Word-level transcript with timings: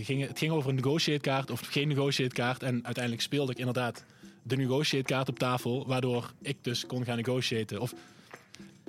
het 0.00 0.08
ging, 0.08 0.28
het 0.28 0.38
ging 0.38 0.52
over 0.52 0.68
een 0.68 0.74
negotiate 0.74 1.20
kaart 1.20 1.50
of 1.50 1.60
geen 1.60 1.88
negotiate 1.88 2.34
kaart. 2.34 2.62
En 2.62 2.84
uiteindelijk 2.84 3.22
speelde 3.22 3.52
ik 3.52 3.58
inderdaad 3.58 4.04
de 4.42 4.56
negotiate 4.56 5.04
kaart 5.04 5.28
op 5.28 5.38
tafel. 5.38 5.86
Waardoor 5.86 6.32
ik 6.42 6.56
dus 6.64 6.86
kon 6.86 7.04
gaan 7.04 7.16
negotiaten. 7.16 7.80
Of 7.80 7.92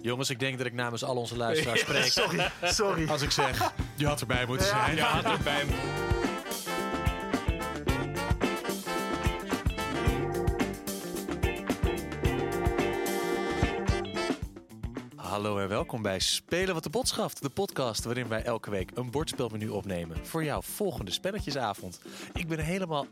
Jongens, 0.02 0.30
ik 0.30 0.40
denk 0.40 0.58
dat 0.58 0.68
ik 0.68 0.74
namens 0.74 1.04
al 1.04 1.16
onze 1.16 1.38
luisteraars 1.38 1.80
spreek. 1.88 2.04
sorry, 2.04 2.52
sorry. 2.64 3.10
Als 3.10 3.22
ik 3.22 3.32
zeg, 3.32 3.74
je 3.96 4.06
had 4.08 4.22
erbij 4.22 4.46
moeten 4.46 4.68
zijn. 4.68 4.96
Ja, 4.96 5.06
had 5.06 5.38
er 5.38 5.44
bij 5.44 5.66
Hallo 5.66 6.11
welkom 15.82 16.02
bij 16.02 16.20
Spelen 16.20 16.74
wat 16.74 16.84
de 16.84 16.90
bot 16.90 17.08
schaft. 17.08 17.42
De 17.42 17.50
podcast 17.50 18.04
waarin 18.04 18.28
wij 18.28 18.44
elke 18.44 18.70
week 18.70 18.92
een 18.94 19.12
bordspelmenu 19.12 19.70
opnemen. 19.70 20.26
Voor 20.26 20.44
jouw 20.44 20.62
volgende 20.62 21.12
spelletjesavond. 21.12 22.02
Ik 22.34 22.48
ben 22.48 22.60
helemaal... 22.60 23.06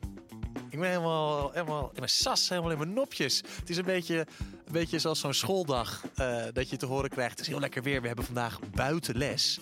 Ik 0.69 0.79
ben 0.79 0.89
helemaal, 0.89 1.51
helemaal 1.51 1.83
in 1.83 1.97
mijn 1.97 2.09
sas, 2.09 2.49
helemaal 2.49 2.71
in 2.71 2.77
mijn 2.77 2.93
nopjes. 2.93 3.43
Het 3.59 3.69
is 3.69 3.77
een 3.77 3.85
beetje, 3.85 4.17
een 4.65 4.71
beetje 4.71 4.99
zoals 4.99 5.19
zo'n 5.19 5.33
schooldag 5.33 6.03
eh, 6.15 6.43
dat 6.53 6.69
je 6.69 6.77
te 6.77 6.85
horen 6.85 7.09
krijgt. 7.09 7.31
Het 7.31 7.39
is 7.39 7.47
heel 7.47 7.59
lekker 7.59 7.83
weer. 7.83 8.01
We 8.01 8.07
hebben 8.07 8.25
vandaag 8.25 8.59
buitenles. 8.71 9.59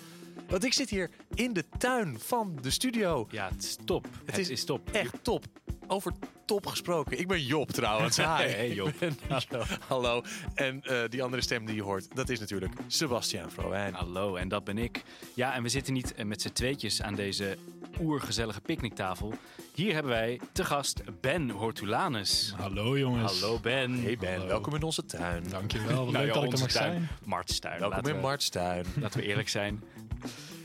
Want 0.49 0.63
ik 0.63 0.73
zit 0.73 0.89
hier 0.89 1.09
in 1.33 1.53
de 1.53 1.65
tuin 1.77 2.19
van 2.19 2.57
de 2.61 2.69
studio. 2.69 3.27
Ja, 3.31 3.49
het 3.49 3.63
is 3.63 3.77
top. 3.85 4.07
Het, 4.25 4.37
is 4.37 4.49
is, 4.49 4.63
top. 4.63 4.89
Echt 4.91 5.13
top. 5.21 5.45
Over 5.87 6.11
top 6.45 6.65
gesproken. 6.65 7.19
Ik 7.19 7.27
ben 7.27 7.43
Job 7.45 7.71
trouwens. 7.71 8.17
Hi. 8.21 8.23
Hey, 8.25 8.73
Job. 8.73 8.93
Ben- 8.99 9.17
Hallo. 9.27 9.63
Hallo. 9.87 10.21
En 10.53 10.81
eh, 10.83 10.99
die 11.09 11.23
andere 11.23 11.41
stem 11.41 11.65
die 11.65 11.75
je 11.75 11.83
hoort, 11.83 12.15
dat 12.15 12.29
is 12.29 12.39
natuurlijk 12.39 12.73
Sebastiaan 12.87 13.51
Vroijn. 13.51 13.93
Hallo, 13.93 14.35
en 14.35 14.47
dat 14.47 14.63
ben 14.63 14.77
ik. 14.77 15.03
Ja, 15.33 15.53
en 15.53 15.63
we 15.63 15.69
zitten 15.69 15.93
niet 15.93 16.13
eh, 16.13 16.25
met 16.25 16.41
z'n 16.41 16.51
tweetjes 16.51 17.01
aan 17.01 17.15
deze 17.15 17.57
oergezellige 18.01 18.61
picknicktafel. 18.61 19.33
Hier 19.73 19.93
hebben 19.93 20.11
wij 20.11 20.39
te 20.51 20.65
gast 20.65 21.01
Ben 21.21 21.49
Hortulanus. 21.49 22.53
Hallo 22.57 22.97
jongens. 22.97 23.41
Hallo 23.41 23.59
Ben. 23.59 24.01
Hey 24.03 24.17
Ben, 24.17 24.31
Hallo. 24.33 24.47
welkom 24.47 24.75
in 24.75 24.83
onze 24.83 25.05
tuin. 25.05 25.43
Dankjewel, 25.49 26.03
wat 26.03 26.13
Nou 26.13 26.25
leuk 26.25 26.33
ja, 26.33 26.39
dat 26.41 26.43
ik 26.43 26.53
er 26.53 26.59
mag 26.59 26.71
tuin. 26.71 26.91
zijn. 26.93 27.07
Marts 27.25 27.59
tuin. 27.59 27.79
Welkom 27.79 27.95
laten 27.97 28.11
in 28.11 28.15
we- 28.15 28.21
Marts 28.27 28.49
tuin. 28.49 28.85
Laten 28.99 29.19
we 29.19 29.25
eerlijk 29.25 29.49
zijn. 29.49 29.83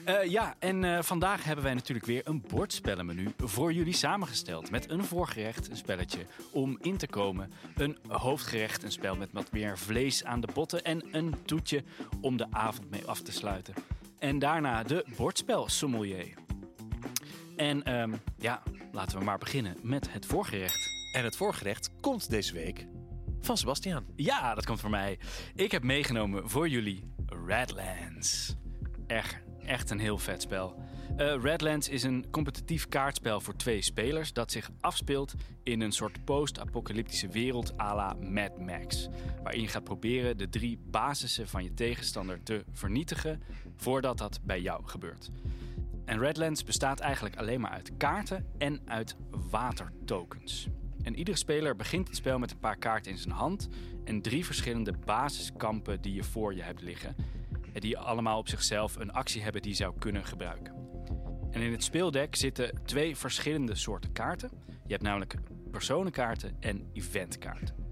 Eh, 0.04 0.24
ja, 0.24 0.54
en 0.58 0.84
eh, 0.84 1.02
vandaag 1.02 1.44
hebben 1.44 1.64
wij 1.64 1.74
natuurlijk 1.74 2.06
weer 2.06 2.20
een 2.24 2.44
bordspellenmenu 2.48 3.32
voor 3.36 3.72
jullie 3.72 3.94
samengesteld. 3.94 4.70
Met 4.70 4.90
een 4.90 5.04
voorgerecht, 5.04 5.70
een 5.70 5.76
spelletje 5.76 6.26
om 6.52 6.78
in 6.80 6.96
te 6.96 7.06
komen. 7.06 7.52
Een 7.74 7.98
hoofdgerecht, 8.08 8.82
een 8.82 8.92
spel 8.92 9.16
met 9.16 9.32
wat 9.32 9.52
meer 9.52 9.78
vlees 9.78 10.24
aan 10.24 10.40
de 10.40 10.48
botten. 10.54 10.84
En 10.84 11.02
een 11.10 11.34
toetje 11.44 11.84
om 12.20 12.36
de 12.36 12.46
avond 12.50 12.90
mee 12.90 13.06
af 13.06 13.20
te 13.20 13.32
sluiten. 13.32 13.74
En 14.18 14.38
daarna 14.38 14.82
de 14.82 15.04
bordspel 15.16 15.68
sommelier. 15.68 16.34
En 17.56 17.82
ehm, 17.82 18.12
ja, 18.38 18.62
laten 18.92 19.18
we 19.18 19.24
maar 19.24 19.38
beginnen 19.38 19.76
met 19.82 20.12
het 20.12 20.26
voorgerecht. 20.26 20.90
En 21.12 21.24
het 21.24 21.36
voorgerecht 21.36 21.90
komt 22.00 22.30
deze 22.30 22.52
week 22.52 22.86
van 23.40 23.56
Sebastiaan. 23.56 24.06
Ja, 24.16 24.54
dat 24.54 24.66
komt 24.66 24.80
voor 24.80 24.90
mij. 24.90 25.18
Ik 25.54 25.70
heb 25.70 25.82
meegenomen 25.82 26.50
voor 26.50 26.68
jullie 26.68 27.12
Redlands. 27.46 28.54
Echt, 29.06 29.42
echt 29.66 29.90
een 29.90 29.98
heel 29.98 30.18
vet 30.18 30.42
spel. 30.42 30.74
Eh, 31.16 31.34
Redlands 31.42 31.88
is 31.88 32.02
een 32.02 32.26
competitief 32.30 32.88
kaartspel 32.88 33.40
voor 33.40 33.56
twee 33.56 33.82
spelers 33.82 34.32
dat 34.32 34.50
zich 34.50 34.70
afspeelt 34.80 35.34
in 35.62 35.80
een 35.80 35.92
soort 35.92 36.24
post-apocalyptische 36.24 37.28
wereld 37.28 37.80
à 37.80 37.94
la 37.94 38.16
Mad 38.20 38.58
Max. 38.58 39.08
Waarin 39.42 39.60
je 39.60 39.68
gaat 39.68 39.84
proberen 39.84 40.38
de 40.38 40.48
drie 40.48 40.78
basissen 40.86 41.48
van 41.48 41.64
je 41.64 41.74
tegenstander 41.74 42.42
te 42.42 42.64
vernietigen 42.72 43.42
voordat 43.76 44.18
dat 44.18 44.40
bij 44.42 44.60
jou 44.60 44.84
gebeurt. 44.84 45.30
En 46.04 46.18
Redlands 46.18 46.64
bestaat 46.64 47.00
eigenlijk 47.00 47.36
alleen 47.36 47.60
maar 47.60 47.70
uit 47.70 47.96
kaarten 47.96 48.46
en 48.58 48.80
uit 48.84 49.16
watertokens. 49.50 50.68
En 51.02 51.16
iedere 51.16 51.36
speler 51.36 51.76
begint 51.76 52.08
het 52.08 52.16
spel 52.16 52.38
met 52.38 52.50
een 52.50 52.58
paar 52.58 52.76
kaarten 52.76 53.12
in 53.12 53.18
zijn 53.18 53.34
hand 53.34 53.68
en 54.04 54.22
drie 54.22 54.44
verschillende 54.44 54.94
basiskampen 55.04 56.00
die 56.00 56.14
je 56.14 56.24
voor 56.24 56.54
je 56.54 56.62
hebt 56.62 56.82
liggen. 56.82 57.16
Die 57.72 57.98
allemaal 57.98 58.38
op 58.38 58.48
zichzelf 58.48 58.96
een 58.96 59.12
actie 59.12 59.42
hebben 59.42 59.62
die 59.62 59.70
je 59.70 59.76
zou 59.76 59.94
kunnen 59.98 60.24
gebruiken. 60.24 60.74
En 61.50 61.60
in 61.60 61.72
het 61.72 61.84
speeldek 61.84 62.36
zitten 62.36 62.80
twee 62.84 63.16
verschillende 63.16 63.74
soorten 63.74 64.12
kaarten. 64.12 64.50
Je 64.66 64.92
hebt 64.92 65.02
namelijk 65.02 65.34
personenkaarten 65.70 66.56
en 66.60 66.90
eventkaarten. 66.92 67.82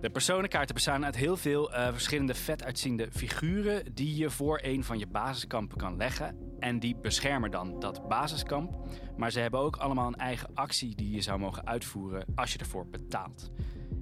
De 0.00 0.10
personenkaarten 0.10 0.74
bestaan 0.74 1.04
uit 1.04 1.16
heel 1.16 1.36
veel 1.36 1.72
eh, 1.72 1.92
verschillende 1.92 2.34
vet 2.34 2.64
uitziende 2.64 3.08
figuren 3.10 3.94
die 3.94 4.16
je 4.16 4.30
voor 4.30 4.60
een 4.62 4.84
van 4.84 4.98
je 4.98 5.06
basiskampen 5.06 5.76
kan 5.76 5.96
leggen. 5.96 6.36
En 6.58 6.78
die 6.78 6.96
beschermen 6.96 7.50
dan 7.50 7.80
dat 7.80 8.08
basiskamp. 8.08 8.86
Maar 9.16 9.30
ze 9.30 9.40
hebben 9.40 9.60
ook 9.60 9.76
allemaal 9.76 10.06
een 10.06 10.14
eigen 10.14 10.48
actie 10.54 10.94
die 10.94 11.10
je 11.10 11.20
zou 11.20 11.38
mogen 11.38 11.66
uitvoeren 11.66 12.24
als 12.34 12.52
je 12.52 12.58
ervoor 12.58 12.86
betaalt. 12.86 13.50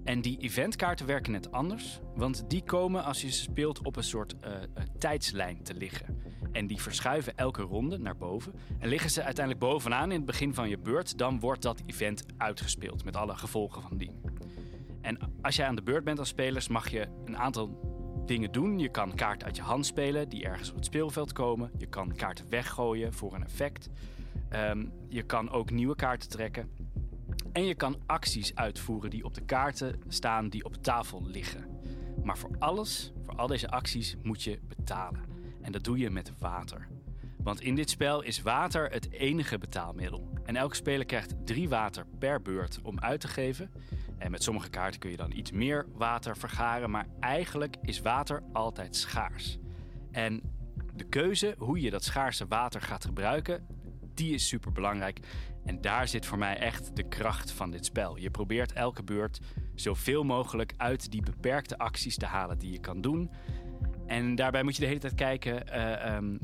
En 0.05 0.21
die 0.21 0.39
eventkaarten 0.39 1.07
werken 1.07 1.33
net 1.33 1.53
anders, 1.53 2.01
want 2.15 2.45
die 2.49 2.63
komen 2.63 3.05
als 3.05 3.23
je 3.23 3.31
ze 3.31 3.43
speelt 3.43 3.83
op 3.83 3.97
een 3.97 4.05
soort 4.05 4.37
eh, 4.41 4.53
eh, 4.55 4.63
tijdslijn 4.99 5.63
te 5.63 5.75
liggen. 5.75 6.23
En 6.53 6.67
die 6.67 6.83
verschuiven 6.83 7.37
elke 7.37 7.63
ronde 7.63 7.99
naar 7.99 8.17
boven. 8.17 8.53
En 8.79 8.89
liggen 8.89 9.11
ze 9.11 9.23
uiteindelijk 9.23 9.65
bovenaan 9.65 10.11
in 10.11 10.17
het 10.17 10.27
begin 10.27 10.55
van 10.55 10.69
je 10.69 10.79
beurt, 10.79 11.19
dan 11.19 11.41
wordt 11.41 11.63
dat 11.63 11.83
event 11.87 12.25
uitgespeeld 12.37 13.05
met 13.05 13.17
alle 13.17 13.37
gevolgen 13.37 13.83
van 13.83 13.97
dien. 13.97 14.21
En 15.01 15.19
als 15.43 15.57
jij 15.57 15.67
aan 15.67 15.75
de 15.75 15.83
beurt 15.83 16.05
bent 16.05 16.19
als 16.19 16.29
spelers, 16.29 16.69
mag 16.69 16.89
je 16.91 17.09
een 17.25 17.37
aantal 17.39 17.91
dingen 18.27 18.53
doen. 18.53 18.79
Je 18.79 18.89
kan 18.89 19.15
kaarten 19.15 19.47
uit 19.47 19.57
je 19.57 19.63
hand 19.63 19.87
spelen 19.87 20.29
die 20.29 20.45
ergens 20.45 20.71
op 20.71 20.77
het 20.77 20.85
speelveld 20.85 21.33
komen. 21.33 21.71
Je 21.79 21.87
kan 21.87 22.15
kaarten 22.15 22.49
weggooien 22.49 23.13
voor 23.13 23.35
een 23.35 23.45
effect. 23.45 23.89
Ehm, 24.49 24.87
je 25.09 25.23
kan 25.23 25.51
ook 25.51 25.71
nieuwe 25.71 25.95
kaarten 25.95 26.29
trekken. 26.29 26.71
En 27.53 27.65
je 27.65 27.75
kan 27.75 27.97
acties 28.07 28.55
uitvoeren 28.55 29.11
die 29.11 29.25
op 29.25 29.35
de 29.35 29.45
kaarten 29.45 30.01
staan 30.09 30.49
die 30.49 30.65
op 30.65 30.75
tafel 30.75 31.27
liggen. 31.27 31.67
Maar 32.25 32.39
voor 32.39 32.51
alles, 32.59 33.13
voor 33.25 33.37
al 33.37 33.47
deze 33.47 33.71
acties, 33.71 34.17
moet 34.23 34.43
je 34.43 34.59
betalen. 34.69 35.25
En 35.61 35.73
dat 35.73 35.85
doe 35.85 35.99
je 35.99 36.11
met 36.11 36.33
water. 36.39 36.89
Want 37.43 37.61
in 37.61 37.75
dit 37.75 37.91
spel 37.91 38.23
is 38.23 38.43
water 38.43 38.91
het 38.91 39.11
enige 39.11 39.59
betaalmiddel. 39.59 40.29
En 40.45 40.57
elke 40.57 40.75
speler 40.75 41.07
krijgt 41.07 41.35
drie 41.45 41.69
water 41.69 42.07
per 42.19 42.43
beurt 42.43 42.79
om 42.83 43.01
uit 43.01 43.21
te 43.21 43.29
geven. 43.29 43.71
En 44.19 44.31
met 44.31 44.43
sommige 44.43 44.71
kaarten 44.71 45.01
kun 45.01 45.11
je 45.11 45.17
dan 45.17 45.33
iets 45.33 45.51
meer 45.51 45.87
water 45.95 46.37
vergaren. 46.37 46.91
Maar 46.91 47.07
eigenlijk 47.21 47.77
is 47.83 48.01
water 48.01 48.43
altijd 48.53 48.97
schaars. 48.97 49.59
En 50.11 50.43
de 50.95 51.05
keuze 51.05 51.55
hoe 51.59 51.81
je 51.81 51.91
dat 51.91 52.05
schaarse 52.05 52.47
water 52.47 52.81
gaat 52.81 53.05
gebruiken, 53.05 53.67
die 54.15 54.35
is 54.35 54.49
super 54.49 54.73
belangrijk. 54.73 55.21
En 55.65 55.81
daar 55.81 56.09
zit 56.09 56.27
voor 56.27 56.39
mij 56.39 56.57
echt 56.57 56.97
de 56.97 57.09
kracht 57.09 57.51
van 57.51 57.71
dit 57.71 57.85
spel. 57.85 58.17
Je 58.17 58.31
probeert 58.31 58.73
elke 58.73 59.03
beurt 59.03 59.41
zoveel 59.75 60.25
mogelijk 60.25 60.75
uit 60.77 61.11
die 61.11 61.23
beperkte 61.23 61.79
acties 61.79 62.17
te 62.17 62.27
halen 62.27 62.59
die 62.59 62.73
je 62.73 62.81
kan 62.81 63.01
doen. 63.01 63.31
En 64.07 64.35
daarbij 64.35 64.63
moet 64.63 64.75
je 64.75 64.81
de 64.81 64.87
hele 64.87 65.01
tijd 65.01 65.15
kijken: 65.15 65.69
eh, 65.69 66.15
ehm, 66.15 66.37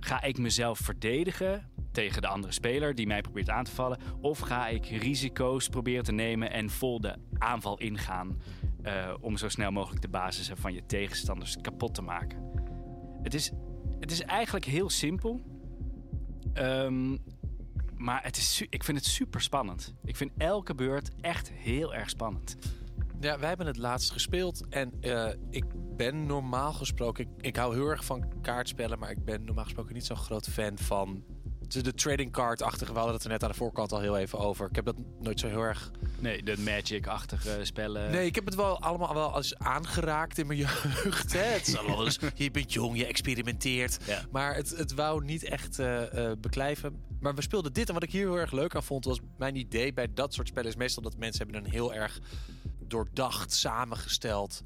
ga 0.00 0.22
ik 0.22 0.38
mezelf 0.38 0.78
verdedigen 0.78 1.70
tegen 1.92 2.22
de 2.22 2.28
andere 2.28 2.52
speler 2.52 2.94
die 2.94 3.06
mij 3.06 3.20
probeert 3.20 3.50
aan 3.50 3.64
te 3.64 3.70
vallen? 3.70 3.98
Of 4.20 4.38
ga 4.38 4.68
ik 4.68 4.86
risico's 4.86 5.68
proberen 5.68 6.04
te 6.04 6.12
nemen 6.12 6.50
en 6.52 6.70
vol 6.70 7.00
de 7.00 7.16
aanval 7.38 7.78
ingaan 7.78 8.40
eh, 8.82 9.14
om 9.20 9.36
zo 9.36 9.48
snel 9.48 9.70
mogelijk 9.70 10.02
de 10.02 10.08
basissen 10.08 10.56
van 10.56 10.72
je 10.72 10.86
tegenstanders 10.86 11.56
kapot 11.60 11.94
te 11.94 12.02
maken? 12.02 12.50
Het 13.22 13.34
is, 13.34 13.52
het 14.00 14.10
is 14.10 14.22
eigenlijk 14.22 14.64
heel 14.64 14.90
simpel. 14.90 15.40
Ehm, 16.52 17.16
maar 18.00 18.22
het 18.22 18.36
is, 18.36 18.66
ik 18.70 18.84
vind 18.84 18.98
het 18.98 19.06
super 19.06 19.40
spannend. 19.40 19.94
Ik 20.04 20.16
vind 20.16 20.30
elke 20.36 20.74
beurt 20.74 21.10
echt 21.20 21.50
heel 21.50 21.94
erg 21.94 22.10
spannend. 22.10 22.56
Ja, 23.20 23.38
wij 23.38 23.48
hebben 23.48 23.66
het 23.66 23.76
laatst 23.76 24.10
gespeeld 24.10 24.68
en 24.68 24.92
eh, 25.00 25.28
ik 25.50 25.64
ben 25.96 26.26
normaal 26.26 26.72
gesproken... 26.72 27.24
Ik, 27.24 27.30
ik 27.40 27.56
hou 27.56 27.74
heel 27.74 27.88
erg 27.88 28.04
van 28.04 28.32
kaartspellen, 28.42 28.98
maar 28.98 29.10
ik 29.10 29.24
ben 29.24 29.44
normaal 29.44 29.64
gesproken 29.64 29.94
niet 29.94 30.04
zo'n 30.04 30.16
groot 30.16 30.48
fan 30.48 30.78
van... 30.78 31.24
De, 31.72 31.82
de 31.82 31.94
trading 31.94 32.32
card-achtige, 32.32 32.92
we 32.92 32.98
hadden 32.98 33.14
het 33.14 33.24
er 33.24 33.30
net 33.30 33.42
aan 33.42 33.50
de 33.50 33.56
voorkant 33.56 33.92
al 33.92 34.00
heel 34.00 34.16
even 34.16 34.38
over. 34.38 34.68
Ik 34.68 34.74
heb 34.74 34.84
dat 34.84 34.96
nooit 35.20 35.40
zo 35.40 35.48
heel 35.48 35.62
erg... 35.62 35.90
Nee, 36.18 36.42
de 36.42 36.58
Magic-achtige 36.58 37.58
spellen. 37.62 38.10
Nee, 38.10 38.26
ik 38.26 38.34
heb 38.34 38.44
het 38.44 38.54
wel 38.54 38.80
allemaal 38.80 39.14
wel 39.14 39.36
eens 39.36 39.58
aangeraakt 39.58 40.38
in 40.38 40.46
mijn 40.46 40.58
jeugd. 41.04 41.32
Hè? 41.32 41.38
Het 41.38 41.66
is 41.66 41.76
allemaal 41.76 42.04
eens, 42.04 42.18
je 42.34 42.50
bent 42.50 42.72
jong, 42.72 42.96
je 42.96 43.06
experimenteert. 43.06 43.98
Ja. 44.06 44.24
Maar 44.30 44.54
het, 44.54 44.70
het 44.76 44.94
wou 44.94 45.24
niet 45.24 45.44
echt 45.44 45.78
eh, 45.78 46.02
beklijven. 46.40 47.02
Maar 47.20 47.34
we 47.34 47.42
speelden 47.42 47.72
dit. 47.72 47.88
En 47.88 47.94
wat 47.94 48.02
ik 48.02 48.12
hier 48.12 48.26
heel 48.26 48.38
erg 48.38 48.52
leuk 48.52 48.74
aan 48.74 48.82
vond, 48.82 49.04
was 49.04 49.20
mijn 49.38 49.56
idee 49.56 49.92
bij 49.92 50.08
dat 50.14 50.34
soort 50.34 50.48
spellen 50.48 50.70
is 50.70 50.76
meestal 50.76 51.02
dat 51.02 51.16
mensen 51.16 51.44
hebben 51.44 51.64
een 51.64 51.70
heel 51.70 51.94
erg 51.94 52.20
doordacht, 52.78 53.52
samengesteld 53.52 54.62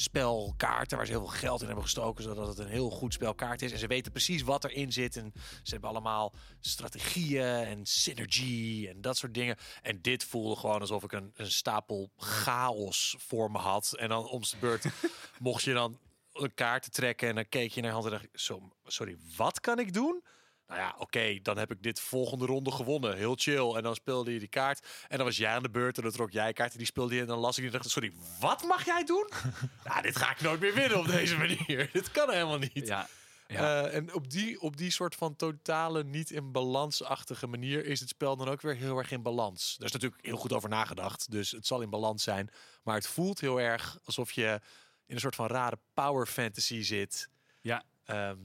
spel 0.00 0.54
kaarten 0.56 0.96
waar 0.96 1.06
ze 1.06 1.12
heel 1.12 1.26
veel 1.26 1.38
geld 1.38 1.60
in 1.60 1.66
hebben 1.66 1.84
gestoken 1.84 2.24
zodat 2.24 2.46
het 2.46 2.58
een 2.58 2.68
heel 2.68 2.90
goed 2.90 3.12
spel 3.12 3.34
kaart 3.34 3.62
is. 3.62 3.72
En 3.72 3.78
ze 3.78 3.86
weten 3.86 4.12
precies 4.12 4.42
wat 4.42 4.64
erin 4.64 4.92
zit 4.92 5.16
en 5.16 5.32
ze 5.62 5.70
hebben 5.70 5.90
allemaal 5.90 6.34
strategieën 6.60 7.64
en 7.64 7.86
synergy 7.86 8.86
en 8.88 9.00
dat 9.00 9.16
soort 9.16 9.34
dingen. 9.34 9.56
En 9.82 10.02
dit 10.02 10.24
voelde 10.24 10.56
gewoon 10.56 10.80
alsof 10.80 11.04
ik 11.04 11.12
een, 11.12 11.32
een 11.34 11.50
stapel 11.50 12.10
chaos 12.16 13.16
voor 13.18 13.50
me 13.50 13.58
had. 13.58 13.94
En 13.96 14.08
dan 14.08 14.26
om 14.26 14.42
beurt 14.60 14.84
mocht 15.38 15.64
je 15.64 15.72
dan 15.72 15.98
een 16.32 16.54
kaart 16.54 16.92
trekken 16.92 17.28
en 17.28 17.34
dan 17.34 17.48
keek 17.48 17.72
je 17.72 17.80
naar 17.80 17.90
je 17.90 17.96
hand 17.96 18.12
en 18.12 18.28
dacht 18.32 18.52
sorry 18.84 19.16
wat 19.36 19.60
kan 19.60 19.78
ik 19.78 19.92
doen 19.92 20.22
nou 20.68 20.80
ja, 20.80 20.94
oké, 20.98 21.38
dan 21.42 21.58
heb 21.58 21.70
ik 21.70 21.82
dit 21.82 22.00
volgende 22.00 22.46
ronde 22.46 22.70
gewonnen. 22.70 23.16
Heel 23.16 23.34
chill. 23.38 23.74
En 23.74 23.82
dan 23.82 23.94
speelde 23.94 24.32
je 24.32 24.38
die 24.38 24.48
kaart. 24.48 24.86
En 25.08 25.16
dan 25.16 25.26
was 25.26 25.36
jij 25.36 25.50
aan 25.50 25.62
de 25.62 25.70
beurt 25.70 25.96
en 25.96 26.02
dan 26.02 26.12
trok 26.12 26.30
jij 26.30 26.52
kaart 26.52 26.72
en 26.72 26.78
die 26.78 26.86
speelde 26.86 27.14
je. 27.14 27.20
En 27.20 27.26
dan 27.26 27.38
las 27.38 27.56
ik 27.56 27.62
die 27.62 27.72
en 27.72 27.78
dacht, 27.78 27.90
sorry, 27.90 28.12
wat 28.40 28.62
mag 28.62 28.84
jij 28.84 29.04
doen? 29.04 29.28
nou, 29.84 30.02
dit 30.02 30.16
ga 30.16 30.30
ik 30.30 30.40
nooit 30.40 30.60
meer 30.60 30.74
winnen 30.74 30.98
op 30.98 31.06
deze 31.06 31.36
manier. 31.36 31.88
dit 31.92 32.10
kan 32.10 32.30
helemaal 32.30 32.58
niet. 32.58 32.86
Ja, 32.86 33.08
ja. 33.46 33.84
Eh, 33.84 33.94
en 33.94 34.14
op 34.14 34.30
die, 34.30 34.60
op 34.60 34.76
die 34.76 34.90
soort 34.90 35.14
van 35.14 35.36
totale 35.36 36.04
niet 36.04 36.30
in 36.30 36.52
balansachtige 36.52 37.46
manier 37.46 37.84
is 37.84 38.00
het 38.00 38.08
spel 38.08 38.36
dan 38.36 38.48
ook 38.48 38.60
weer 38.60 38.76
heel 38.76 38.98
erg 38.98 39.10
in 39.10 39.22
balans. 39.22 39.74
Daar 39.78 39.86
is 39.86 39.92
natuurlijk 39.92 40.24
heel 40.24 40.36
goed 40.36 40.52
over 40.52 40.68
nagedacht, 40.68 41.30
dus 41.30 41.50
het 41.50 41.66
zal 41.66 41.80
in 41.80 41.90
balans 41.90 42.22
zijn. 42.22 42.50
Maar 42.82 42.94
het 42.94 43.06
voelt 43.06 43.40
heel 43.40 43.60
erg 43.60 43.98
alsof 44.04 44.32
je 44.32 44.60
in 45.06 45.14
een 45.14 45.20
soort 45.20 45.34
van 45.34 45.46
rare 45.46 45.78
power 45.94 46.26
fantasy 46.26 46.82
zit. 46.82 47.28
ja. 47.60 47.82
Ehm, 48.04 48.36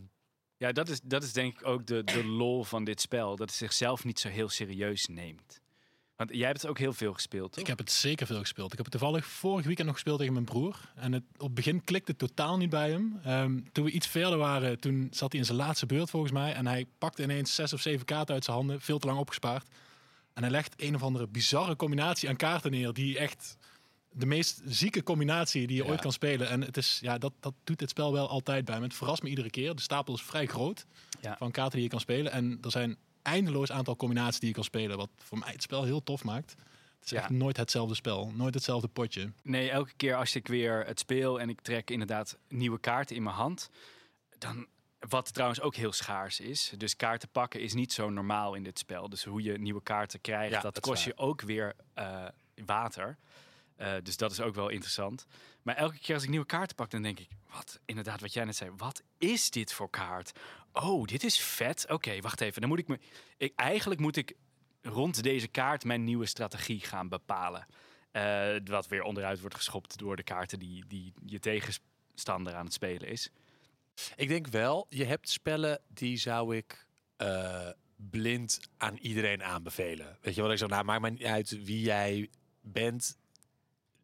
ja 0.57 0.71
dat, 0.71 0.89
is, 0.89 0.99
dat 1.03 1.23
is 1.23 1.33
denk 1.33 1.53
ik 1.53 1.67
ook 1.67 1.85
de, 1.85 2.03
de 2.03 2.25
lol 2.25 2.63
van 2.63 2.83
dit 2.83 3.01
spel. 3.01 3.29
Dat 3.29 3.49
het 3.49 3.57
zichzelf 3.57 4.03
niet 4.03 4.19
zo 4.19 4.29
heel 4.29 4.49
serieus 4.49 5.07
neemt. 5.07 5.61
Want 6.15 6.29
jij 6.33 6.47
hebt 6.47 6.61
het 6.61 6.69
ook 6.69 6.77
heel 6.77 6.93
veel 6.93 7.13
gespeeld, 7.13 7.51
toch? 7.51 7.61
Ik 7.61 7.67
heb 7.67 7.77
het 7.77 7.91
zeker 7.91 8.27
veel 8.27 8.39
gespeeld. 8.39 8.71
Ik 8.71 8.77
heb 8.77 8.85
het 8.85 8.99
toevallig 8.99 9.25
vorig 9.25 9.65
weekend 9.65 9.85
nog 9.85 9.95
gespeeld 9.95 10.17
tegen 10.17 10.33
mijn 10.33 10.45
broer. 10.45 10.91
En 10.95 11.11
het, 11.11 11.23
op 11.33 11.45
het 11.45 11.53
begin 11.53 11.83
klikte 11.83 12.11
het 12.11 12.19
totaal 12.19 12.57
niet 12.57 12.69
bij 12.69 12.89
hem. 12.89 13.19
Ehm, 13.23 13.59
toen 13.71 13.85
we 13.85 13.91
iets 13.91 14.07
verder 14.07 14.37
waren, 14.37 14.79
toen 14.79 15.07
zat 15.11 15.31
hij 15.31 15.39
in 15.41 15.45
zijn 15.45 15.57
laatste 15.57 15.85
beurt 15.85 16.09
volgens 16.09 16.31
mij. 16.31 16.53
En 16.53 16.67
hij 16.67 16.85
pakte 16.97 17.23
ineens 17.23 17.55
zes 17.55 17.73
of 17.73 17.81
zeven 17.81 18.05
kaarten 18.05 18.33
uit 18.33 18.43
zijn 18.43 18.57
handen. 18.57 18.81
Veel 18.81 18.99
te 18.99 19.07
lang 19.07 19.19
opgespaard. 19.19 19.67
En 20.33 20.41
hij 20.41 20.51
legt 20.51 20.73
een 20.77 20.95
of 20.95 21.03
andere 21.03 21.27
bizarre 21.27 21.75
combinatie 21.75 22.29
aan 22.29 22.35
kaarten 22.35 22.71
neer. 22.71 22.93
Die 22.93 23.17
echt 23.17 23.57
de 24.13 24.25
meest 24.25 24.61
zieke 24.65 25.03
combinatie 25.03 25.67
die 25.67 25.77
je 25.77 25.83
Ja. 25.83 25.89
ooit 25.89 26.01
kan 26.01 26.11
spelen. 26.11 26.49
En 26.49 26.61
het 26.61 26.77
is, 26.77 26.97
ja, 27.01 27.17
dat, 27.17 27.33
dat 27.39 27.53
doet 27.63 27.79
dit 27.79 27.89
spel 27.89 28.13
wel 28.13 28.29
altijd 28.29 28.65
bij 28.65 28.77
me. 28.79 28.83
Het 28.83 28.93
verrast 28.93 29.23
me 29.23 29.29
iedere 29.29 29.49
keer. 29.49 29.75
De 29.75 29.81
stapel 29.81 30.13
is 30.13 30.21
vrij 30.23 30.45
groot 30.45 30.85
Ja. 31.21 31.37
van 31.37 31.51
kaarten 31.51 31.73
die 31.73 31.83
je 31.83 31.89
kan 31.89 31.99
spelen. 31.99 32.31
En 32.31 32.57
er 32.61 32.71
zijn 32.71 32.97
eindeloos 33.21 33.71
aantal 33.71 33.95
combinaties 33.95 34.39
die 34.39 34.49
je 34.49 34.55
kan 34.55 34.63
spelen. 34.63 34.97
Wat 34.97 35.09
voor 35.17 35.37
mij 35.37 35.51
het 35.51 35.61
spel 35.61 35.83
heel 35.83 36.03
tof 36.03 36.23
maakt. 36.23 36.51
Het 36.95 37.05
is 37.05 37.09
Ja. 37.17 37.17
echt 37.23 37.29
nooit 37.29 37.57
hetzelfde 37.57 37.95
spel. 37.95 38.31
Nooit 38.35 38.53
hetzelfde 38.53 38.87
potje. 38.87 39.31
Nee, 39.43 39.69
elke 39.69 39.93
keer 39.97 40.15
als 40.15 40.35
ik 40.35 40.47
weer 40.47 40.85
het 40.85 40.99
speel 40.99 41.39
en 41.39 41.49
ik 41.49 41.61
trek 41.61 41.89
inderdaad 41.89 42.37
nieuwe 42.49 42.79
kaarten 42.79 43.15
in 43.15 43.23
mijn 43.23 43.35
hand, 43.35 43.69
dan 44.37 44.67
wat 44.99 45.33
trouwens 45.33 45.61
ook 45.61 45.75
heel 45.75 45.91
schaars 45.91 46.39
is. 46.39 46.71
Dus 46.77 46.95
kaarten 46.95 47.29
pakken 47.29 47.61
is 47.61 47.73
niet 47.73 47.93
zo 47.93 48.09
normaal 48.09 48.53
in 48.53 48.63
dit 48.63 48.79
spel. 48.79 49.09
Dus 49.09 49.23
hoe 49.23 49.41
je 49.43 49.57
nieuwe 49.57 49.83
kaarten 49.83 50.21
krijgt, 50.21 50.53
Ja, 50.53 50.61
dat, 50.61 50.79
kost 50.79 51.03
je 51.03 51.17
ook 51.17 51.41
weer 51.41 51.75
eh, 51.93 52.25
water. 52.65 53.17
Eh, 53.83 53.93
dus 54.03 54.17
dat 54.17 54.31
is 54.31 54.41
ook 54.41 54.55
wel 54.55 54.69
interessant. 54.69 55.25
Maar 55.61 55.75
elke 55.75 55.99
keer 55.99 56.15
als 56.15 56.23
ik 56.23 56.29
nieuwe 56.29 56.45
kaarten 56.45 56.75
pak, 56.75 56.89
dan 56.89 57.01
denk 57.01 57.19
ik, 57.19 57.27
wat 57.53 57.79
inderdaad 57.85 58.21
wat 58.21 58.33
jij 58.33 58.43
net 58.43 58.55
zei, 58.55 58.71
wat 58.77 59.01
is 59.17 59.49
dit 59.49 59.73
voor 59.73 59.89
kaart? 59.89 60.31
Oh, 60.73 61.05
dit 61.05 61.23
is 61.23 61.39
vet. 61.39 61.85
Oké, 61.89 62.21
wacht 62.21 62.41
even. 62.41 62.61
Dan 62.61 62.69
moet 62.69 62.79
ik 62.79 62.87
me. 62.87 62.99
Ik, 63.37 63.53
eigenlijk 63.55 63.99
moet 63.99 64.15
ik 64.15 64.35
rond 64.81 65.23
deze 65.23 65.47
kaart 65.47 65.83
mijn 65.83 66.03
nieuwe 66.03 66.25
strategie 66.25 66.79
gaan 66.79 67.09
bepalen. 67.09 67.65
Eh, 68.11 68.55
wat 68.65 68.87
weer 68.87 69.03
onderuit 69.03 69.39
wordt 69.39 69.55
geschopt 69.55 69.97
door 69.97 70.15
de 70.15 70.23
kaarten 70.23 70.59
die, 70.59 70.83
die 70.87 71.13
je 71.25 71.39
tegenstander 71.39 72.53
aan 72.53 72.65
het 72.65 72.73
spelen 72.73 73.07
is. 73.07 73.29
Ik 74.15 74.27
denk 74.27 74.47
wel, 74.47 74.85
je 74.89 75.05
hebt 75.05 75.29
spellen 75.29 75.81
die 75.87 76.17
zou 76.17 76.55
ik 76.55 76.87
eh, 77.15 77.69
blind 77.95 78.59
aan 78.77 78.97
iedereen 78.97 79.43
aanbevelen. 79.43 80.17
Weet 80.21 80.35
je 80.35 80.41
wat 80.41 80.51
ik 80.51 80.57
zo, 80.57 80.67
nou 80.67 80.83
maakt 80.83 81.01
mij 81.01 81.09
niet 81.09 81.23
uit 81.23 81.63
wie 81.63 81.81
jij 81.81 82.29
bent. 82.61 83.21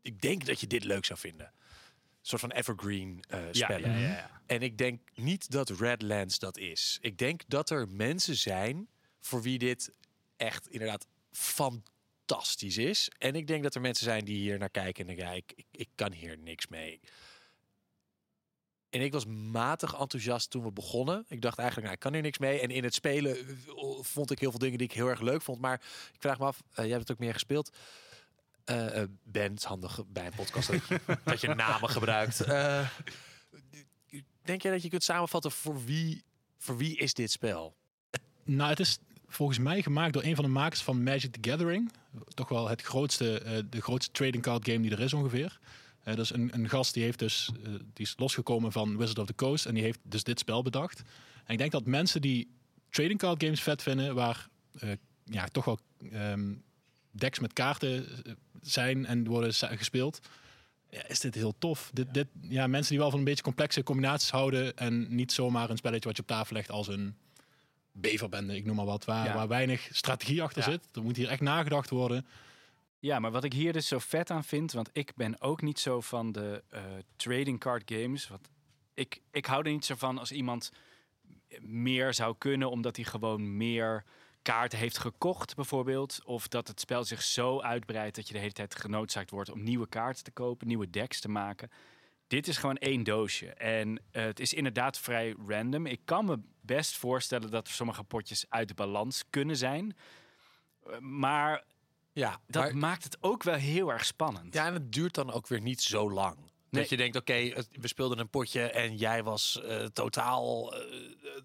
Ik 0.01 0.21
denk 0.21 0.45
dat 0.45 0.59
je 0.59 0.67
dit 0.67 0.83
leuk 0.83 1.05
zou 1.05 1.19
vinden. 1.19 1.45
Een 1.45 2.25
soort 2.25 2.41
van 2.41 2.51
evergreen 2.51 3.23
eh, 3.29 3.39
spellen. 3.51 3.91
Ja, 3.91 3.97
ja, 3.97 4.07
ja. 4.07 4.41
En 4.45 4.61
ik 4.61 4.77
denk 4.77 5.01
niet 5.15 5.51
dat 5.51 5.69
Redlands 5.69 6.39
dat 6.39 6.57
is. 6.57 6.97
Ik 7.01 7.17
denk 7.17 7.41
dat 7.47 7.69
er 7.69 7.87
mensen 7.89 8.35
zijn 8.35 8.89
voor 9.19 9.41
wie 9.41 9.57
dit 9.57 9.91
echt 10.37 10.67
inderdaad 10.67 11.05
fantastisch 11.31 12.77
is. 12.77 13.11
En 13.17 13.35
ik 13.35 13.47
denk 13.47 13.63
dat 13.63 13.75
er 13.75 13.81
mensen 13.81 14.03
zijn 14.03 14.25
die 14.25 14.37
hier 14.37 14.57
naar 14.57 14.69
kijken 14.69 15.07
en 15.07 15.15
denken, 15.15 15.35
ik, 15.35 15.53
ik, 15.55 15.65
ik 15.71 15.89
kan 15.95 16.11
hier 16.11 16.37
niks 16.37 16.67
mee. 16.67 16.99
En 18.89 19.01
ik 19.01 19.11
was 19.11 19.25
matig 19.25 19.99
enthousiast 19.99 20.49
toen 20.49 20.63
we 20.63 20.71
begonnen. 20.71 21.25
Ik 21.27 21.41
dacht 21.41 21.57
eigenlijk, 21.57 21.87
nou, 21.87 21.93
ik 21.93 22.03
kan 22.03 22.13
hier 22.13 22.21
niks 22.21 22.37
mee. 22.37 22.59
En 22.59 22.71
in 22.71 22.83
het 22.83 22.93
spelen 22.93 23.37
eh, 23.37 23.53
vond 24.01 24.31
ik 24.31 24.39
heel 24.39 24.49
veel 24.49 24.59
dingen 24.59 24.77
die 24.77 24.87
ik 24.87 24.93
heel 24.93 25.07
erg 25.07 25.19
leuk 25.19 25.41
vond. 25.41 25.59
Maar 25.59 25.81
ik 26.13 26.21
vraag 26.21 26.39
me 26.39 26.45
af, 26.45 26.63
eh, 26.69 26.75
jij 26.75 26.87
hebt 26.87 26.99
het 27.01 27.11
ook 27.11 27.19
meer 27.23 27.33
gespeeld. 27.33 27.77
Eh, 28.69 29.01
eh, 29.01 29.09
ben, 29.23 29.55
is 29.55 29.63
handig 29.63 30.01
bij 30.07 30.25
een 30.25 30.33
podcast 30.35 30.71
dat 30.71 30.87
je, 30.87 30.99
dat 31.47 31.55
namen 31.55 31.89
gebruikt. 31.89 32.41
Eh, 32.41 32.89
denk 34.41 34.61
jij 34.61 34.71
dat 34.71 34.81
je 34.81 34.89
kunt 34.89 35.03
samenvatten 35.03 35.51
voor 35.51 35.85
wie, 35.85 36.23
voor 36.57 36.77
wie 36.77 36.97
is 36.97 37.13
dit 37.13 37.31
spel? 37.31 37.75
Nou, 38.43 38.69
het 38.69 38.79
is 38.79 38.97
volgens 39.27 39.59
mij 39.59 39.81
gemaakt 39.81 40.13
door 40.13 40.23
een 40.23 40.35
van 40.35 40.43
de 40.43 40.51
makers 40.51 40.81
van 40.81 41.03
Magic 41.03 41.31
the 41.31 41.49
Gathering. 41.49 41.91
Toch 42.33 42.49
wel 42.49 42.67
het 42.67 42.81
grootste, 42.81 43.63
de 43.69 43.81
grootste 43.81 44.11
trading 44.11 44.43
card 44.43 44.65
game 44.65 44.79
die 44.79 44.91
er 44.91 44.99
is 44.99 45.13
ongeveer. 45.13 45.59
Dat 46.03 46.19
is 46.19 46.33
een, 46.33 46.49
een 46.53 46.69
gast 46.69 46.93
die 46.93 47.03
heeft 47.03 47.19
dus, 47.19 47.49
die 47.93 48.05
is 48.05 48.13
losgekomen 48.17 48.71
van 48.71 48.97
Wizard 48.97 49.19
of 49.19 49.25
the 49.25 49.35
Coast 49.35 49.65
en 49.65 49.73
die 49.73 49.83
heeft 49.83 49.99
dus 50.03 50.23
dit 50.23 50.39
spel 50.39 50.61
bedacht. 50.61 51.01
En 51.45 51.53
ik 51.53 51.57
denk 51.57 51.71
dat 51.71 51.85
mensen 51.85 52.21
die 52.21 52.51
trading 52.89 53.19
card 53.19 53.43
games 53.43 53.61
vet 53.61 53.81
vinden, 53.81 54.15
waar 54.15 54.49
ja, 55.23 55.47
toch 55.47 55.65
wel 55.65 55.79
ehm, 56.11 56.53
decks 57.11 57.39
met 57.39 57.53
kaarten 57.53 58.07
zijn 58.61 59.05
en 59.05 59.27
worden 59.27 59.53
gespeeld, 59.53 60.19
ja, 60.89 61.07
is 61.07 61.19
dit 61.19 61.35
heel 61.35 61.53
tof. 61.59 61.89
Dit, 61.93 62.13
dit, 62.13 62.27
ja, 62.41 62.67
mensen 62.67 62.89
die 62.91 62.99
wel 62.99 63.09
van 63.09 63.19
een 63.19 63.25
beetje 63.25 63.43
complexe 63.43 63.83
combinaties 63.83 64.29
houden 64.31 64.77
en 64.77 65.15
niet 65.15 65.31
zomaar 65.31 65.69
een 65.69 65.77
spelletje 65.77 66.07
wat 66.07 66.15
je 66.17 66.21
op 66.21 66.27
tafel 66.27 66.55
legt 66.55 66.71
als 66.71 66.87
een 66.87 67.15
beverbende, 67.91 68.55
ik 68.55 68.65
noem 68.65 68.75
maar 68.75 68.85
wat, 68.85 69.05
waar, 69.05 69.25
Ja. 69.25 69.33
waar 69.35 69.47
weinig 69.47 69.87
strategie 69.91 70.41
achter 70.41 70.63
Ja. 70.63 70.69
zit. 70.71 70.87
Er 70.93 71.03
moet 71.03 71.15
hier 71.15 71.29
echt 71.29 71.41
nagedacht 71.41 71.89
worden. 71.89 72.25
Ja, 72.99 73.19
maar 73.19 73.31
wat 73.31 73.43
ik 73.43 73.53
hier 73.53 73.73
dus 73.73 73.87
zo 73.87 73.99
vet 73.99 74.29
aan 74.31 74.43
vind, 74.43 74.71
want 74.71 74.89
ik 74.93 75.11
ben 75.15 75.41
ook 75.41 75.61
niet 75.61 75.79
zo 75.79 76.01
van 76.01 76.31
de 76.31 76.63
eh, 76.69 76.83
trading 77.15 77.59
card 77.59 77.91
games. 77.93 78.27
Wat 78.27 78.49
ik, 78.93 79.21
ik 79.31 79.45
hou 79.45 79.65
er 79.65 79.71
niet 79.71 79.85
zo 79.85 79.95
van 79.95 80.17
als 80.17 80.31
iemand 80.31 80.71
meer 81.61 82.13
zou 82.13 82.35
kunnen, 82.37 82.69
omdat 82.69 82.95
hij 82.95 83.05
gewoon 83.05 83.57
meer 83.57 84.03
kaarten 84.51 84.79
heeft 84.79 84.97
gekocht, 84.97 85.55
bijvoorbeeld. 85.55 86.19
Of 86.25 86.47
dat 86.47 86.67
het 86.67 86.79
spel 86.79 87.03
zich 87.03 87.21
zo 87.21 87.61
uitbreidt 87.61 88.15
dat 88.15 88.27
je 88.27 88.33
de 88.33 88.39
hele 88.39 88.51
tijd 88.51 88.75
genoodzaakt 88.75 89.29
wordt 89.29 89.51
om 89.51 89.63
nieuwe 89.63 89.87
kaarten 89.87 90.23
te 90.23 90.31
kopen, 90.31 90.67
nieuwe 90.67 90.89
decks 90.89 91.19
te 91.19 91.29
maken. 91.29 91.69
Dit 92.27 92.47
is 92.47 92.57
gewoon 92.57 92.77
één 92.77 93.03
doosje. 93.03 93.47
En 93.53 94.01
eh, 94.11 94.23
het 94.23 94.39
is 94.39 94.53
inderdaad 94.53 94.99
vrij 94.99 95.35
random. 95.47 95.85
Ik 95.85 96.01
kan 96.05 96.25
me 96.25 96.39
best 96.61 96.97
voorstellen 96.97 97.51
dat 97.51 97.67
er 97.67 97.73
sommige 97.73 98.03
potjes 98.03 98.45
uit 98.49 98.67
de 98.67 98.73
balans 98.73 99.23
kunnen 99.29 99.57
zijn. 99.57 99.95
Eh, 100.85 100.97
Maar 100.99 101.63
Ja, 102.13 102.39
dat 102.47 102.63
maar- 102.63 102.77
maakt 102.77 103.03
het 103.03 103.17
ook 103.21 103.43
wel 103.43 103.55
heel 103.55 103.91
erg 103.91 104.05
spannend. 104.05 104.53
ja, 104.53 104.65
en 104.65 104.73
het 104.73 104.91
duurt 104.91 105.13
dan 105.13 105.31
ook 105.31 105.47
weer 105.47 105.61
niet 105.61 105.81
zo 105.81 106.11
lang. 106.11 106.37
Nee. 106.71 106.81
Dat 106.81 106.89
je 106.89 106.97
denkt, 106.97 107.15
oké, 107.15 107.33
we 107.79 107.87
speelden 107.87 108.19
een 108.19 108.29
potje 108.29 108.61
en 108.61 108.95
jij 108.97 109.23
was 109.23 109.61
eh, 109.61 109.83
totaal, 109.85 110.73
eh, 110.75 110.79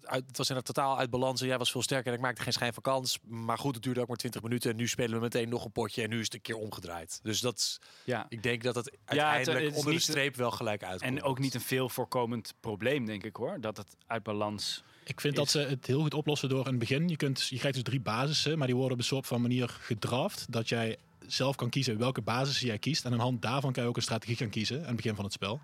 uit, 0.03 0.23
het 0.27 0.37
was 0.37 0.49
in 0.49 0.55
het 0.55 0.65
totaal 0.65 0.97
uit 0.97 1.09
balans 1.09 1.41
en 1.41 1.47
jij 1.47 1.57
was 1.57 1.71
veel 1.71 1.81
sterker 1.81 2.07
en 2.11 2.17
ik 2.17 2.23
maakte 2.23 2.41
geen 2.41 2.53
schijn 2.53 2.73
van 2.73 2.83
kans. 2.83 3.19
Maar 3.27 3.57
goed, 3.57 3.73
het 3.75 3.83
duurde 3.83 4.01
ook 4.01 4.07
maar 4.07 4.17
20 4.17 4.41
minuten 4.41 4.71
en 4.71 4.75
nu 4.77 4.87
spelen 4.87 5.15
we 5.15 5.19
meteen 5.21 5.49
nog 5.49 5.65
een 5.65 5.71
potje 5.71 6.03
en 6.03 6.09
nu 6.09 6.17
is 6.19 6.25
het 6.25 6.33
een 6.33 6.41
keer 6.41 6.57
omgedraaid. 6.57 7.19
Dus 7.23 7.39
dat, 7.39 7.57
is- 7.57 7.79
Ja. 8.03 8.25
ik 8.29 8.43
denk 8.43 8.63
dat 8.63 8.75
het 8.75 8.91
uiteindelijk 9.05 9.63
het 9.65 9.71
is 9.73 9.77
onder 9.79 9.93
de 9.93 9.99
streep 9.99 10.35
wel 10.35 10.51
gelijk 10.51 10.83
uitkomt. 10.83 11.11
En 11.17 11.23
ook 11.23 11.39
niet 11.39 11.53
een 11.53 11.61
veel 11.61 11.89
voorkomend 11.89 12.53
probleem, 12.59 13.05
denk 13.05 13.23
ik 13.23 13.35
hoor. 13.35 13.61
Dat 13.61 13.77
het 13.77 13.95
uit 14.07 14.23
balans. 14.23 14.83
Ik 15.03 15.21
vind 15.21 15.33
Is- 15.33 15.39
dat 15.39 15.49
ze 15.49 15.59
het 15.59 15.85
heel 15.87 16.01
goed 16.01 16.13
oplossen 16.13 16.49
door 16.49 16.59
in 16.63 16.69
het 16.69 16.79
begin. 16.79 17.07
Je, 17.07 17.15
kunt, 17.15 17.47
je 17.47 17.57
krijgt 17.57 17.75
dus 17.75 17.83
drie 17.83 17.99
basissen, 17.99 18.57
maar 18.57 18.67
die 18.67 18.75
worden 18.75 18.93
op 18.93 18.99
een 18.99 19.05
soort 19.07 19.27
van 19.27 19.41
manier 19.41 19.69
gedraft. 19.69 20.45
Dat 20.51 20.69
jij 20.69 20.97
zelf 21.27 21.55
kan 21.55 21.69
kiezen 21.69 21.97
welke 21.97 22.21
basis 22.21 22.59
jij 22.59 22.79
kiest. 22.79 23.05
En 23.05 23.11
aan 23.11 23.17
de 23.17 23.23
hand 23.23 23.41
daarvan 23.41 23.73
kan 23.73 23.83
je 23.83 23.89
ook 23.89 23.95
een 23.95 24.01
strategie 24.01 24.35
gaan 24.35 24.49
kiezen 24.49 24.79
aan 24.79 24.85
het 24.85 24.95
begin 24.95 25.15
van 25.15 25.23
het 25.23 25.33
spel. 25.33 25.61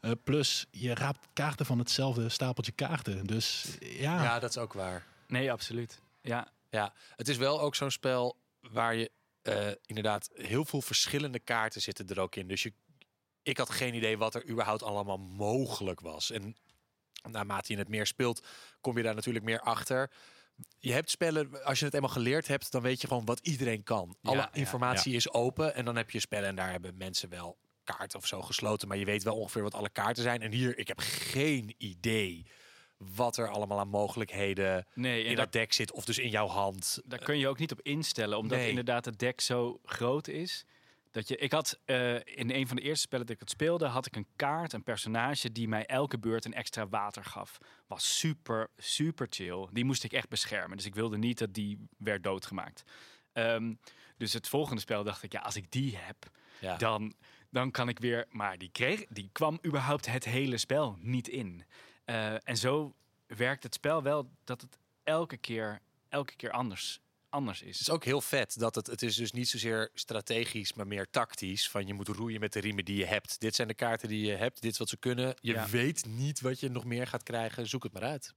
Eh, 0.00 0.10
plus, 0.24 0.66
je 0.70 0.94
raapt 0.94 1.28
kaarten 1.32 1.66
van 1.66 1.78
hetzelfde 1.78 2.28
stapeltje 2.28 2.72
kaarten. 2.72 3.26
Dus 3.26 3.76
ja, 3.80 4.22
Ja, 4.22 4.38
dat 4.38 4.50
is 4.50 4.58
ook 4.58 4.72
waar. 4.72 5.06
Nee, 5.26 5.52
absoluut. 5.52 6.00
Ja, 6.20 6.48
Ja, 6.70 6.92
het 7.16 7.28
is 7.28 7.36
wel 7.36 7.60
ook 7.60 7.74
zo'n 7.74 7.90
spel 7.90 8.36
waar 8.60 8.94
je 8.94 9.10
eh, 9.42 9.70
inderdaad 9.86 10.30
heel 10.34 10.64
veel 10.64 10.82
verschillende 10.82 11.38
kaarten 11.38 11.82
zitten 11.82 12.08
er 12.08 12.20
ook 12.20 12.36
in. 12.36 12.48
Dus 12.48 12.62
je, 12.62 12.72
ik 13.42 13.56
had 13.56 13.70
geen 13.70 13.94
idee 13.94 14.18
wat 14.18 14.34
er 14.34 14.48
überhaupt 14.48 14.82
allemaal 14.82 15.18
mogelijk 15.18 16.00
was. 16.00 16.30
En 16.30 16.56
naarmate 17.22 17.72
je 17.72 17.78
het 17.78 17.88
meer 17.88 18.06
speelt, 18.06 18.46
kom 18.80 18.96
je 18.96 19.02
daar 19.02 19.14
natuurlijk 19.14 19.44
meer 19.44 19.60
achter. 19.60 20.10
Je 20.78 20.92
hebt 20.92 21.10
spellen, 21.10 21.64
als 21.64 21.78
je 21.78 21.84
het 21.84 21.94
eenmaal 21.94 22.10
geleerd 22.10 22.48
hebt, 22.48 22.72
dan 22.72 22.82
weet 22.82 23.00
je 23.00 23.06
gewoon 23.06 23.24
wat 23.24 23.40
iedereen 23.42 23.82
kan. 23.82 24.16
Ja, 24.20 24.30
Alle 24.30 24.38
ja, 24.40 24.52
informatie 24.52 25.14
is 25.14 25.32
open 25.32 25.74
en 25.74 25.84
dan 25.84 25.96
heb 25.96 26.10
je 26.10 26.20
spellen 26.20 26.48
en 26.48 26.54
daar 26.56 26.70
hebben 26.70 26.96
mensen 26.96 27.28
wel 27.28 27.56
kaarten 27.84 28.18
of 28.18 28.26
zo 28.26 28.42
gesloten. 28.42 28.88
Maar 28.88 28.96
je 28.96 29.04
weet 29.04 29.22
wel 29.22 29.36
ongeveer 29.36 29.62
wat 29.62 29.74
alle 29.74 29.90
kaarten 29.90 30.22
zijn. 30.22 30.42
En 30.42 30.52
hier, 30.52 30.78
ik 30.78 30.88
heb 30.88 30.98
geen 31.00 31.74
idee 31.78 32.46
wat 32.98 33.36
er 33.36 33.48
allemaal 33.48 33.78
aan 33.78 33.88
mogelijkheden 33.88 34.86
nee. 34.94 35.24
In 35.24 35.36
dat 35.36 35.52
deck 35.52 35.72
zit. 35.72 35.92
Of 35.92 36.04
dus 36.04 36.18
in 36.18 36.28
jouw 36.28 36.46
hand. 36.46 37.00
daar 37.04 37.18
kun 37.18 37.38
je 37.38 37.48
ook 37.48 37.58
niet 37.58 37.72
op 37.72 37.80
instellen, 37.82 38.38
omdat 38.38 38.58
Nee. 38.58 38.68
inderdaad 38.68 39.04
het 39.04 39.18
deck 39.18 39.40
zo 39.40 39.80
groot 39.84 40.28
is. 40.28 40.64
Dat 41.14 41.28
je, 41.28 41.36
ik 41.36 41.52
had 41.52 41.80
eh, 41.84 42.14
in 42.14 42.50
een 42.50 42.66
van 42.66 42.76
de 42.76 42.82
eerste 42.82 43.00
spellen 43.00 43.26
dat 43.26 43.34
ik 43.34 43.40
het 43.40 43.50
speelde, 43.50 43.86
had 43.86 44.06
ik 44.06 44.16
een 44.16 44.26
kaart, 44.36 44.72
een 44.72 44.82
personage 44.82 45.52
die 45.52 45.68
mij 45.68 45.86
elke 45.86 46.18
beurt 46.18 46.44
een 46.44 46.54
extra 46.54 46.88
water 46.88 47.24
gaf. 47.24 47.58
Was 47.86 48.18
super, 48.18 48.68
super 48.76 49.26
chill. 49.30 49.68
Die 49.72 49.84
moest 49.84 50.04
ik 50.04 50.12
echt 50.12 50.28
beschermen. 50.28 50.76
Dus 50.76 50.86
ik 50.86 50.94
wilde 50.94 51.18
niet 51.18 51.38
dat 51.38 51.54
die 51.54 51.86
werd 51.98 52.22
doodgemaakt. 52.22 52.82
Ehm, 53.32 53.74
dus 54.16 54.32
het 54.32 54.48
volgende 54.48 54.80
spel 54.80 55.04
dacht 55.04 55.22
ik, 55.22 55.32
ja, 55.32 55.40
als 55.40 55.56
ik 55.56 55.70
die 55.70 55.96
heb, 55.96 56.30
Ja. 56.60 56.76
dan, 56.76 57.14
dan 57.50 57.70
kan 57.70 57.88
ik 57.88 57.98
weer. 57.98 58.26
Maar 58.30 58.58
die, 58.58 58.70
kreeg, 58.70 59.04
die 59.08 59.28
kwam 59.32 59.58
überhaupt 59.66 60.06
het 60.06 60.24
hele 60.24 60.58
spel 60.58 60.96
niet 61.00 61.28
in. 61.28 61.64
Eh, 62.04 62.48
en 62.48 62.56
zo 62.56 62.94
werkt 63.26 63.62
het 63.62 63.74
spel 63.74 64.02
wel 64.02 64.30
dat 64.44 64.60
het 64.60 64.78
elke 65.02 65.36
keer, 65.36 65.80
elke 66.08 66.36
keer 66.36 66.50
anders, 66.50 67.00
anders 67.34 67.62
is. 67.62 67.78
Het 67.78 67.80
is 67.80 67.90
ook 67.90 68.04
heel 68.04 68.20
vet 68.20 68.58
dat 68.58 68.74
het, 68.74 68.86
het 68.86 69.02
is 69.02 69.16
dus 69.16 69.32
niet 69.32 69.48
zozeer 69.48 69.90
strategisch, 69.94 70.72
maar 70.74 70.86
meer 70.86 71.06
tactisch. 71.10 71.68
Van 71.68 71.86
je 71.86 71.94
moet 71.94 72.08
roeien 72.08 72.40
met 72.40 72.52
de 72.52 72.60
riemen 72.60 72.84
die 72.84 72.96
je 72.96 73.04
hebt. 73.06 73.40
Dit 73.40 73.54
zijn 73.54 73.68
de 73.68 73.74
kaarten 73.74 74.08
die 74.08 74.26
je 74.26 74.32
hebt, 74.32 74.62
dit 74.62 74.72
is 74.72 74.78
wat 74.78 74.88
ze 74.88 74.96
kunnen. 74.96 75.36
Je 75.40 75.52
Ja. 75.52 75.68
weet 75.68 76.04
niet 76.06 76.40
wat 76.40 76.60
je 76.60 76.68
nog 76.68 76.84
meer 76.84 77.06
gaat 77.06 77.22
krijgen. 77.22 77.68
Zoek 77.68 77.82
het 77.82 77.92
maar 77.92 78.02
uit. 78.02 78.34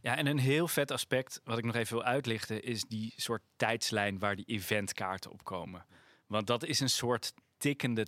Ja, 0.00 0.16
en 0.16 0.26
een 0.26 0.38
heel 0.38 0.68
vet 0.68 0.90
aspect, 0.90 1.40
wat 1.44 1.58
ik 1.58 1.64
nog 1.64 1.74
even 1.74 1.96
wil 1.96 2.04
uitlichten, 2.04 2.62
is 2.62 2.84
die 2.88 3.12
soort 3.16 3.42
tijdslijn 3.56 4.18
waar 4.18 4.36
die 4.36 4.44
eventkaarten 4.44 5.30
op 5.30 5.44
komen. 5.44 5.86
Want 6.26 6.46
dat 6.46 6.64
is 6.64 6.80
een 6.80 6.90
soort 6.90 7.32
tikkende 7.58 8.06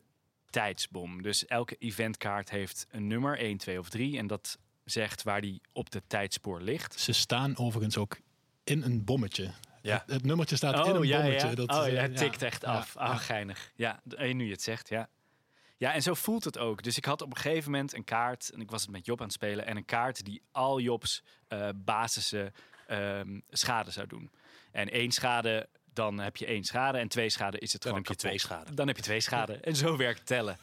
tijdsbom. 0.51 1.23
Dus 1.23 1.47
elke 1.47 1.77
eventkaart 1.79 2.51
heeft 2.51 2.87
een 2.89 3.07
nummer, 3.07 3.39
1, 3.39 3.57
2 3.57 3.79
of 3.79 3.89
3. 3.89 4.19
En 4.19 4.27
dat 4.27 4.59
zegt 4.85 5.23
waar 5.23 5.41
die 5.41 5.61
op 5.73 5.91
de 5.91 6.03
tijdspoor 6.07 6.61
ligt. 6.61 7.01
Ze 7.01 7.13
staan 7.13 7.57
overigens 7.57 7.97
ook 7.97 8.19
in 8.65 8.83
een 8.83 9.05
bommetje. 9.05 9.53
Ja. 9.87 10.02
Het, 10.07 10.14
het 10.14 10.25
nummertje 10.25 10.57
staat 10.57 10.87
in 10.87 10.95
een 10.95 11.07
ja, 11.07 11.21
bommetje. 11.21 11.49
ja. 11.49 11.55
Dat, 11.55 11.71
oh, 11.71 11.87
eh, 11.87 11.93
ja, 11.93 12.00
het 12.00 12.16
tikt 12.16 12.43
echt 12.43 12.64
af. 12.64 12.97
Ah, 12.97 13.19
geinig. 13.19 13.73
Ja, 13.75 14.00
eh, 14.16 14.35
nu 14.35 14.45
je 14.45 14.52
het 14.52 14.62
zegt, 14.62 14.88
ja. 14.88 15.09
Ja, 15.78 15.93
en 15.93 16.02
zo 16.02 16.14
voelt 16.14 16.45
het 16.45 16.59
ook. 16.59 16.83
Dus 16.83 16.97
ik 16.97 17.05
had 17.05 17.23
op 17.23 17.31
een 17.31 17.37
gegeven 17.37 17.71
moment 17.71 17.95
een 17.95 18.05
kaart, 18.05 18.50
en 18.50 18.61
ik 18.61 18.71
was 18.71 18.83
het 18.83 18.90
met 18.90 19.07
Job 19.07 19.19
aan 19.19 19.25
het 19.25 19.35
spelen, 19.35 19.66
en 19.66 19.76
een 19.76 19.85
kaart 19.85 20.25
die 20.25 20.43
al 20.52 20.81
Jobs 20.81 21.23
eh 21.49 21.69
ehm, 22.87 23.40
schade 23.49 23.90
zou 23.90 24.07
doen. 24.07 24.31
En 24.73 24.90
één 24.90 25.11
schade, 25.11 25.69
dan 25.93 26.19
heb 26.19 26.37
je 26.37 26.47
één 26.47 26.64
schade, 26.64 26.99
en 26.99 27.09
twee 27.09 27.31
schade 27.31 27.59
is 27.59 27.73
het 27.73 27.83
Dan 27.83 27.93
gewoon 27.93 28.07
heb 28.07 28.16
je 28.16 28.23
twee 28.23 28.38
schade. 28.38 28.75
Dan 28.75 28.87
heb 28.87 28.97
je 28.97 29.02
twee 29.02 29.21
schade. 29.21 29.52
En 29.52 29.76
zo 29.76 29.97
werkt 29.97 30.26
tellen. 30.26 30.59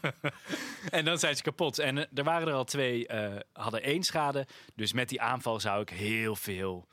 en 0.90 1.04
dan 1.04 1.18
zijn 1.18 1.36
ze 1.36 1.42
kapot. 1.42 1.78
En 1.78 1.98
eh, 1.98 2.04
er 2.14 2.24
waren 2.24 2.48
er 2.48 2.54
al 2.54 2.64
twee, 2.64 3.06
eh, 3.06 3.40
hadden 3.52 3.82
één 3.82 4.02
schade. 4.02 4.46
Dus 4.74 4.92
met 4.92 5.08
die 5.08 5.20
aanval 5.20 5.60
zou 5.60 5.80
ik 5.80 5.90
heel 5.90 6.36
veel, 6.36 6.88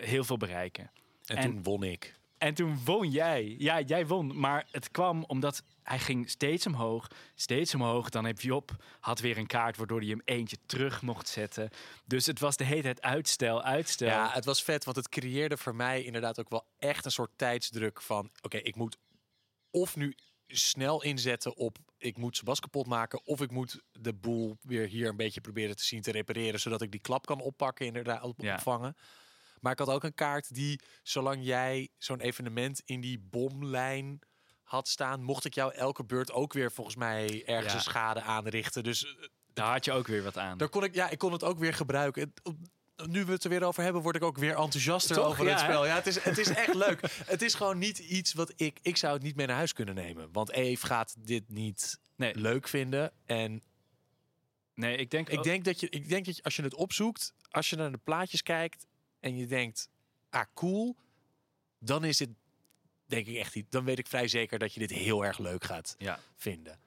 heel 0.00 0.24
veel 0.24 0.36
bereiken. 0.36 0.90
En, 1.24 1.36
En- 1.36 1.42
toen 1.50 1.62
won 1.62 1.82
ik. 1.82 2.16
En 2.38 2.54
toen 2.54 2.84
won 2.84 3.10
jij. 3.10 3.54
Ja, 3.58 3.80
jij 3.80 4.06
won. 4.06 4.40
Maar 4.40 4.66
het 4.70 4.90
kwam 4.90 5.24
omdat 5.24 5.62
hij 5.82 5.98
ging 5.98 6.30
steeds 6.30 6.66
omhoog, 6.66 7.06
steeds 7.34 7.74
omhoog. 7.74 8.08
Dan 8.08 8.24
heb 8.24 8.40
Job 8.40 8.84
had 9.00 9.20
weer 9.20 9.38
een 9.38 9.46
kaart 9.46 9.76
waardoor 9.76 10.00
hij 10.00 10.08
hem 10.08 10.22
eentje 10.24 10.56
terug 10.66 11.02
mocht 11.02 11.28
zetten. 11.28 11.70
Dus 12.04 12.26
het 12.26 12.40
was 12.40 12.56
de 12.56 12.64
hele 12.64 12.82
tijd 12.82 13.02
uitstel, 13.02 13.62
uitstel. 13.62 14.08
Ja, 14.08 14.30
het 14.32 14.44
was 14.44 14.62
vet, 14.62 14.84
want 14.84 14.96
het 14.96 15.08
creëerde 15.08 15.56
voor 15.56 15.74
mij 15.74 16.02
inderdaad 16.02 16.40
ook 16.40 16.48
wel 16.48 16.66
echt 16.78 17.04
een 17.04 17.10
soort 17.10 17.30
tijdsdruk 17.36 18.02
van... 18.02 18.30
Oké, 18.40 18.56
ik 18.56 18.76
moet 18.76 18.96
of 19.70 19.96
nu 19.96 20.14
snel 20.46 21.02
inzetten 21.02 21.56
op 21.56 21.78
ik 21.98 22.16
moet 22.16 22.36
Sebas 22.36 22.60
kapot 22.60 22.86
maken... 22.86 23.26
of 23.26 23.40
ik 23.40 23.50
moet 23.50 23.80
de 23.92 24.14
boel 24.14 24.56
weer 24.60 24.86
hier 24.86 25.08
een 25.08 25.16
beetje 25.16 25.40
proberen 25.40 25.76
te 25.76 25.84
zien 25.84 26.02
te 26.02 26.10
repareren... 26.10 26.60
zodat 26.60 26.82
ik 26.82 26.90
die 26.90 27.00
klap 27.00 27.26
kan 27.26 27.40
oppakken, 27.40 27.86
inderdaad 27.86 28.22
op- 28.22 28.40
Ja. 28.42 28.58
Maar 29.62 29.72
ik 29.72 29.78
had 29.78 29.88
ook 29.88 30.04
een 30.04 30.14
kaart 30.14 30.54
die, 30.54 30.80
zolang 31.02 31.44
jij 31.44 31.88
zo'n 31.98 32.20
evenement 32.20 32.82
in 32.84 33.00
die 33.00 33.18
bomlijn 33.18 34.18
had 34.62 34.88
staan... 34.88 35.22
mocht 35.22 35.44
ik 35.44 35.54
jou 35.54 35.74
elke 35.74 36.04
beurt 36.04 36.32
ook 36.32 36.52
weer 36.52 36.72
volgens 36.72 36.96
mij 36.96 37.42
ergens 37.46 37.72
Ja. 37.72 37.78
een 37.78 37.84
schade 37.84 38.20
aanrichten. 38.22 38.82
Dus 38.84 39.04
eh, 39.04 39.10
Daar 39.52 39.72
had 39.72 39.84
je 39.84 39.92
ook 39.92 40.06
weer 40.06 40.22
wat 40.22 40.38
aan. 40.38 40.58
daar 40.58 40.68
kon 40.68 40.84
ik, 40.84 40.94
ja, 40.94 41.08
ik 41.10 41.18
kon 41.18 41.32
het 41.32 41.44
ook 41.44 41.58
weer 41.58 41.74
gebruiken. 41.74 42.32
Nu 43.06 43.24
we 43.24 43.32
het 43.32 43.44
er 43.44 43.50
weer 43.50 43.64
over 43.64 43.82
hebben, 43.82 44.02
word 44.02 44.16
ik 44.16 44.22
ook 44.22 44.38
weer 44.38 44.56
enthousiaster 44.56 45.16
Toch? 45.16 45.26
over 45.26 45.44
Ja, 45.44 45.50
het 45.50 45.60
hè? 45.60 45.66
spel. 45.66 45.86
Ja, 45.86 45.94
het 45.94 46.06
is, 46.06 46.22
het 46.22 46.38
is 46.38 46.48
echt 46.48 46.74
leuk. 46.74 47.00
Het 47.24 47.42
is 47.42 47.54
gewoon 47.54 47.78
niet 47.78 47.98
iets 47.98 48.32
wat 48.32 48.52
ik... 48.56 48.78
Ik 48.82 48.96
zou 48.96 49.12
het 49.14 49.22
niet 49.22 49.36
mee 49.36 49.46
naar 49.46 49.56
huis 49.56 49.72
kunnen 49.72 49.94
nemen. 49.94 50.28
Want 50.32 50.50
Eve 50.50 50.86
gaat 50.86 51.14
dit 51.18 51.48
niet 51.48 51.98
Nee. 52.16 52.34
leuk 52.34 52.68
vinden. 52.68 53.12
En 53.26 53.62
Nee, 54.74 54.96
ik 54.96 55.10
denk... 55.10 55.28
ik 55.28 55.42
denk, 55.42 55.64
dat 55.64 55.80
je, 55.80 55.88
ik 55.88 56.08
denk 56.08 56.24
dat 56.26 56.36
je, 56.36 56.42
als 56.42 56.56
je 56.56 56.62
het 56.62 56.74
opzoekt, 56.74 57.32
als 57.50 57.70
je 57.70 57.76
naar 57.76 57.92
de 57.92 57.98
plaatjes 57.98 58.42
kijkt... 58.42 58.86
en 59.20 59.36
je 59.36 59.46
denkt, 59.46 59.88
ah, 60.30 60.44
cool... 60.54 60.96
dan 61.78 62.04
is 62.04 62.16
dit, 62.16 62.30
denk 63.06 63.26
ik 63.26 63.36
echt 63.36 63.54
niet... 63.54 63.66
dan 63.70 63.84
weet 63.84 63.98
ik 63.98 64.06
vrij 64.06 64.28
zeker 64.28 64.58
dat 64.58 64.72
je 64.72 64.80
dit 64.80 64.90
heel 64.90 65.24
erg 65.24 65.38
leuk 65.38 65.64
gaat 65.64 65.94
Ja, 65.98 66.18
vinden. 66.36 66.78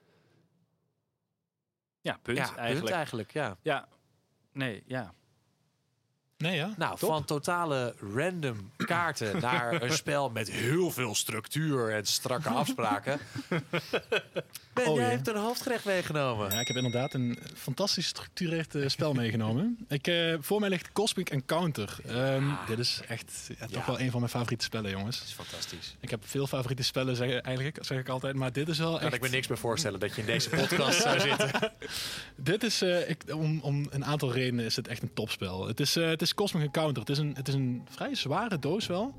ja 2.00 2.18
punt 2.22 2.38
ja, 2.38 2.44
eigenlijk. 2.56 2.80
punt 2.84 2.90
eigenlijk, 2.90 3.32
ja. 3.32 3.56
Ja, 3.62 3.88
nee, 4.52 4.82
ja. 4.86 5.14
Nee, 6.36 6.56
ja. 6.56 6.74
Nou, 6.76 6.98
Top. 6.98 7.08
van 7.08 7.24
totale 7.24 7.94
random 8.14 8.70
kaarten 8.76 9.40
naar 9.40 9.82
een 9.82 9.92
spel 9.92 10.30
met 10.30 10.50
heel 10.50 10.90
veel 10.90 11.14
structuur 11.14 11.94
en 11.94 12.06
strakke 12.06 12.48
afspraken. 12.62 13.20
Ben, 14.72 14.86
Oh, 14.86 14.96
jij 14.96 15.10
hebt 15.10 15.28
een 15.28 15.36
hoofdgerecht 15.36 15.84
meegenomen. 15.84 16.50
Ja, 16.50 16.60
ik 16.60 16.66
heb 16.66 16.76
inderdaad 16.76 17.14
een 17.14 17.38
fantastisch 17.54 18.04
gestructureerd 18.04 18.74
eh, 18.74 18.88
spel 18.88 19.12
meegenomen. 19.12 19.78
Ik, 19.88 20.06
eh, 20.06 20.34
voor 20.40 20.60
mij 20.60 20.68
ligt 20.68 20.92
Cosmic 20.92 21.30
Encounter. 21.30 21.96
Ehm, 22.06 22.44
Dit 22.66 22.78
is 22.78 23.00
echt 23.08 23.50
ja, 23.58 23.66
toch 23.66 23.86
wel 23.86 24.00
een 24.00 24.10
van 24.10 24.20
mijn 24.20 24.32
favoriete 24.32 24.64
spellen, 24.64 24.90
jongens. 24.90 25.18
Dat 25.18 25.28
is 25.28 25.34
fantastisch. 25.34 25.96
Ik 26.00 26.10
heb 26.10 26.20
veel 26.26 26.46
favoriete 26.46 26.82
spellen, 26.82 27.16
zeg, 27.16 27.40
eigenlijk, 27.40 27.78
zeg 27.80 27.98
ik 27.98 28.08
altijd. 28.08 28.34
Maar 28.34 28.52
dit 28.52 28.68
is 28.68 28.78
wel 28.78 28.92
Kan 28.92 29.00
echt... 29.00 29.14
ik 29.14 29.20
me 29.20 29.28
niks 29.28 29.46
meer 29.46 29.58
voorstellen 29.58 30.00
dat 30.00 30.14
je 30.14 30.20
in 30.20 30.26
deze 30.26 30.48
podcast 30.60 31.00
zou 31.00 31.20
zitten. 31.20 31.50
Dit 32.36 32.62
is, 32.62 32.82
eh, 32.82 33.08
ik, 33.10 33.22
om, 33.34 33.60
om 33.60 33.86
een 33.90 34.04
aantal 34.04 34.32
redenen 34.32 34.64
is 34.64 34.76
het 34.76 34.88
echt 34.88 35.02
een 35.02 35.14
topspel. 35.14 35.66
Het 35.66 35.80
is, 35.80 35.94
het 35.94 36.22
is 36.22 36.34
Cosmic 36.34 36.62
Encounter. 36.62 37.00
Het 37.02 37.10
is, 37.10 37.18
een, 37.18 37.32
het 37.36 37.48
is 37.48 37.54
een 37.54 37.86
vrij 37.90 38.14
zware 38.14 38.58
doos 38.58 38.86
wel. 38.86 39.14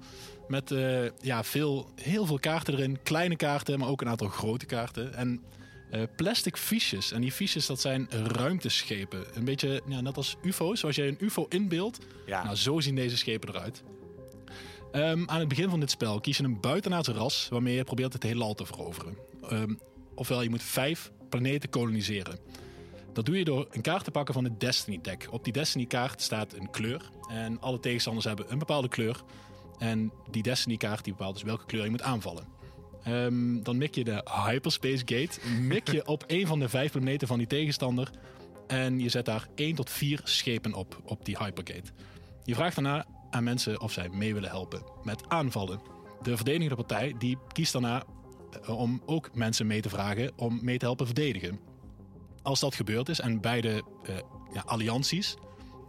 Met 0.48 0.72
eh, 0.72 1.06
ja, 1.22 1.44
veel, 1.44 1.90
heel 1.96 2.26
veel 2.26 2.40
kaarten 2.40 2.74
erin. 2.74 3.00
Kleine 3.04 3.36
kaarten, 3.36 3.80
maar 3.80 3.88
ook 3.88 4.02
een 4.02 4.10
aantal 4.10 4.28
grote 4.28 4.66
kaarten. 4.66 5.14
En 5.14 5.44
eh, 5.92 6.02
plastic 6.16 6.58
fiches. 6.58 7.12
En 7.12 7.22
die 7.22 7.32
fiches, 7.32 7.66
dat 7.66 7.82
zijn 7.82 8.08
ruimteschepen. 8.12 9.26
Een 9.34 9.46
beetje 9.46 9.82
ja, 9.88 10.02
net 10.02 10.18
als 10.18 10.36
ufo's. 10.42 10.80
Zoals 10.80 10.96
je 10.96 11.08
een 11.08 11.18
ufo 11.20 11.46
inbeeldt. 11.50 12.00
Ja, 12.26 12.44
Nou, 12.44 12.56
zo 12.56 12.80
zien 12.80 12.96
deze 12.96 13.18
schepen 13.18 13.50
eruit. 13.50 13.84
Ehm, 14.92 15.24
aan 15.26 15.40
het 15.40 15.48
begin 15.48 15.70
van 15.70 15.80
dit 15.80 15.92
spel 15.92 16.20
kies 16.20 16.38
je 16.38 16.44
een 16.44 16.60
buitenaardse 16.60 17.14
ras 17.14 17.48
waarmee 17.50 17.76
je 17.76 17.84
probeert 17.84 18.14
het 18.14 18.24
heelal 18.24 18.54
te 18.54 18.66
veroveren. 18.66 19.18
Ehm, 19.50 19.74
ofwel, 20.16 20.42
je 20.42 20.50
moet 20.50 20.64
vijf 20.64 21.12
planeten 21.30 21.70
koloniseren. 21.70 22.40
Dat 23.14 23.26
doe 23.26 23.38
je 23.38 23.44
door 23.44 23.68
een 23.72 23.82
kaart 23.82 24.04
te 24.04 24.12
pakken 24.12 24.34
van 24.34 24.44
het 24.44 24.60
Destiny 24.60 25.00
deck. 25.02 25.28
Op 25.32 25.44
die 25.44 25.54
Destiny 25.54 25.86
kaart 25.86 26.22
staat 26.22 26.54
een 26.54 26.70
kleur. 26.70 27.10
En 27.30 27.62
alle 27.62 27.80
tegenstanders 27.80 28.26
hebben 28.26 28.46
een 28.50 28.58
bepaalde 28.58 28.88
kleur. 28.88 29.24
En 29.78 30.12
die 30.32 30.44
Destiny 30.44 30.78
kaart 30.78 31.04
die 31.04 31.14
bepaalt 31.14 31.34
dus 31.34 31.44
welke 31.44 31.66
kleur 31.66 31.84
je 31.84 31.90
moet 31.90 32.02
aanvallen. 32.02 32.48
Ehm, 33.04 33.62
dan 33.62 33.78
mik 33.78 33.96
je 33.96 34.04
de 34.04 34.26
Hyperspace 34.46 35.04
Gate. 35.06 35.40
Mik 35.62 35.92
je 35.92 36.08
op 36.08 36.24
een 36.28 36.48
van 36.48 36.60
de 36.60 36.70
vijf 36.70 36.92
planeten 36.92 37.28
van 37.28 37.38
die 37.38 37.48
tegenstander. 37.48 38.10
En 38.68 39.00
je 39.00 39.10
zet 39.10 39.26
daar 39.26 39.48
één 39.56 39.76
tot 39.76 39.90
vier 39.90 40.22
schepen 40.24 40.74
op, 40.74 41.02
op 41.06 41.26
die 41.26 41.38
Hypergate. 41.38 41.92
Je 42.44 42.56
vraagt 42.56 42.76
daarna 42.76 43.06
aan 43.30 43.44
mensen 43.44 43.82
of 43.82 43.92
zij 43.92 44.10
mee 44.10 44.34
willen 44.34 44.50
helpen 44.50 44.84
met 45.04 45.30
aanvallen. 45.30 45.82
De 46.22 46.36
verdedigende 46.36 46.76
partij 46.76 47.16
die 47.18 47.38
kiest 47.52 47.74
daarna 47.74 48.04
eh, 48.62 48.80
om 48.80 49.02
ook 49.06 49.36
mensen 49.36 49.68
mee 49.68 49.82
te 49.82 49.90
vragen 49.90 50.32
om 50.36 50.60
mee 50.62 50.78
te 50.78 50.86
helpen 50.86 51.06
verdedigen. 51.06 51.60
Als 52.42 52.60
dat 52.60 52.76
gebeurd 52.76 53.10
is 53.10 53.20
en 53.20 53.42
beide 53.42 53.84
eh, 54.04 54.16
ja, 54.54 54.62
allianties 54.66 55.36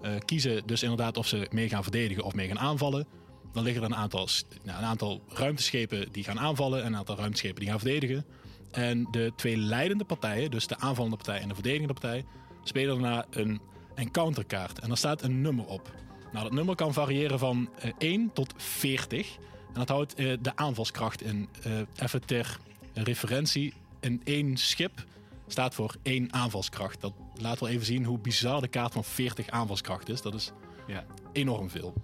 eh, 0.02 0.12
kiezen 0.24 0.66
dus 0.66 0.82
inderdaad 0.82 1.16
of 1.16 1.26
ze 1.26 1.48
mee 1.50 1.68
gaan 1.68 1.82
verdedigen 1.82 2.24
of 2.24 2.34
mee 2.34 2.48
gaan 2.48 2.58
aanvallen, 2.58 3.06
dan 3.54 3.62
liggen 3.62 3.82
er 3.82 3.88
een 3.88 3.96
aantal, 3.96 4.28
nou, 4.62 4.78
een 4.78 4.84
aantal 4.84 5.22
ruimteschepen 5.28 6.12
die 6.12 6.24
gaan 6.24 6.40
aanvallen 6.40 6.80
en 6.80 6.86
een 6.86 6.96
aantal 6.96 7.16
ruimteschepen 7.16 7.60
die 7.60 7.68
gaan 7.68 7.78
verdedigen. 7.78 8.24
En 8.70 9.08
de 9.10 9.32
twee 9.36 9.56
leidende 9.56 10.04
partijen, 10.04 10.50
dus 10.50 10.66
de 10.66 10.78
aanvallende 10.78 11.16
partij 11.16 11.40
en 11.40 11.48
de 11.48 11.54
verdedigende 11.54 11.92
partij, 11.92 12.24
spelen 12.64 13.00
daarna 13.00 13.24
een 13.30 13.60
encounterkaart. 13.94 14.78
En 14.78 14.88
daar 14.88 14.96
staat 14.96 15.22
een 15.22 15.40
nummer 15.40 15.66
op. 15.66 15.92
Nou, 16.32 16.44
dat 16.44 16.52
nummer 16.54 16.74
kan 16.74 16.92
variëren 16.92 17.38
van 17.38 17.68
eh, 17.78 17.90
1 17.98 18.30
tot 18.32 18.54
40. 18.56 19.36
En 19.36 19.74
dat 19.80 19.88
houdt 19.88 20.14
eh, 20.14 20.32
de 20.40 20.56
aanvalskracht 20.56 21.22
in. 21.22 21.48
Eh, 21.62 21.72
even 21.96 22.26
ter 22.26 22.58
referentie, 22.94 23.74
in 24.00 24.20
één 24.24 24.56
schip 24.56 25.04
staat 25.46 25.74
voor 25.74 25.94
één 26.02 26.32
aanvalskracht. 26.32 27.00
Dat 27.00 27.12
laat 27.34 27.60
wel 27.60 27.68
even 27.68 27.86
zien 27.86 28.04
hoe 28.04 28.18
bizar 28.18 28.60
de 28.60 28.68
kaart 28.68 28.92
van 28.92 29.04
40 29.04 29.48
aanvalskracht 29.48 30.08
is. 30.08 30.22
Dat 30.22 30.34
is 30.34 30.52
Ja. 30.86 31.04
enorm 31.32 31.70
veel. 31.70 31.94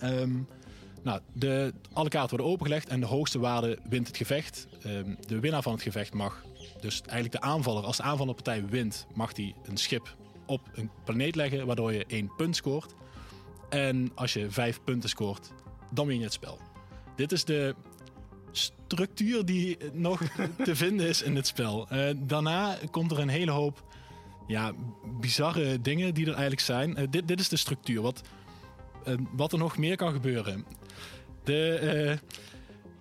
Ehm, 0.00 0.38
nou, 1.06 1.20
de, 1.32 1.74
alle 1.92 2.08
kaarten 2.08 2.36
worden 2.36 2.52
opengelegd 2.54 2.88
en 2.88 3.00
de 3.00 3.06
hoogste 3.06 3.38
waarde 3.38 3.78
wint 3.88 4.06
het 4.06 4.16
gevecht. 4.16 4.66
Ehm, 4.82 5.14
de 5.26 5.40
winnaar 5.40 5.62
van 5.62 5.72
het 5.72 5.82
gevecht 5.82 6.14
mag, 6.14 6.44
dus 6.80 7.00
eigenlijk 7.00 7.32
de 7.32 7.40
aanvaller, 7.40 7.84
als 7.84 7.96
de 7.96 8.02
aanvallende 8.02 8.42
partij 8.42 8.66
wint, 8.66 9.06
mag 9.14 9.32
die 9.32 9.54
een 9.64 9.76
schip 9.76 10.16
op 10.46 10.60
een 10.74 10.90
planeet 11.04 11.34
leggen, 11.34 11.66
waardoor 11.66 11.92
je 11.92 12.04
één 12.06 12.32
punt 12.36 12.56
scoort. 12.56 12.94
En 13.68 14.10
als 14.14 14.32
je 14.32 14.50
vijf 14.50 14.80
punten 14.84 15.08
scoort, 15.08 15.52
dan 15.92 16.06
win 16.06 16.18
je 16.18 16.24
het 16.24 16.32
spel. 16.32 16.58
Dit 17.16 17.32
is 17.32 17.44
de 17.44 17.74
structuur 18.52 19.44
die 19.44 19.78
nog 19.92 20.22
te 20.64 20.76
vinden 20.76 21.08
is 21.08 21.22
in 21.22 21.36
het 21.36 21.46
spel. 21.46 21.88
Eh, 21.88 22.14
daarna 22.16 22.78
komt 22.90 23.10
er 23.10 23.18
een 23.18 23.28
hele 23.28 23.50
hoop 23.50 23.84
ja, 24.46 24.72
bizarre 25.20 25.80
dingen 25.80 26.14
die 26.14 26.24
er 26.24 26.32
eigenlijk 26.32 26.60
zijn. 26.60 26.96
Eh, 26.96 27.06
dit, 27.10 27.28
dit 27.28 27.40
is 27.40 27.48
de 27.48 27.56
structuur. 27.56 28.02
Wat, 28.02 28.22
wat 29.32 29.52
er 29.52 29.58
nog 29.58 29.78
meer 29.78 29.96
kan 29.96 30.12
gebeuren. 30.12 30.64
De 31.44 31.78
eh, 31.78 32.18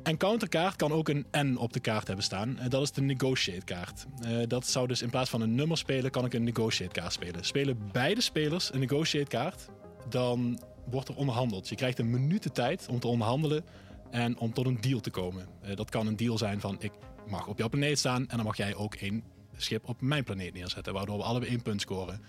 encounterkaart 0.04 0.76
kan 0.76 0.92
ook 0.92 1.10
een 1.10 1.26
N 1.32 1.56
op 1.56 1.74
de 1.74 1.80
kaart 1.80 2.08
hebben 2.08 2.26
staan. 2.26 2.60
Eh, 2.60 2.70
dat 2.70 2.82
is 2.82 2.92
de 2.92 3.02
negotiate 3.02 3.66
kaart. 3.66 4.06
Eh, 4.22 4.38
dat 4.48 4.68
zou 4.68 4.88
dus 4.88 5.02
in 5.02 5.10
plaats 5.10 5.30
van 5.30 5.42
een 5.42 5.56
nummer 5.56 5.78
spelen, 5.78 6.12
kan 6.12 6.26
ik 6.26 6.34
een 6.34 6.44
negotiate 6.44 7.00
kaart 7.00 7.14
spelen. 7.14 7.44
Spelen 7.44 7.90
beide 7.92 8.22
spelers 8.22 8.74
een 8.74 8.80
negotiate 8.80 9.30
kaart, 9.30 9.70
dan 10.10 10.60
wordt 10.90 11.08
er 11.08 11.16
onderhandeld. 11.16 11.70
Je 11.70 11.76
krijgt 11.76 12.00
een 12.00 12.10
minuut 12.10 12.44
de 12.44 12.52
tijd 12.52 12.88
om 12.90 13.00
te 13.00 13.08
onderhandelen 13.08 13.64
en 14.12 14.38
om 14.38 14.54
tot 14.54 14.66
een 14.66 14.82
deal 14.82 15.00
te 15.00 15.10
komen. 15.10 15.48
Dat 15.76 15.90
kan 15.90 16.08
een 16.08 16.16
deal 16.16 16.38
zijn 16.38 16.60
van 16.60 16.76
ik 16.80 16.92
mag 17.28 17.48
op 17.48 17.58
jouw 17.58 17.70
planeet 17.70 18.00
staan 18.00 18.28
en 18.28 18.36
dan 18.36 18.46
mag 18.46 18.58
jij 18.58 18.76
ook 18.76 18.96
één 18.96 19.24
schip 19.58 19.88
op 19.88 20.02
mijn 20.02 20.24
planeet 20.24 20.54
neerzetten, 20.54 20.94
waardoor 20.94 21.18
we 21.18 21.24
allebei 21.24 21.52
één 21.52 21.62
punt 21.62 21.82
scoren. 21.82 22.22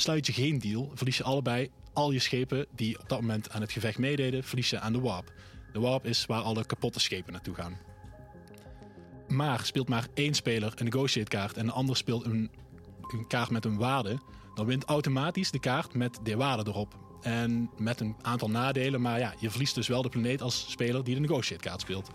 Sluit 0.00 0.26
je 0.26 0.32
geen 0.32 0.58
deal, 0.58 0.90
verlies 0.94 1.16
je 1.16 1.22
allebei 1.22 1.70
al 1.92 2.10
je 2.10 2.18
schepen 2.18 2.66
die 2.74 2.98
op 3.00 3.08
dat 3.08 3.20
moment 3.20 3.50
aan 3.50 3.60
het 3.60 3.72
gevecht 3.72 3.98
meededen, 3.98 4.44
verlies 4.44 4.70
je 4.70 4.80
aan 4.80 4.92
de 4.92 5.00
warp. 5.00 5.32
De 5.72 5.80
warp 5.80 6.06
is 6.06 6.26
waar 6.26 6.40
alle 6.40 6.66
kapotte 6.66 7.00
schepen 7.00 7.32
naartoe 7.32 7.54
gaan. 7.54 7.78
Maar 9.28 9.64
speelt 9.64 9.88
maar 9.88 10.06
één 10.14 10.34
speler 10.34 10.72
een 10.76 10.84
negotiate 10.84 11.28
kaart 11.28 11.56
en 11.56 11.66
de 11.66 11.72
ander 11.72 11.96
speelt 11.96 12.24
een, 12.24 12.50
een 13.12 13.26
kaart 13.26 13.50
met 13.50 13.64
een 13.64 13.76
waarde, 13.76 14.18
dan 14.54 14.66
wint 14.66 14.84
automatisch 14.84 15.50
de 15.50 15.60
kaart 15.60 15.94
met 15.94 16.18
de 16.22 16.36
waarde 16.36 16.70
erop. 16.70 16.98
En 17.22 17.70
met 17.76 18.00
een 18.00 18.16
aantal 18.22 18.50
nadelen, 18.50 19.00
maar 19.00 19.18
ja, 19.18 19.34
je 19.38 19.50
verliest 19.50 19.74
dus 19.74 19.88
wel 19.88 20.02
de 20.02 20.08
planeet 20.08 20.42
als 20.42 20.70
speler 20.70 21.04
die 21.04 21.14
de 21.14 21.20
negotiate 21.20 21.64
kaart 21.64 21.80
speelt. 21.80 22.10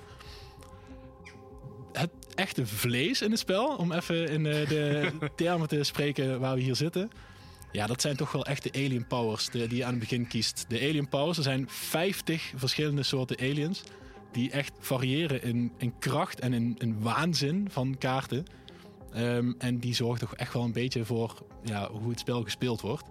Het 1.92 2.12
echte 2.36 2.68
vlees 2.68 3.22
in 3.22 3.32
het 3.32 3.40
spel, 3.40 3.76
om 3.76 3.92
even 3.92 4.30
in 4.30 4.46
eh, 4.46 4.68
de 4.68 5.12
termen 5.36 5.68
te 5.68 5.84
spreken 5.84 6.40
waar 6.40 6.56
we 6.56 6.62
hier 6.62 6.76
zitten. 6.76 7.10
Ja, 7.74 7.88
dat 7.88 8.02
zijn 8.02 8.16
toch 8.16 8.32
wel 8.32 8.46
echt 8.46 8.64
de 8.64 8.72
alien 8.86 9.08
powers 9.08 9.50
de- 9.50 9.68
die 9.68 9.78
je 9.78 9.84
aan 9.84 9.90
het 9.92 10.00
begin 10.00 10.28
kiest. 10.28 10.66
De 10.68 10.80
alien 10.80 11.10
powers, 11.10 11.38
er 11.38 11.44
zijn 11.44 11.66
50 11.70 12.54
verschillende 12.56 13.04
soorten 13.04 13.40
aliens. 13.40 13.84
Die 14.32 14.52
echt 14.52 14.72
variëren 14.80 15.44
in, 15.44 15.72
in 15.78 15.94
kracht 16.00 16.40
en 16.40 16.54
in, 16.54 16.76
in 16.78 17.02
waanzin 17.02 17.68
van 17.72 17.96
kaarten. 17.98 18.46
Ehm, 19.14 19.52
en 19.58 19.80
die 19.80 19.94
zorgt 19.96 20.20
toch 20.20 20.36
echt 20.36 20.54
wel 20.54 20.64
een 20.64 20.72
beetje 20.72 21.06
voor 21.06 21.46
ja, 21.64 21.90
hoe 21.92 22.10
het 22.10 22.20
spel 22.20 22.44
gespeeld 22.44 22.82
wordt. 22.82 23.04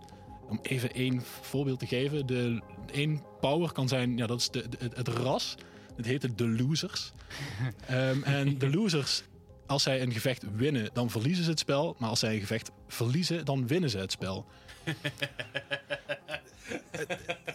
Om 0.48 0.58
even 0.62 0.94
één 0.94 1.22
voorbeeld 1.40 1.78
te 1.78 1.86
geven. 1.86 2.26
De 2.26 2.60
één 2.92 3.22
power 3.40 3.72
kan 3.72 3.88
zijn, 3.88 4.16
ja, 4.16 4.26
dat 4.26 4.40
is 4.40 4.50
de, 4.50 4.68
de- 4.68 4.76
het, 4.80 4.96
het 4.96 5.08
ras. 5.08 5.54
Het 5.96 6.06
heet 6.06 6.38
de 6.38 6.48
losers. 6.48 7.12
Ehm, 7.86 8.22
en 8.22 8.58
de 8.58 8.70
losers, 8.70 9.22
als 9.66 9.82
zij 9.82 10.02
een 10.02 10.12
gevecht 10.12 10.44
winnen, 10.56 10.90
dan 10.92 11.10
verliezen 11.10 11.44
ze 11.44 11.50
het 11.50 11.58
spel. 11.58 11.96
Maar 11.98 12.08
als 12.08 12.20
zij 12.20 12.34
een 12.34 12.40
gevecht 12.40 12.70
verliezen, 12.88 13.44
dan 13.44 13.66
winnen 13.66 13.90
ze 13.90 13.98
het 13.98 14.12
spel. 14.12 14.46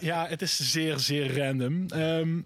Ja, 0.00 0.26
het 0.26 0.42
is 0.42 0.70
zeer, 0.70 0.98
zeer 0.98 1.38
random. 1.38 1.86
Ehm, 1.88 2.40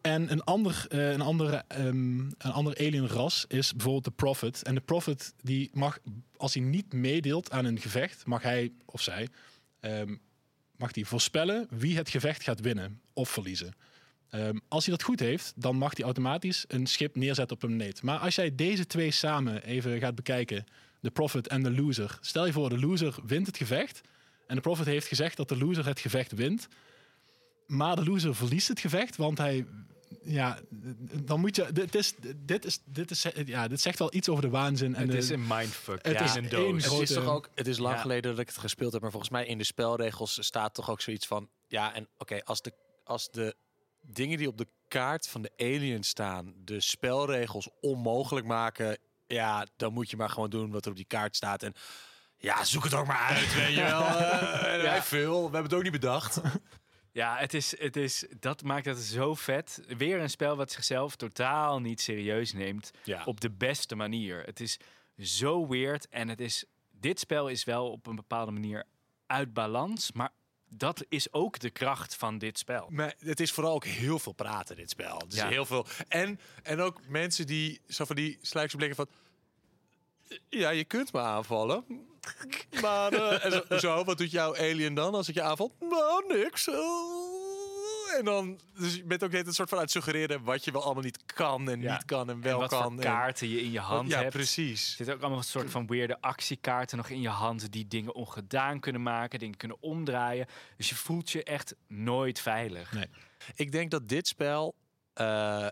en 0.00 0.32
een 0.32 0.44
ander, 0.44 0.86
eh, 0.88 1.10
een, 1.10 1.20
andere, 1.20 1.64
ehm, 1.68 2.18
een 2.18 2.52
ander 2.52 2.78
alien 2.78 3.08
ras 3.08 3.44
is 3.48 3.72
bijvoorbeeld 3.72 4.04
de 4.04 4.10
Prophet. 4.10 4.62
En 4.62 4.74
de 4.74 4.80
Prophet 4.80 5.34
die 5.42 5.70
mag, 5.72 5.98
als 6.36 6.54
hij 6.54 6.62
niet 6.62 6.92
meedeelt 6.92 7.50
aan 7.50 7.64
een 7.64 7.80
gevecht, 7.80 8.26
mag 8.26 8.42
hij 8.42 8.72
of 8.84 9.02
zij 9.02 9.28
ehm, 9.80 10.16
mag 10.76 10.94
hij 10.94 11.04
voorspellen 11.04 11.66
wie 11.70 11.96
het 11.96 12.08
gevecht 12.08 12.42
gaat 12.42 12.60
winnen 12.60 13.00
of 13.12 13.28
verliezen. 13.28 13.74
Ehm, 14.30 14.58
als 14.68 14.86
hij 14.86 14.94
dat 14.96 15.04
goed 15.04 15.20
heeft, 15.20 15.52
dan 15.56 15.76
mag 15.76 15.96
hij 15.96 16.04
automatisch 16.04 16.64
een 16.68 16.86
schip 16.86 17.16
neerzetten 17.16 17.56
op 17.56 17.62
een 17.62 17.76
planeet. 17.76 18.02
Maar 18.02 18.18
als 18.18 18.34
jij 18.34 18.54
deze 18.54 18.86
twee 18.86 19.10
samen 19.10 19.62
even 19.64 19.98
gaat 19.98 20.14
bekijken, 20.14 20.64
de 21.00 21.10
Prophet 21.10 21.48
en 21.48 21.62
de 21.62 21.70
Loser. 21.70 22.18
Stel 22.20 22.46
je 22.46 22.52
voor, 22.52 22.68
de 22.68 22.78
Loser 22.78 23.14
wint 23.26 23.46
het 23.46 23.56
gevecht. 23.56 24.00
En 24.46 24.54
de 24.54 24.60
Prophet 24.60 24.86
heeft 24.86 25.06
gezegd 25.06 25.36
dat 25.36 25.48
de 25.48 25.56
Loser 25.58 25.86
het 25.86 26.00
gevecht 26.00 26.32
wint. 26.32 26.68
Maar 27.66 27.96
de 27.96 28.04
Loser 28.04 28.34
verliest 28.34 28.68
het 28.68 28.80
gevecht, 28.80 29.16
want 29.16 29.38
hij 29.38 29.66
ja, 30.22 30.58
dan 31.22 31.40
moet 31.40 31.56
je. 31.56 31.72
Dit 31.72 31.94
is, 31.94 32.14
dit 32.36 32.64
is, 32.64 32.80
dit 32.84 33.10
is, 33.10 33.26
ja, 33.44 33.68
dit 33.68 33.80
zegt 33.80 33.98
wel 33.98 34.14
iets 34.14 34.28
over 34.28 34.42
de 34.42 34.48
waanzin. 34.48 34.94
En 34.94 35.02
Het 35.02 35.10
de, 35.10 35.16
is 35.16 35.28
een 35.28 35.46
mindfuck. 35.46 36.06
Het 36.06 36.18
Het 36.18 36.28
is 36.28 36.34
een 36.34 36.48
doos. 36.48 36.84
Het 36.84 36.92
is 37.00 37.12
toch 37.12 37.26
ook, 37.26 37.48
het 37.54 37.66
is 37.66 37.78
lang 37.78 37.94
Ja. 37.94 38.00
geleden 38.00 38.30
dat 38.30 38.40
ik 38.40 38.46
het 38.48 38.58
gespeeld 38.58 38.92
heb, 38.92 39.02
maar 39.02 39.10
volgens 39.10 39.32
mij 39.32 39.46
in 39.46 39.58
de 39.58 39.64
spelregels 39.64 40.38
staat 40.44 40.74
toch 40.74 40.90
ook 40.90 41.00
zoiets 41.00 41.26
van, 41.26 41.48
ja, 41.66 41.94
en 41.94 42.08
oké, 42.18 42.44
als 42.44 42.62
de 42.62 42.72
als 43.04 43.30
de 43.30 43.54
dingen 44.10 44.38
die 44.38 44.48
op 44.48 44.58
de 44.58 44.68
kaart 44.88 45.28
van 45.28 45.42
de 45.42 45.52
alien 45.56 46.02
staan, 46.02 46.54
de 46.64 46.80
spelregels 46.80 47.68
onmogelijk 47.80 48.46
maken, 48.46 48.98
ja, 49.26 49.66
dan 49.76 49.92
moet 49.92 50.10
je 50.10 50.16
maar 50.16 50.30
gewoon 50.30 50.50
doen 50.50 50.70
wat 50.70 50.84
er 50.84 50.90
op 50.90 50.96
die 50.96 51.06
kaart 51.06 51.36
staat 51.36 51.62
en 51.62 51.74
ja, 52.36 52.64
zoek 52.64 52.84
het 52.84 52.94
ook 52.94 53.06
maar 53.06 53.26
uit, 53.36 53.54
weet 53.54 53.74
je 53.74 53.82
wel. 53.82 54.00
Wij 54.82 55.02
veel, 55.02 55.36
we 55.36 55.42
hebben 55.42 55.62
het 55.62 55.74
ook 55.74 55.82
niet 55.82 55.92
bedacht. 55.92 56.40
Ja, 57.12 57.36
het 57.36 57.54
is, 57.54 57.78
het 57.78 57.96
is, 57.96 58.26
dat 58.40 58.62
maakt 58.62 58.84
het 58.84 58.98
zo 58.98 59.34
vet. 59.34 59.82
Weer 59.96 60.20
een 60.20 60.30
spel 60.30 60.56
wat 60.56 60.72
zichzelf 60.72 61.16
totaal 61.16 61.80
niet 61.80 62.00
serieus 62.00 62.52
neemt. 62.52 62.90
Ja. 63.04 63.24
Op 63.24 63.40
de 63.40 63.50
beste 63.50 63.96
manier. 63.96 64.42
Het 64.44 64.60
is 64.60 64.78
zo 65.18 65.68
weird. 65.68 66.08
En 66.08 66.28
het 66.28 66.40
is, 66.40 66.64
dit 66.90 67.20
spel 67.20 67.48
is 67.48 67.64
wel 67.64 67.90
op 67.90 68.06
een 68.06 68.16
bepaalde 68.16 68.52
manier 68.52 68.84
uit 69.26 69.52
balans. 69.52 70.12
Maar 70.12 70.30
dat 70.68 71.04
is 71.08 71.32
ook 71.32 71.58
de 71.58 71.70
kracht 71.70 72.14
van 72.14 72.38
dit 72.38 72.58
spel. 72.58 72.86
Maar 72.90 73.14
het 73.18 73.40
is 73.40 73.52
vooral 73.52 73.74
ook 73.74 73.84
heel 73.84 74.18
veel 74.18 74.32
praten, 74.32 74.76
dit 74.76 74.90
spel. 74.90 75.18
Dus 75.28 75.38
Ja. 75.38 75.48
heel 75.48 75.66
veel. 75.66 75.86
En, 76.08 76.40
en 76.62 76.80
ook 76.80 77.00
mensen 77.08 77.46
die 77.46 77.80
zo 77.88 78.04
van 78.04 78.16
die 78.16 78.38
sluikse 78.42 78.76
blikken 78.76 78.96
van. 78.96 79.06
Ja, 80.48 80.70
je 80.70 80.84
kunt 80.84 81.12
me 81.12 81.20
aanvallen. 81.20 81.84
Maar 82.80 83.12
zo, 83.50 83.78
zo, 83.78 84.04
wat 84.04 84.18
doet 84.18 84.30
jouw 84.30 84.56
alien 84.56 84.94
dan 84.94 85.14
als 85.14 85.28
ik 85.28 85.34
je 85.34 85.42
aanvalt? 85.42 85.72
Nou, 85.80 86.24
niks. 86.36 86.68
Eh, 86.68 86.74
En 88.16 88.24
dan, 88.24 88.60
dus 88.78 88.94
je 88.94 89.04
bent 89.04 89.24
ook 89.24 89.30
net 89.30 89.46
een 89.46 89.52
soort 89.54 89.68
van 89.68 89.78
het 89.78 89.90
suggereren 89.90 90.42
wat 90.42 90.64
je 90.64 90.72
wel 90.72 90.82
allemaal 90.84 91.02
niet 91.02 91.24
kan 91.26 91.70
en 91.70 91.80
Ja. 91.80 91.92
niet 91.92 92.04
kan 92.04 92.28
en 92.28 92.34
En 92.34 92.40
wel 92.42 92.58
wat 92.58 92.68
kan. 92.68 92.82
voor 92.82 92.90
en- 92.92 92.98
kaarten 92.98 93.48
je 93.48 93.62
in 93.62 93.70
je 93.70 93.80
hand 93.80 94.08
ja, 94.08 94.14
hebt. 94.14 94.26
Er 94.34 94.38
precies. 94.40 94.96
zitten 94.96 95.14
ook 95.14 95.20
allemaal 95.20 95.38
een 95.38 95.44
soort 95.44 95.70
van 95.70 95.86
weirde 95.86 96.20
actiekaarten 96.20 96.96
nog 96.96 97.08
in 97.08 97.20
je 97.20 97.28
hand. 97.28 97.72
Die 97.72 97.86
dingen 97.88 98.14
ongedaan 98.14 98.80
kunnen 98.80 99.02
maken. 99.02 99.38
Dingen 99.38 99.56
kunnen 99.56 99.76
omdraaien. 99.82 100.46
Dus 100.76 100.88
je 100.88 100.94
voelt 100.94 101.30
je 101.30 101.42
echt 101.44 101.74
nooit 101.86 102.40
veilig. 102.40 102.92
Nee. 102.92 103.06
Ik 103.54 103.72
denk 103.72 103.90
dat 103.90 104.08
dit 104.08 104.26
spel. 104.28 104.74
eh, 105.14 105.66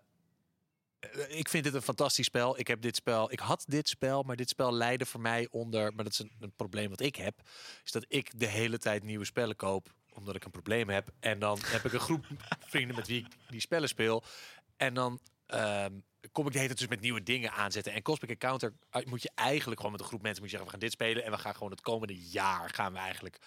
ik 1.28 1.48
vind 1.48 1.64
dit 1.64 1.74
een 1.74 1.82
fantastisch 1.82 2.26
spel. 2.26 2.58
Ik 2.58 2.66
heb 2.66 2.80
dit 2.80 2.96
spel. 2.96 3.32
Ik 3.32 3.38
had 3.38 3.64
dit 3.68 3.88
spel, 3.88 4.22
maar 4.22 4.36
dit 4.36 4.48
spel 4.48 4.72
leidde 4.72 5.06
voor 5.06 5.20
mij 5.20 5.48
onder. 5.50 5.94
Maar 5.94 6.04
dat 6.04 6.12
is 6.12 6.18
een, 6.18 6.32
een 6.40 6.52
probleem 6.56 6.90
wat 6.90 7.00
ik 7.00 7.16
heb. 7.16 7.40
Is 7.84 7.92
dat 7.92 8.04
ik 8.08 8.38
de 8.40 8.46
hele 8.46 8.78
tijd 8.78 9.02
nieuwe 9.02 9.24
spellen 9.24 9.56
koop. 9.56 9.94
Omdat 10.16 10.34
ik 10.34 10.44
een 10.44 10.50
probleem 10.50 10.88
heb. 10.88 11.08
En 11.20 11.38
dan 11.38 11.58
heb 11.64 11.84
ik 11.84 11.92
een 11.92 12.00
groep 12.00 12.26
vrienden 12.72 12.96
met 12.96 13.06
wie 13.06 13.20
ik 13.20 13.26
die 13.48 13.60
spellen 13.60 13.88
speel. 13.88 14.24
En 14.76 14.94
dan. 14.94 15.20
ehm, 15.46 15.92
kom 16.32 16.46
ik 16.46 16.52
de 16.52 16.58
hele 16.58 16.74
tijd 16.74 16.78
dus 16.78 16.96
met 16.96 17.00
nieuwe 17.00 17.22
dingen 17.22 17.52
aanzetten. 17.52 17.92
En 17.92 18.02
Cosmic 18.02 18.30
Encounter 18.30 18.72
eh, 18.90 19.04
moet 19.04 19.22
je 19.22 19.30
eigenlijk 19.34 19.76
gewoon 19.76 19.92
met 19.92 20.00
een 20.00 20.06
groep 20.06 20.22
mensen 20.22 20.42
moet 20.42 20.50
je 20.50 20.56
zeggen, 20.56 20.74
we 20.74 20.78
gaan 20.78 20.88
dit 20.88 21.00
spelen 21.00 21.24
en 21.24 21.30
we 21.30 21.38
gaan 21.38 21.54
gewoon 21.54 21.70
het 21.70 21.80
komende 21.80 22.28
jaar 22.28 22.70
gaan 22.70 22.92
we 22.92 22.98
eigenlijk 22.98 23.38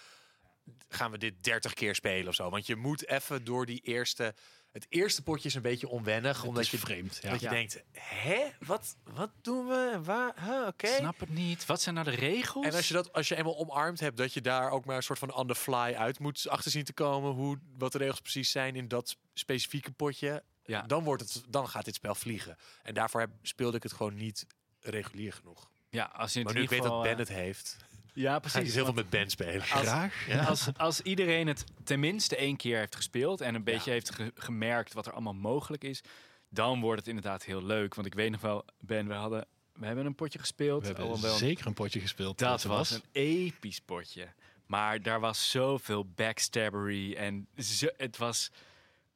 gaan 0.88 1.12
we 1.12 1.18
dit 1.18 1.44
30 1.44 1.74
keer 1.74 1.96
spelen 1.96 2.28
of 2.28 2.36
zo. 2.36 2.50
Want 2.50 2.66
je 2.66 2.76
moet 2.76 3.08
even 3.08 3.44
door 3.44 3.66
die 3.66 3.82
eerste. 3.84 4.34
Het 4.72 4.86
eerste 4.90 5.24
potje 5.24 5.48
is 5.48 5.56
een 5.56 5.62
beetje 5.62 5.88
onwennig, 5.88 6.44
omdat 6.44 6.64
is 6.64 6.72
je 6.72 6.78
vreemd, 6.78 7.20
ja. 7.22 7.30
Dat 7.30 7.40
je 7.40 7.46
Ja. 7.46 7.52
denkt, 7.52 7.84
hè, 7.92 8.50
wat, 8.60 8.96
wat 9.04 9.30
doen 9.42 9.68
we? 9.68 9.90
En 9.94 10.04
Waar? 10.04 10.34
Huh, 10.46 10.68
Oké. 10.68 10.88
Snap 10.88 11.20
het 11.20 11.30
niet. 11.30 11.66
Wat 11.66 11.82
zijn 11.82 11.96
nou 11.96 12.10
de 12.10 12.16
regels? 12.16 12.66
En 12.66 12.74
als 12.74 12.88
je 12.88 12.94
dat, 12.94 13.14
als 13.14 13.28
je 13.28 13.36
eenmaal 13.36 13.58
omarmd 13.58 14.00
hebt, 14.00 14.18
dat 14.18 14.34
je 14.34 14.42
daar 14.42 14.72
ook 14.72 14.86
maar 14.86 14.96
een 14.96 15.04
soort 15.04 15.20
van 15.20 15.34
on 15.34 15.48
the 15.48 15.56
fly 15.56 15.94
uit 15.98 16.20
moet 16.20 16.48
achter 16.50 16.72
zien 16.72 16.84
te 16.84 16.94
komen, 16.94 17.32
hoe 17.32 17.60
wat 17.78 17.92
de 17.92 17.98
regels 17.98 18.20
precies 18.22 18.52
zijn 18.52 18.76
in 18.76 18.88
dat 18.88 19.18
specifieke 19.34 19.92
potje, 19.92 20.44
Ja. 20.66 20.82
dan 20.82 21.04
wordt 21.04 21.22
het, 21.34 21.44
dan 21.50 21.70
gaat 21.70 21.86
dit 21.86 21.96
spel 21.96 22.16
vliegen. 22.16 22.58
En 22.84 22.94
daarvoor 22.94 23.20
heb, 23.20 23.30
speelde 23.42 23.78
ik 23.78 23.84
het 23.84 23.94
gewoon 23.94 24.16
niet 24.16 24.46
regulier 24.80 25.34
genoeg. 25.34 25.70
ja, 25.90 26.04
als 26.14 26.34
je 26.34 26.40
in 26.40 26.46
Maar 26.46 26.54
nu 26.54 26.62
ik 26.62 26.70
weet 26.70 26.84
dat 26.84 27.02
Ben 27.02 27.12
eh, 27.12 27.18
het 27.18 27.28
heeft, 27.28 27.78
Ja, 28.14 28.30
ga 28.30 28.36
ik 28.36 28.42
precies. 28.42 28.64
dus 28.64 28.74
heel 28.74 28.86
veel 28.86 28.94
met 28.94 29.10
Ben 29.10 29.30
spelen. 29.30 29.62
Graag. 29.62 30.28
Als, 30.48 30.68
als 30.78 31.02
iedereen 31.02 31.48
het 31.48 31.64
tenminste 31.84 32.36
één 32.36 32.56
keer 32.56 32.78
heeft 32.78 32.96
gespeeld 32.96 33.42
en 33.42 33.56
een 33.56 33.64
beetje 33.64 33.92
heeft 33.92 34.16
ge- 34.16 34.32
gemerkt 34.36 34.94
wat 34.94 35.06
er 35.06 35.12
allemaal 35.14 35.34
mogelijk 35.34 35.84
is, 35.84 36.02
dan 36.50 36.80
wordt 36.82 37.00
het 37.00 37.08
inderdaad 37.08 37.44
heel 37.44 37.64
leuk. 37.66 37.96
Want 37.96 38.08
ik 38.08 38.14
weet 38.14 38.32
nog 38.32 38.42
wel, 38.42 38.66
Ben, 38.80 39.08
we 39.08 39.14
hadden, 39.14 39.46
we 39.74 39.86
hebben 39.86 40.06
een 40.06 40.16
potje 40.16 40.40
gespeeld. 40.40 40.82
We 40.82 40.88
hebben 40.88 41.22
wel- 41.22 41.38
zeker 41.38 41.68
een 41.68 41.74
potje 41.74 42.00
gespeeld. 42.00 42.38
dat 42.38 42.64
was 42.64 42.92
een 42.92 43.04
episch 43.12 43.80
potje. 43.80 44.28
Maar 44.66 45.02
daar 45.02 45.20
was 45.20 45.52
zoveel 45.52 46.06
backstabbery 46.06 47.14
en 47.14 47.48
zo, 47.58 47.88
het 47.98 48.18
was, 48.18 48.50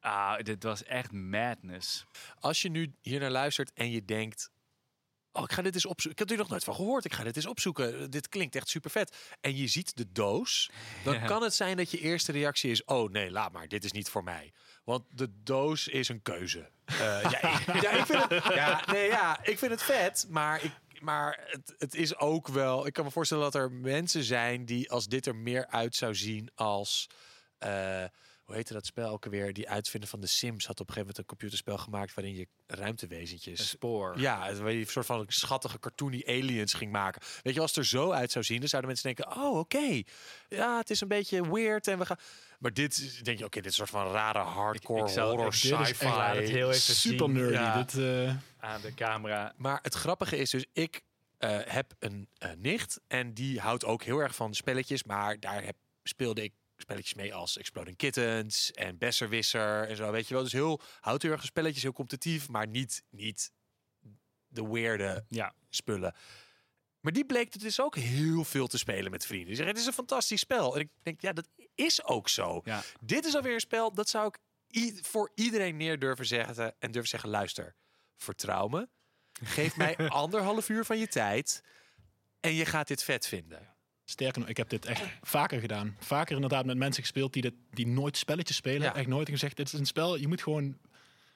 ah, 0.00 0.38
dit 0.38 0.62
was 0.62 0.84
echt 0.84 1.12
madness. 1.12 2.04
Als 2.40 2.62
je 2.62 2.70
nu 2.70 2.92
hier 3.00 3.20
naar 3.20 3.30
luistert 3.30 3.70
en 3.74 3.90
je 3.90 4.04
denkt. 4.04 4.50
Oh, 5.36 5.42
ik 5.42 5.52
ga 5.52 5.62
dit 5.62 5.74
eens 5.74 5.86
opzoeken. 5.86 6.10
Ik 6.12 6.18
heb 6.18 6.28
hier 6.28 6.38
nog 6.38 6.48
nooit 6.48 6.64
van 6.64 6.74
gehoord. 6.74 7.04
Ik 7.04 7.12
ga 7.12 7.22
dit 7.24 7.36
eens 7.36 7.46
opzoeken. 7.46 8.10
Dit 8.10 8.28
klinkt 8.28 8.54
echt 8.56 8.68
super 8.68 8.90
vet. 8.90 9.16
En 9.40 9.56
je 9.56 9.66
ziet 9.66 9.96
de 9.96 10.12
doos. 10.12 10.70
Dan 11.04 11.14
Ja. 11.20 11.24
kan 11.26 11.42
het 11.42 11.54
zijn 11.54 11.76
dat 11.76 11.90
je 11.90 11.98
eerste 12.00 12.32
reactie 12.32 12.70
is: 12.70 12.84
Oh 12.84 13.10
nee, 13.10 13.30
laat 13.30 13.52
maar. 13.52 13.68
Dit 13.68 13.84
is 13.84 13.92
niet 13.92 14.08
voor 14.08 14.24
mij. 14.24 14.52
Want 14.84 15.04
de 15.10 15.28
doos 15.42 15.88
is 15.88 16.08
een 16.08 16.22
keuze. 16.22 16.68
Eh, 16.84 16.96
ja, 17.30 17.58
ik, 17.58 17.80
ja, 17.82 17.90
ik 17.90 18.06
vind 18.06 18.28
het, 18.28 18.44
ja, 18.54 18.82
nee, 18.86 19.08
ja, 19.08 19.38
ik 19.44 19.58
vind 19.58 19.70
het 19.70 19.82
vet, 19.82 20.26
maar 20.28 20.64
ik, 20.64 20.72
maar 21.00 21.40
het, 21.50 21.74
het 21.78 21.94
is 21.94 22.16
ook 22.16 22.48
wel. 22.48 22.86
Ik 22.86 22.92
kan 22.92 23.04
me 23.04 23.10
voorstellen 23.10 23.42
dat 23.44 23.54
er 23.54 23.72
mensen 23.72 24.24
zijn 24.24 24.64
die 24.64 24.90
als 24.90 25.06
dit 25.06 25.26
er 25.26 25.36
meer 25.36 25.66
uit 25.66 25.96
zou 25.96 26.14
zien 26.14 26.50
als. 26.54 27.06
eh, 27.58 28.04
hoe 28.44 28.54
heette 28.54 28.72
dat 28.72 28.86
spel 28.86 29.08
ook 29.10 29.24
alweer? 29.24 29.52
Die 29.52 29.68
uitvinder 29.68 30.08
van 30.10 30.20
de 30.20 30.26
Sims 30.26 30.66
had 30.66 30.80
op 30.80 30.88
een 30.88 30.94
gegeven 30.94 31.00
moment 31.00 31.18
een 31.18 31.24
computerspel 31.24 31.78
gemaakt 31.78 32.14
waarin 32.14 32.34
je 32.34 32.46
Een 32.66 32.76
ruimtewezentjes. 32.76 33.68
spoor. 33.68 34.20
Ja, 34.20 34.54
waar 34.54 34.72
je 34.72 34.78
een 34.80 34.86
soort 34.86 35.06
van 35.06 35.24
schattige 35.28 35.78
cartoony 35.78 36.22
aliens 36.26 36.72
ging 36.74 36.92
maken. 36.92 37.22
Weet 37.42 37.54
je, 37.54 37.60
als 37.60 37.70
het 37.70 37.78
er 37.78 37.86
zo 37.86 38.10
uit 38.10 38.30
zou 38.32 38.44
zien, 38.44 38.58
dan 38.60 38.68
zouden 38.68 38.90
mensen 38.90 39.14
denken: 39.14 39.36
oh, 39.42 39.58
oké, 39.58 40.02
ja, 40.48 40.78
het 40.78 40.90
is 40.90 41.00
een 41.00 41.08
beetje 41.08 41.50
weird 41.52 41.88
en 41.88 41.98
we 41.98 42.06
gaan. 42.06 42.18
Maar 42.58 42.72
dit 42.72 42.96
is- 42.98 43.18
denk 43.22 43.38
je, 43.38 43.44
oké, 43.44 43.60
dit 43.60 43.72
is 43.72 43.78
een 43.78 43.86
soort 43.86 44.02
van 44.04 44.12
rare 44.12 44.38
hardcore 44.38 45.00
Ik- 45.02 45.06
ik 45.08 45.12
zou- 45.12 45.30
horror 45.34 45.54
sci-fi. 45.54 46.04
laat 46.04 46.36
het 46.36 46.48
heel 46.48 46.68
even 46.70 46.94
Super 46.94 47.18
zien. 47.26 47.32
nerdy. 47.32 47.52
Ja. 47.52 47.82
Dit, 47.82 47.94
eh, 47.98 48.34
Aan 48.58 48.80
de 48.80 48.94
camera. 48.94 49.52
Maar 49.56 49.78
het 49.82 49.94
grappige 49.94 50.36
is 50.36 50.50
dus, 50.50 50.66
ik 50.72 51.00
eh, 51.38 51.58
heb 51.64 51.94
een 51.98 52.28
eh, 52.38 52.50
nicht 52.58 53.00
en 53.06 53.34
die 53.34 53.60
houdt 53.60 53.84
ook 53.84 54.02
heel 54.02 54.18
erg 54.18 54.34
van 54.34 54.54
spelletjes. 54.54 55.04
Maar 55.04 55.40
daar 55.40 55.64
heb, 55.64 55.76
speelde 56.02 56.42
ik 56.42 56.52
spelletjes 56.76 57.14
mee 57.14 57.34
als 57.34 57.56
Exploding 57.58 57.96
Kittens 57.96 58.72
en 58.72 58.98
Besserwisser 58.98 59.88
en 59.88 59.96
zo, 59.96 60.10
weet 60.10 60.28
je 60.28 60.34
wel. 60.34 60.42
Dus 60.42 60.52
heel 60.52 60.80
houteurige 61.00 61.46
spelletjes, 61.46 61.82
heel 61.82 61.92
competitief, 61.92 62.48
maar 62.48 62.66
niet, 62.66 63.04
niet 63.10 63.52
de 64.46 64.68
weirde 64.68 65.24
Ja. 65.28 65.54
spullen. 65.70 66.14
Maar 67.00 67.12
die 67.12 67.26
bleek 67.26 67.52
het 67.52 67.62
dus 67.62 67.80
ook 67.80 67.96
heel 67.96 68.44
veel 68.44 68.66
te 68.66 68.78
spelen 68.78 69.10
met 69.10 69.26
vrienden. 69.26 69.46
Die 69.46 69.56
zeggen, 69.56 69.72
het 69.74 69.82
is 69.82 69.88
een 69.88 69.96
fantastisch 69.96 70.40
spel. 70.40 70.74
En 70.74 70.80
ik 70.80 70.88
denk, 71.02 71.20
ja, 71.20 71.32
dat 71.32 71.48
is 71.74 72.04
ook 72.04 72.28
zo. 72.28 72.60
Ja. 72.64 72.82
Dit 73.00 73.24
is 73.24 73.34
alweer 73.34 73.54
een 73.54 73.60
spel, 73.60 73.94
dat 73.94 74.08
zou 74.08 74.26
ik 74.26 74.38
voor 75.04 75.30
iedereen 75.34 75.76
neer 75.76 75.98
durven 75.98 76.26
zeggen. 76.26 76.74
En 76.78 76.90
durven 76.92 77.10
zeggen, 77.10 77.28
luister, 77.30 77.74
vertrouw 78.16 78.68
me. 78.68 78.88
Geef 79.42 79.76
mij 79.76 79.96
anderhalf 80.08 80.68
uur 80.68 80.84
van 80.84 80.98
je 80.98 81.08
tijd. 81.08 81.62
En 82.40 82.54
je 82.54 82.66
gaat 82.66 82.88
dit 82.88 83.02
vet 83.02 83.26
vinden. 83.26 83.73
Sterker 84.04 84.40
nog, 84.40 84.48
ik 84.48 84.56
heb 84.56 84.68
dit 84.68 84.84
echt 84.84 85.02
vaker 85.22 85.60
gedaan. 85.60 85.96
Vaker 85.98 86.34
inderdaad 86.34 86.64
met 86.64 86.76
mensen 86.76 87.02
gespeeld 87.02 87.32
die, 87.32 87.42
dit, 87.42 87.54
die 87.70 87.86
nooit 87.86 88.16
spelletjes 88.16 88.56
spelen. 88.56 88.82
Ja. 88.82 88.94
Echt 88.94 89.06
nooit. 89.06 89.26
En 89.26 89.32
gezegd, 89.32 89.56
dit 89.56 89.72
is 89.72 89.78
een 89.78 89.86
spel, 89.86 90.16
je 90.16 90.28
moet 90.28 90.42
gewoon... 90.42 90.76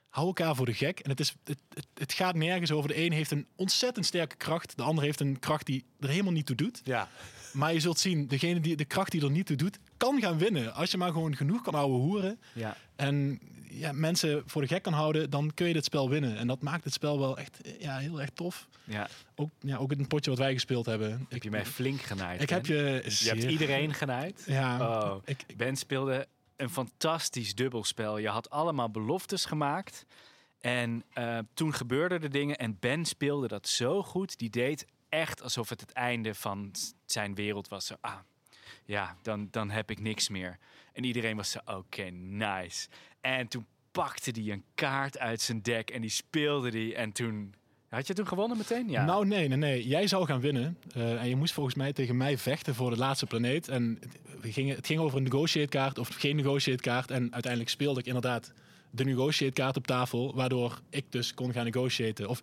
Hou 0.09 0.26
elkaar 0.26 0.57
voor 0.57 0.66
de 0.66 0.74
gek. 0.74 1.00
En 1.00 1.11
het, 1.11 1.20
is, 1.20 1.35
het, 1.44 1.59
het, 1.74 1.87
het 1.94 2.12
gaat 2.12 2.35
nergens 2.35 2.70
over. 2.70 2.88
De 2.88 3.04
een 3.04 3.12
heeft 3.12 3.31
een 3.31 3.46
ontzettend 3.57 4.07
sterke 4.07 4.37
kracht. 4.37 4.76
De 4.76 4.83
ander 4.83 5.04
heeft 5.04 5.20
een 5.20 5.38
kracht 5.38 5.66
die 5.66 5.85
er 6.00 6.09
helemaal 6.09 6.33
niet 6.33 6.46
toe 6.46 6.57
doet. 6.57 6.81
Ja. 6.85 7.09
Maar 7.52 7.72
je 7.72 7.81
zult 7.81 7.98
zien, 7.98 8.28
degene 8.28 8.61
die 8.61 8.76
de 8.76 8.85
kracht 8.85 9.11
die 9.11 9.22
er 9.22 9.31
niet 9.31 9.46
toe 9.46 9.57
doet, 9.57 9.78
kan 9.96 10.20
gaan 10.20 10.38
winnen. 10.38 10.74
Als 10.74 10.90
je 10.90 10.96
maar 10.96 11.12
gewoon 11.12 11.37
genoeg 11.37 11.62
kan 11.62 11.74
houden 11.74 11.98
hoeren. 11.98 12.40
Ja. 12.54 12.76
En 12.96 13.40
ja, 13.70 13.92
mensen 13.92 14.42
voor 14.46 14.62
de 14.62 14.68
gek 14.68 14.83
kan 14.83 14.92
houden, 14.92 15.31
dan 15.31 15.54
kun 15.54 15.66
je 15.66 15.72
dit 15.72 15.85
spel 15.85 16.11
winnen. 16.11 16.37
En 16.37 16.46
dat 16.46 16.62
maakt 16.62 16.85
het 16.85 16.92
spel 16.92 17.18
wel 17.18 17.38
echt 17.38 17.61
eh, 17.62 17.81
ja, 17.81 17.98
heel 17.98 18.20
erg 18.20 18.31
tof. 18.31 18.68
ja. 18.85 19.09
Ook, 19.35 19.50
ja, 19.61 19.76
ook 19.76 19.92
in 19.92 19.98
het 19.98 20.09
potje 20.09 20.31
wat 20.31 20.38
wij 20.38 20.52
gespeeld 20.52 20.87
hebben. 20.87 21.26
Heb 21.28 21.42
je 21.42 21.50
mij 21.50 21.66
flink 21.66 22.00
genaaid. 22.00 22.42
Ik 22.42 22.50
heb 22.50 22.66
je... 22.66 23.02
Je 23.18 23.28
hebt 23.28 23.42
iedereen 23.44 23.94
genaaid. 23.94 24.42
Ja, 24.46 24.88
Oh. 25.11 25.16
ik, 25.24 25.42
ik- 25.46 25.57
Ben 25.57 25.76
speelde 25.76 26.26
een 26.57 26.70
fantastisch 26.70 27.54
dubbelspel. 27.54 28.18
Je 28.18 28.28
had 28.28 28.50
allemaal 28.50 28.90
beloftes 28.90 29.44
gemaakt. 29.44 30.07
En 30.61 31.04
eh, 31.12 31.38
toen 31.54 31.74
gebeurden 31.74 32.22
er 32.22 32.31
dingen. 32.31 32.57
En 32.57 32.76
Ben 32.81 33.04
speelde 33.04 33.48
dat 33.48 33.68
zo 33.68 34.02
goed. 34.02 34.38
Die 34.38 34.50
deed 34.50 34.87
echt 35.09 35.42
alsof 35.42 35.68
het 35.68 35.81
het 35.81 35.92
einde 35.92 36.35
van 36.35 36.72
zijn 37.07 37.35
wereld 37.35 37.68
was. 37.68 37.87
Zo, 37.87 37.94
ah, 38.00 38.16
ja, 38.88 39.16
dan, 39.22 39.48
dan 39.51 39.70
heb 39.70 39.90
ik 39.90 40.01
niks 40.01 40.29
meer. 40.29 40.59
En 40.92 41.05
iedereen 41.05 41.37
was 41.37 41.51
zo, 41.51 41.59
oké, 41.64 42.03
nice. 42.11 42.88
En 43.20 43.48
toen 43.48 43.66
pakte 43.90 44.31
hij 44.31 44.53
een 44.53 44.64
kaart 44.74 45.18
uit 45.18 45.40
zijn 45.40 45.62
deck 45.62 45.90
en 45.90 46.01
die 46.01 46.11
speelde 46.11 46.70
die. 46.70 46.94
En 46.94 47.12
toen... 47.12 47.55
Had 47.88 48.07
je 48.07 48.14
toen 48.14 48.27
gewonnen 48.27 48.57
meteen? 48.57 48.88
Ja. 48.88 49.05
Nou, 49.05 49.27
nee, 49.27 49.48
nee, 49.48 49.59
nee. 49.59 49.87
Jij 49.87 50.07
zou 50.07 50.27
gaan 50.27 50.40
winnen. 50.40 50.79
Eh, 50.94 51.22
en 51.22 51.29
je 51.29 51.37
moest 51.37 51.53
volgens 51.53 51.74
mij 51.74 51.92
tegen 51.92 52.16
mij 52.16 52.38
vechten 52.38 52.74
voor 52.74 52.90
de 52.90 52.96
laatste 52.96 53.27
planeet. 53.27 53.68
En 53.68 53.98
we 54.40 54.53
gingen, 54.53 54.77
het 54.77 54.87
ging 54.87 55.01
over 55.01 55.16
een 55.16 55.22
negotiate 55.22 55.68
kaart 55.68 55.98
of 55.98 56.09
geen 56.09 56.37
negotiate 56.37 56.83
kaart. 56.83 57.11
En 57.11 57.33
uiteindelijk 57.33 57.70
speelde 57.70 58.01
ik 58.01 58.07
inderdaad 58.07 58.53
de 58.90 59.05
negotiate 59.05 59.53
kaart 59.53 59.77
op 59.77 59.87
tafel. 59.87 60.35
Waardoor 60.35 60.81
ik 60.90 61.12
dus 61.12 61.35
kon 61.35 61.53
gaan 61.53 61.64
negotiaten. 61.64 62.29
Of, 62.29 62.42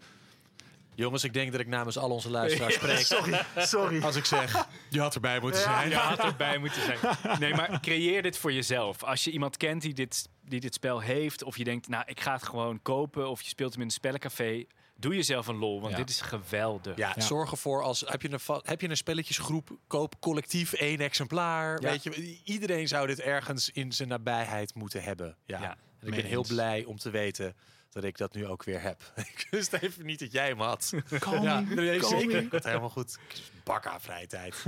Jongens, 0.96 1.24
ik 1.24 1.34
denk 1.34 1.52
dat 1.52 1.62
ik 1.62 1.68
namens 1.68 1.98
al 1.98 2.10
onze 2.10 2.30
luisteraars 2.30 2.74
spreek. 2.84 2.98
sorry, 3.06 3.40
sorry. 3.56 4.02
Als 4.04 4.16
ik 4.16 4.26
zeg, 4.26 4.68
je 4.90 5.00
had 5.00 5.16
erbij 5.16 5.40
moeten 5.40 5.62
zijn. 5.62 5.90
Ja, 5.90 6.00
had 6.00 6.20
erbij 6.32 6.58
moeten 6.58 6.82
zijn. 6.82 6.98
Nee, 7.40 7.54
maar 7.54 7.80
creëer 7.82 8.22
dit 8.22 8.38
voor 8.38 8.54
jezelf. 8.54 9.04
Als 9.04 9.24
je 9.24 9.32
iemand 9.32 9.58
kent 9.58 9.82
die 9.82 9.94
dit, 9.94 10.30
die 10.42 10.60
dit 10.60 10.74
spel 10.74 11.00
heeft, 11.00 11.44
of 11.44 11.58
je 11.58 11.64
denkt, 11.64 11.88
nou, 11.88 12.04
ik 12.08 12.20
ga 12.20 12.34
het 12.34 12.44
gewoon 12.44 12.82
kopen, 12.82 13.30
of 13.30 13.42
je 13.42 13.48
speelt 13.50 13.72
hem 13.72 13.80
in 13.82 13.88
een 13.88 13.94
spellencafé, 13.94 14.66
doe 14.98 15.16
jezelf 15.16 15.48
een 15.48 15.56
lol, 15.58 15.80
want 15.82 15.92
Ja. 15.92 15.98
dit 15.98 16.10
is 16.10 16.22
geweldig. 16.22 16.98
Ja, 16.98 17.12
Ja. 17.16 17.22
zorg 17.22 17.52
ervoor 17.52 17.84
als 17.84 18.04
heb 18.08 18.22
je 18.22 18.32
een 18.32 18.60
heb 18.64 18.82
je 18.82 18.90
een 18.90 18.98
spelletjesgroep, 18.98 19.70
koop 19.88 20.20
collectief 20.20 20.74
één 20.74 21.00
exemplaar. 21.00 21.82
Ja. 21.82 21.90
Weet 21.90 22.04
je, 22.04 22.40
iedereen 22.44 22.88
zou 22.88 23.08
dit 23.08 23.20
ergens 23.22 23.70
in 23.70 23.92
zijn 23.92 24.08
nabijheid 24.10 24.76
moeten 24.76 25.04
hebben. 25.04 25.38
Ja. 25.46 25.62
Ja, 25.62 25.78
en 26.00 26.08
ik 26.08 26.16
ben 26.16 26.26
heel 26.26 26.46
blij 26.48 26.84
om 26.84 26.98
te 26.98 27.10
weten 27.10 27.56
dat 27.96 28.04
ik 28.04 28.18
dat 28.18 28.34
nu 28.34 28.48
ook 28.48 28.64
weer 28.64 28.82
heb. 28.82 29.12
ik 29.36 29.48
wist 29.52 29.74
even 29.74 30.06
niet 30.06 30.20
dat 30.20 30.32
jij 30.32 30.48
hem 30.48 30.60
had. 30.60 30.94
Call 31.20 31.42
ja, 31.42 31.60
nee, 31.60 32.04
zeker. 32.04 32.28
me. 32.28 32.42
Ik 32.42 32.52
had 32.52 32.64
helemaal 32.64 32.90
goed. 32.90 33.18
Bak 33.64 33.86
aan 33.86 34.02
vrije 34.02 34.28
tijd. 34.28 34.56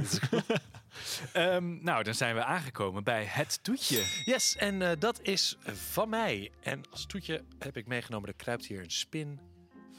Ehm, 1.33 1.83
nou, 1.83 2.03
dan 2.03 2.13
zijn 2.13 2.35
we 2.35 2.43
aangekomen 2.43 3.03
bij 3.03 3.23
het 3.25 3.59
toetje. 3.63 4.03
Yes, 4.25 4.55
en 4.55 4.81
eh, 4.81 4.91
dat 4.99 5.19
is 5.21 5.57
van 5.93 6.09
mij. 6.09 6.51
En 6.59 6.81
als 6.91 7.05
toetje 7.05 7.43
heb 7.59 7.77
ik 7.77 7.87
meegenomen, 7.87 8.29
er 8.29 8.35
kruipt 8.35 8.65
hier 8.65 8.79
een 8.79 8.91
spin 8.91 9.39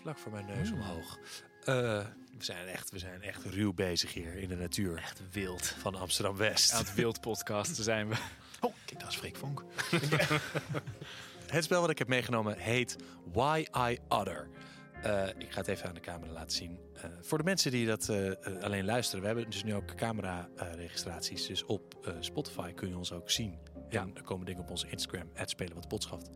vlak 0.01 0.19
voor 0.19 0.33
mijn 0.33 0.47
neus 0.47 0.71
omhoog. 0.71 1.19
Eh, 1.65 1.75
we, 2.39 2.45
zijn 2.45 2.67
echt, 2.67 2.91
we 2.91 2.99
zijn 2.99 3.23
echt 3.23 3.45
ruw 3.45 3.73
bezig 3.73 4.13
hier 4.13 4.35
in 4.35 4.49
de 4.49 4.57
natuur 4.57 4.97
Echt 4.97 5.21
wild. 5.33 5.67
van 5.67 5.95
Amsterdam-West. 5.95 6.73
Aan 6.73 6.85
het 6.85 6.95
wild 6.95 7.21
podcasten 7.21 7.85
zijn 7.85 8.09
we. 8.09 8.17
Oh, 8.61 8.75
kijk, 8.85 9.01
dat 9.01 9.09
is 9.09 9.17
Freek 9.17 9.37
Vonk. 9.37 9.65
Het 11.51 11.65
spel 11.65 11.81
wat 11.81 11.91
ik 11.91 11.99
heb 11.99 12.09
meegenomen 12.09 12.59
heet 12.59 12.97
Why 13.33 13.67
I 13.91 13.99
Other. 14.09 14.49
Eh, 15.03 15.27
ik 15.39 15.53
ga 15.53 15.59
het 15.59 15.69
even 15.69 15.89
aan 15.89 15.95
de 15.95 16.01
camera 16.01 16.33
laten 16.33 16.57
zien. 16.57 16.79
Eh, 16.95 17.05
voor 17.21 17.39
de 17.39 17.45
mensen 17.45 17.71
die 17.71 17.87
dat 17.87 18.09
eh, 18.09 18.33
alleen 18.63 18.85
luisteren, 18.85 19.21
we 19.21 19.27
hebben 19.27 19.51
dus 19.51 19.65
nu 19.65 19.75
ook 19.75 19.95
camera-registraties. 19.95 21.47
dus 21.47 21.65
op 21.65 22.13
Spotify 22.21 22.73
kun 22.73 22.89
je 22.89 22.97
ons 22.97 23.13
ook 23.13 23.31
zien. 23.31 23.59
Ja. 23.89 24.03
En 24.03 24.11
er 24.15 24.23
komen 24.23 24.47
dingen 24.47 24.63
op 24.63 24.71
onze 24.71 24.89
Instagram, 24.91 25.31
het 25.35 25.51
spelen 25.51 25.75
wat 25.75 25.89
potschaft. 25.89 26.31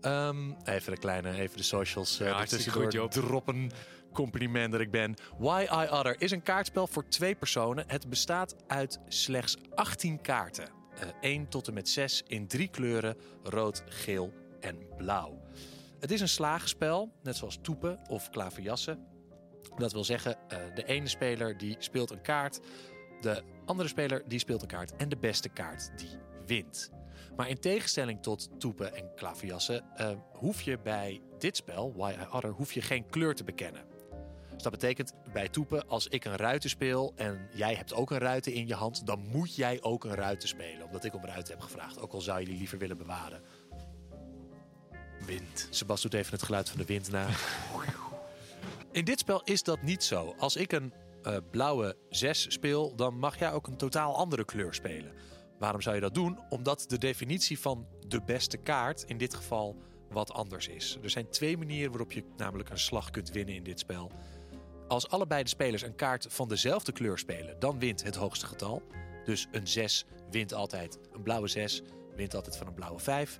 Ehm, 0.00 0.50
even 0.64 0.92
de 0.92 0.98
kleine, 0.98 1.32
even 1.32 1.56
de 1.56 1.62
socials 1.62 2.18
Ja, 2.18 2.40
uh, 2.40 2.40
tussendoor 2.40 2.92
goed, 2.92 3.12
droppen. 3.12 3.70
Compliment 4.12 4.72
dat 4.72 4.80
ik 4.80 4.90
ben. 4.90 5.14
Why 5.38 5.66
I 5.70 5.88
Other 5.90 6.20
is 6.20 6.30
een 6.30 6.42
kaartspel 6.42 6.86
voor 6.86 7.08
twee 7.08 7.34
personen. 7.34 7.84
Het 7.86 8.08
bestaat 8.08 8.56
uit 8.66 8.98
slechts 9.08 9.56
18 9.74 10.20
kaarten. 10.20 10.68
Eh 11.00 11.08
1 11.20 11.48
tot 11.48 11.68
en 11.68 11.74
met 11.74 11.88
6 11.88 12.22
in 12.26 12.46
drie 12.46 12.68
kleuren: 12.68 13.16
rood, 13.42 13.82
geel 13.86 14.32
en 14.60 14.78
blauw. 14.96 15.42
Het 16.00 16.10
is 16.10 16.20
een 16.20 16.28
slagenspel, 16.28 17.12
net 17.22 17.36
zoals 17.36 17.58
toepen 17.62 17.98
of 18.08 18.30
klaverjassen. 18.30 19.06
Dat 19.76 19.92
wil 19.92 20.04
zeggen, 20.04 20.36
eh, 20.48 20.58
de 20.74 20.84
ene 20.84 21.08
speler 21.08 21.58
die 21.58 21.76
speelt 21.78 22.10
een 22.10 22.22
kaart, 22.22 22.60
de 23.20 23.42
andere 23.64 23.88
speler 23.88 24.22
die 24.28 24.38
speelt 24.38 24.62
een 24.62 24.68
kaart 24.68 24.96
en 24.96 25.08
de 25.08 25.16
beste 25.16 25.48
kaart 25.48 25.90
die 25.98 26.18
wint. 26.46 26.90
Maar 27.36 27.48
in 27.48 27.58
tegenstelling 27.58 28.22
tot 28.22 28.48
toepen 28.58 28.94
en 28.94 29.14
klaverjassen 29.14 29.84
eh, 29.96 30.10
hoef 30.32 30.62
je 30.62 30.78
bij 30.78 31.20
dit 31.38 31.56
spel, 31.56 31.92
Why 31.96 32.12
I 32.20 32.26
Other, 32.36 32.50
hoef 32.50 32.72
je 32.72 32.82
geen 32.82 33.06
kleur 33.06 33.34
te 33.34 33.44
bekennen. 33.44 33.93
Dus 34.54 34.62
dat 34.62 34.72
betekent 34.72 35.12
bij 35.32 35.48
toepen, 35.48 35.88
als 35.88 36.08
ik 36.08 36.24
een 36.24 36.36
ruiten 36.36 36.70
speel 36.70 37.12
en 37.16 37.48
jij 37.54 37.74
hebt 37.74 37.94
ook 37.94 38.10
een 38.10 38.18
ruiten 38.18 38.52
in 38.52 38.66
je 38.66 38.74
hand, 38.74 39.06
dan 39.06 39.26
moet 39.28 39.54
jij 39.54 39.82
ook 39.82 40.04
een 40.04 40.14
ruiten 40.14 40.48
spelen. 40.48 40.86
Omdat 40.86 41.04
ik 41.04 41.14
om 41.14 41.24
ruiten 41.24 41.52
heb 41.52 41.62
gevraagd, 41.62 42.00
ook 42.00 42.12
al 42.12 42.20
zou 42.20 42.40
je 42.40 42.46
die 42.46 42.56
liever 42.56 42.78
willen 42.78 42.96
bewaren. 42.96 43.42
Wind. 45.26 45.68
Sebas 45.70 46.02
doet 46.02 46.14
even 46.14 46.32
het 46.32 46.42
geluid 46.42 46.68
van 46.68 46.78
de 46.78 46.84
wind 46.84 47.10
na. 47.10 47.28
In 48.92 49.04
dit 49.04 49.18
spel 49.18 49.42
is 49.44 49.62
dat 49.62 49.82
niet 49.82 50.04
zo. 50.04 50.34
Als 50.38 50.56
ik 50.56 50.72
een 50.72 50.92
eh, 51.22 51.36
blauwe 51.50 51.96
6 52.08 52.52
speel, 52.52 52.96
dan 52.96 53.18
mag 53.18 53.38
jij 53.38 53.52
ook 53.52 53.66
een 53.66 53.76
totaal 53.76 54.16
andere 54.16 54.44
kleur 54.44 54.74
spelen. 54.74 55.12
Waarom 55.58 55.80
zou 55.80 55.94
je 55.94 56.00
dat 56.00 56.14
doen? 56.14 56.38
Omdat 56.48 56.84
de 56.88 56.98
definitie 56.98 57.58
van 57.58 57.86
de 58.06 58.20
beste 58.20 58.56
kaart 58.56 59.02
in 59.02 59.18
dit 59.18 59.34
geval 59.34 59.76
wat 60.10 60.32
anders 60.32 60.68
is. 60.68 60.98
Er 61.02 61.10
zijn 61.10 61.30
twee 61.30 61.56
manieren 61.56 61.90
waarop 61.90 62.12
je 62.12 62.24
namelijk 62.36 62.70
een 62.70 62.78
slag 62.78 63.10
kunt 63.10 63.30
winnen 63.30 63.54
in 63.54 63.62
dit 63.62 63.78
spel. 63.78 64.10
Als 64.88 65.08
allebei 65.08 65.42
de 65.42 65.48
spelers 65.48 65.82
een 65.82 65.94
kaart 65.94 66.26
van 66.28 66.48
dezelfde 66.48 66.92
kleur 66.92 67.18
spelen, 67.18 67.58
dan 67.58 67.78
wint 67.78 68.02
het 68.02 68.14
hoogste 68.14 68.46
getal. 68.46 68.82
Dus 69.24 69.46
een 69.52 69.66
6 69.66 70.04
wint 70.30 70.54
altijd, 70.54 70.98
een 71.12 71.22
blauwe 71.22 71.48
6 71.48 71.82
wint 72.16 72.34
altijd 72.34 72.56
van 72.56 72.66
een 72.66 72.74
blauwe 72.74 72.98
5. 72.98 73.38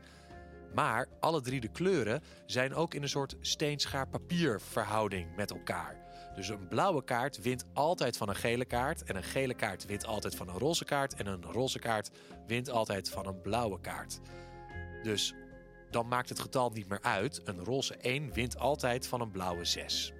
Maar 0.74 1.08
alle 1.20 1.40
drie 1.40 1.60
de 1.60 1.68
kleuren 1.68 2.22
zijn 2.46 2.74
ook 2.74 2.94
in 2.94 3.02
een 3.02 3.08
soort 3.08 3.36
steen-schaar-papier 3.40 4.60
verhouding 4.60 5.36
met 5.36 5.50
elkaar. 5.50 6.04
Dus 6.34 6.48
een 6.48 6.68
blauwe 6.68 7.04
kaart 7.04 7.42
wint 7.42 7.64
altijd 7.72 8.16
van 8.16 8.28
een 8.28 8.34
gele 8.34 8.64
kaart. 8.64 9.02
En 9.02 9.16
een 9.16 9.22
gele 9.22 9.54
kaart 9.54 9.86
wint 9.86 10.06
altijd 10.06 10.34
van 10.34 10.48
een 10.48 10.58
roze 10.58 10.84
kaart. 10.84 11.14
En 11.14 11.26
een 11.26 11.42
roze 11.42 11.78
kaart 11.78 12.10
wint 12.46 12.70
altijd 12.70 13.10
van 13.10 13.26
een 13.26 13.40
blauwe 13.40 13.80
kaart. 13.80 14.20
Dus 15.02 15.34
dan 15.90 16.08
maakt 16.08 16.28
het 16.28 16.40
getal 16.40 16.70
niet 16.70 16.88
meer 16.88 17.02
uit. 17.02 17.40
Een 17.44 17.64
roze 17.64 17.94
1 17.96 18.32
wint 18.32 18.58
altijd 18.58 19.06
van 19.06 19.20
een 19.20 19.30
blauwe 19.30 19.64
6. 19.64 20.13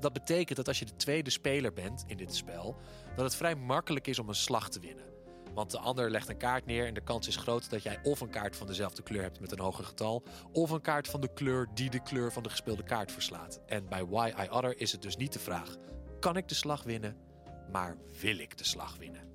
Dat 0.00 0.12
betekent 0.12 0.56
dat 0.56 0.68
als 0.68 0.78
je 0.78 0.84
de 0.84 0.96
tweede 0.96 1.30
speler 1.30 1.72
bent 1.72 2.04
in 2.06 2.16
dit 2.16 2.34
spel, 2.34 2.76
dat 3.16 3.24
het 3.24 3.34
vrij 3.34 3.54
makkelijk 3.54 4.06
is 4.06 4.18
om 4.18 4.28
een 4.28 4.34
slag 4.34 4.68
te 4.68 4.80
winnen. 4.80 5.04
Want 5.54 5.70
de 5.70 5.78
ander 5.78 6.10
legt 6.10 6.28
een 6.28 6.36
kaart 6.36 6.66
neer 6.66 6.86
en 6.86 6.94
de 6.94 7.00
kans 7.00 7.28
is 7.28 7.36
groot 7.36 7.70
dat 7.70 7.82
jij 7.82 7.98
of 8.02 8.20
een 8.20 8.30
kaart 8.30 8.56
van 8.56 8.66
dezelfde 8.66 9.02
kleur 9.02 9.22
hebt 9.22 9.40
met 9.40 9.52
een 9.52 9.58
hoger 9.58 9.84
getal, 9.84 10.22
of 10.52 10.70
een 10.70 10.80
kaart 10.80 11.08
van 11.08 11.20
de 11.20 11.32
kleur 11.32 11.68
die 11.74 11.90
de 11.90 12.02
kleur 12.02 12.32
van 12.32 12.42
de 12.42 12.48
gespeelde 12.48 12.82
kaart 12.82 13.12
verslaat. 13.12 13.60
En 13.66 13.88
bij 13.88 14.06
Why 14.06 14.32
I 14.44 14.48
Other 14.50 14.80
is 14.80 14.92
het 14.92 15.02
dus 15.02 15.16
niet 15.16 15.32
de 15.32 15.38
vraag: 15.38 15.76
kan 16.20 16.36
ik 16.36 16.48
de 16.48 16.54
slag 16.54 16.82
winnen, 16.82 17.16
maar 17.72 17.96
wil 18.20 18.38
ik 18.38 18.58
de 18.58 18.64
slag 18.64 18.96
winnen? 18.96 19.28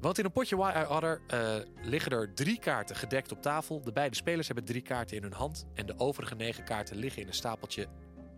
Want 0.00 0.18
in 0.18 0.24
een 0.24 0.32
potje 0.32 0.56
Why 0.56 0.72
I 0.76 0.92
Other 0.92 1.20
eh, 1.26 1.54
liggen 1.82 2.12
er 2.12 2.34
drie 2.34 2.58
kaarten 2.58 2.96
gedekt 2.96 3.32
op 3.32 3.42
tafel. 3.42 3.80
De 3.82 3.92
beide 3.92 4.16
spelers 4.16 4.46
hebben 4.46 4.64
drie 4.64 4.82
kaarten 4.82 5.16
in 5.16 5.22
hun 5.22 5.32
hand 5.32 5.66
en 5.74 5.86
de 5.86 5.98
overige 5.98 6.34
negen 6.34 6.64
kaarten 6.64 6.96
liggen 6.96 7.22
in 7.22 7.28
een 7.28 7.34
stapeltje 7.34 7.86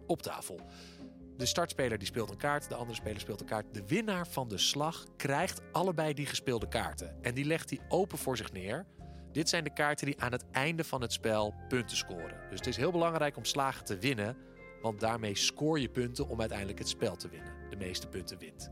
op 0.06 0.22
tafel. 0.22 0.60
De 1.36 1.46
startspeler 1.46 1.98
die 1.98 2.06
speelt 2.06 2.30
een 2.30 2.36
kaart, 2.36 2.68
de 2.68 2.74
andere 2.74 2.96
speler 2.96 3.20
speelt 3.20 3.40
een 3.40 3.46
kaart. 3.46 3.74
De 3.74 3.86
winnaar 3.86 4.26
van 4.26 4.48
de 4.48 4.58
slag 4.58 5.06
krijgt 5.16 5.60
allebei 5.72 6.14
die 6.14 6.26
gespeelde 6.26 6.68
kaarten. 6.68 7.22
En 7.22 7.34
die 7.34 7.44
legt 7.44 7.70
hij 7.70 7.80
open 7.88 8.18
voor 8.18 8.36
zich 8.36 8.52
neer. 8.52 8.86
Dit 9.32 9.48
zijn 9.48 9.64
de 9.64 9.72
kaarten 9.72 10.06
die 10.06 10.20
aan 10.20 10.32
het 10.32 10.44
einde 10.50 10.84
van 10.84 11.00
het 11.00 11.12
spel 11.12 11.54
punten 11.68 11.96
scoren. 11.96 12.40
Dus 12.50 12.58
het 12.58 12.66
is 12.66 12.76
heel 12.76 12.92
belangrijk 12.92 13.36
om 13.36 13.44
slagen 13.44 13.84
te 13.84 13.98
winnen. 13.98 14.36
Want 14.82 15.00
daarmee 15.00 15.36
scoor 15.36 15.80
je 15.80 15.88
punten 15.88 16.28
om 16.28 16.40
uiteindelijk 16.40 16.78
het 16.78 16.88
spel 16.88 17.16
te 17.16 17.28
winnen. 17.28 17.52
De 17.70 17.76
meeste 17.76 18.08
punten 18.08 18.38
wint. 18.38 18.70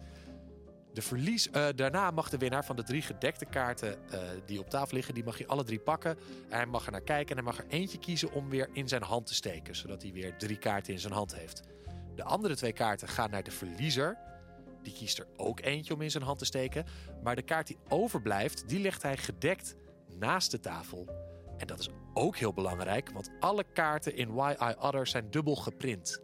De 0.92 1.03
verlies, 1.03 1.51
eh, 1.51 1.66
daarna 1.75 2.11
mag 2.11 2.31
de 2.31 2.38
winnaar 2.38 2.64
van 2.64 2.77
de 2.77 2.83
drie 2.83 3.03
gedekte 3.03 3.44
kaarten 3.44 4.11
eh, 4.11 4.20
die 4.46 4.59
op 4.59 4.70
tafel 4.70 4.96
liggen, 4.96 5.14
die 5.14 5.25
mag 5.25 5.38
je 5.38 5.46
alle 5.46 5.64
drie 5.64 5.79
pakken. 5.79 6.18
Hij 6.49 6.66
mag 6.66 6.87
er 6.87 6.92
naar 6.92 7.01
kijken 7.01 7.37
en 7.37 7.44
hij 7.44 7.53
mag 7.55 7.59
er 7.59 7.70
eentje 7.70 7.99
kiezen 7.99 8.33
om 8.33 8.49
weer 8.49 8.68
in 8.73 8.88
zijn 8.88 9.03
hand 9.03 9.27
te 9.27 9.35
steken, 9.35 9.77
zodat 9.77 10.03
hij 10.03 10.12
weer 10.12 10.37
drie 10.37 10.59
kaarten 10.59 10.92
in 10.92 10.99
zijn 10.99 11.12
hand 11.12 11.35
heeft. 11.35 11.62
De 12.14 12.25
andere 12.25 12.57
twee 12.57 12.73
kaarten 12.73 13.09
gaan 13.09 13.31
naar 13.31 13.42
de 13.42 13.51
verliezer. 13.51 14.18
Die 14.83 14.92
kiest 14.92 15.18
er 15.18 15.27
ook 15.37 15.61
eentje 15.61 15.94
om 15.94 16.03
in 16.03 16.11
zijn 16.11 16.25
hand 16.25 16.38
te 16.38 16.44
steken. 16.44 16.85
Maar 17.23 17.37
de 17.37 17.42
kaart 17.42 17.66
die 17.66 17.79
overblijft, 17.88 18.68
die 18.68 18.81
legt 18.81 19.03
hij 19.03 19.16
gedekt 19.16 19.77
naast 20.18 20.51
de 20.51 20.61
tafel. 20.61 21.09
En 21.57 21.66
dat 21.66 21.79
is 21.79 21.88
ook 22.14 22.37
heel 22.37 22.53
belangrijk, 22.53 23.11
want 23.11 23.31
alle 23.40 23.64
kaarten 23.73 24.16
in 24.16 24.33
Why 24.33 24.55
I 24.62 24.75
Other 24.79 25.07
zijn 25.07 25.31
dubbel 25.31 25.57
geprint. 25.57 26.20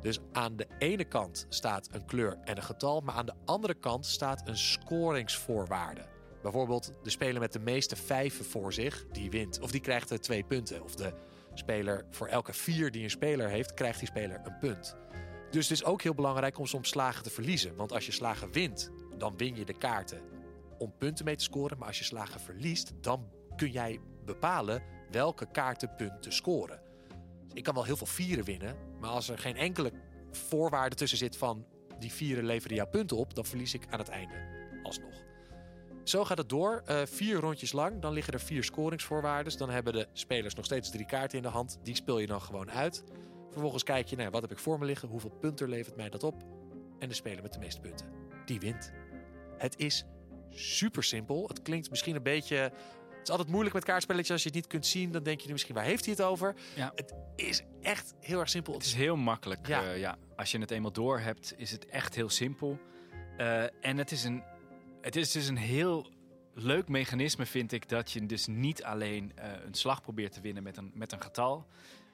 Dus 0.00 0.18
aan 0.32 0.56
de 0.56 0.66
ene 0.78 1.04
kant 1.04 1.46
staat 1.48 1.88
een 1.92 2.04
kleur 2.04 2.38
en 2.44 2.56
een 2.56 2.62
getal, 2.62 3.00
maar 3.00 3.14
aan 3.14 3.26
de 3.26 3.34
andere 3.44 3.74
kant 3.74 4.06
staat 4.06 4.48
een 4.48 4.56
scoringsvoorwaarde. 4.56 6.06
Bijvoorbeeld 6.42 6.92
de 7.02 7.10
speler 7.10 7.40
met 7.40 7.52
de 7.52 7.58
meeste 7.58 7.96
vijven 7.96 8.44
voor 8.44 8.72
zich, 8.72 9.06
die 9.12 9.30
wint. 9.30 9.60
Of 9.60 9.70
die 9.70 9.80
krijgt 9.80 10.10
er 10.10 10.20
twee 10.20 10.44
punten. 10.44 10.82
Of 10.82 10.94
de 10.94 11.12
speler 11.54 12.04
voor 12.10 12.26
elke 12.26 12.52
vier 12.52 12.90
die 12.90 13.02
een 13.02 13.10
speler 13.10 13.48
heeft, 13.48 13.74
krijgt 13.74 13.98
die 13.98 14.08
speler 14.08 14.40
een 14.44 14.58
punt. 14.58 14.96
Dus 15.54 15.68
het 15.68 15.78
is 15.78 15.84
ook 15.84 16.02
heel 16.02 16.14
belangrijk 16.14 16.58
om 16.58 16.66
soms 16.66 16.88
slagen 16.88 17.22
te 17.22 17.30
verliezen. 17.30 17.76
Want 17.76 17.92
als 17.92 18.06
je 18.06 18.12
slagen 18.12 18.52
wint, 18.52 18.90
dan 19.18 19.36
win 19.36 19.56
je 19.56 19.64
de 19.64 19.78
kaarten 19.78 20.20
om 20.78 20.94
punten 20.98 21.24
mee 21.24 21.36
te 21.36 21.44
scoren. 21.44 21.78
Maar 21.78 21.86
als 21.86 21.98
je 21.98 22.04
slagen 22.04 22.40
verliest, 22.40 22.92
dan 23.00 23.28
kun 23.56 23.70
jij 23.70 24.00
bepalen 24.24 24.82
welke 25.10 25.50
kaarten 25.50 25.94
punten 25.96 26.32
scoren. 26.32 26.80
Ik 27.52 27.62
kan 27.62 27.74
wel 27.74 27.84
heel 27.84 27.96
veel 27.96 28.06
vieren 28.06 28.44
winnen, 28.44 28.76
maar 29.00 29.10
als 29.10 29.28
er 29.28 29.38
geen 29.38 29.56
enkele 29.56 29.92
voorwaarde 30.30 30.96
tussen 30.96 31.18
zit 31.18 31.36
van 31.36 31.66
die 31.98 32.12
vieren 32.12 32.44
leveren 32.44 32.76
jouw 32.76 32.88
punten 32.88 33.16
op, 33.16 33.34
dan 33.34 33.44
verlies 33.44 33.74
ik 33.74 33.86
aan 33.90 33.98
het 33.98 34.08
einde 34.08 34.34
alsnog. 34.82 35.22
Zo 36.04 36.24
gaat 36.24 36.38
het 36.38 36.48
door. 36.48 36.82
Uh, 36.86 37.00
vier 37.04 37.40
rondjes 37.40 37.72
lang. 37.72 38.00
Dan 38.00 38.12
liggen 38.12 38.32
er 38.32 38.40
vier 38.40 38.64
scoringsvoorwaarden. 38.64 39.58
Dan 39.58 39.70
hebben 39.70 39.92
de 39.92 40.08
spelers 40.12 40.54
nog 40.54 40.64
steeds 40.64 40.90
drie 40.90 41.06
kaarten 41.06 41.36
in 41.36 41.42
de 41.42 41.48
hand. 41.48 41.78
Die 41.82 41.94
speel 41.94 42.18
je 42.18 42.26
dan 42.26 42.40
gewoon 42.40 42.70
uit. 42.70 43.04
Vervolgens 43.54 43.82
kijk 43.82 44.08
je 44.08 44.16
naar 44.16 44.30
wat 44.30 44.42
heb 44.42 44.50
ik 44.50 44.58
voor 44.58 44.78
me 44.78 44.84
liggen, 44.84 45.08
hoeveel 45.08 45.30
punten 45.30 45.68
levert 45.68 45.96
mij 45.96 46.10
dat 46.10 46.22
op. 46.22 46.42
En 46.98 47.08
de 47.08 47.14
speler 47.14 47.42
met 47.42 47.52
de 47.52 47.58
meeste 47.58 47.80
punten, 47.80 48.06
die 48.44 48.60
wint. 48.60 48.92
Het 49.58 49.78
is 49.78 50.04
super 50.50 51.04
simpel. 51.04 51.48
Het 51.48 51.62
klinkt 51.62 51.90
misschien 51.90 52.16
een 52.16 52.22
beetje. 52.22 52.56
Het 52.56 53.22
is 53.22 53.30
altijd 53.30 53.48
moeilijk 53.48 53.74
met 53.74 53.84
kaartspelletjes. 53.84 54.30
Als 54.30 54.42
je 54.42 54.48
het 54.48 54.56
niet 54.56 54.66
kunt 54.66 54.86
zien, 54.86 55.12
dan 55.12 55.22
denk 55.22 55.40
je 55.40 55.52
misschien 55.52 55.74
waar 55.74 55.84
heeft 55.84 56.04
hij 56.04 56.14
het 56.14 56.22
over. 56.22 56.54
Ja. 56.74 56.92
Het 56.94 57.14
is 57.36 57.62
echt 57.80 58.14
heel 58.20 58.40
erg 58.40 58.48
simpel. 58.48 58.72
Het 58.72 58.84
is 58.84 58.94
heel 58.94 59.16
makkelijk. 59.16 59.66
Ja. 59.66 59.82
Ja. 59.82 59.90
ja. 59.90 60.16
Als 60.36 60.50
je 60.50 60.58
het 60.58 60.70
eenmaal 60.70 60.92
door 60.92 61.18
hebt, 61.18 61.54
is 61.56 61.70
het 61.70 61.86
echt 61.86 62.14
heel 62.14 62.28
simpel. 62.28 62.78
Eh, 63.36 63.62
en 63.62 63.96
het 63.96 64.10
is, 64.10 64.24
een, 64.24 64.42
het 65.00 65.16
is 65.16 65.32
dus 65.32 65.48
een 65.48 65.56
heel 65.56 66.10
leuk 66.54 66.88
mechanisme, 66.88 67.46
vind 67.46 67.72
ik, 67.72 67.88
dat 67.88 68.10
je 68.10 68.26
dus 68.26 68.46
niet 68.46 68.84
alleen 68.84 69.32
eh, 69.34 69.50
een 69.66 69.74
slag 69.74 70.02
probeert 70.02 70.32
te 70.32 70.40
winnen 70.40 70.62
met 70.62 70.76
een, 70.76 70.90
met 70.94 71.12
een 71.12 71.22
getal. 71.22 71.66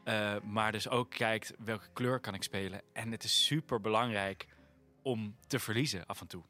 Uh, 0.04 0.40
maar 0.40 0.72
dus 0.72 0.88
ook 0.88 1.10
kijkt 1.10 1.52
welke 1.58 1.88
kleur 1.92 2.20
kan 2.20 2.34
ik 2.34 2.42
spelen. 2.42 2.82
En 2.92 3.12
het 3.12 3.24
is 3.24 3.44
super 3.44 3.80
belangrijk 3.80 4.46
om 5.02 5.36
te 5.46 5.58
verliezen 5.58 6.06
af 6.06 6.20
en 6.20 6.26
toe. 6.26 6.44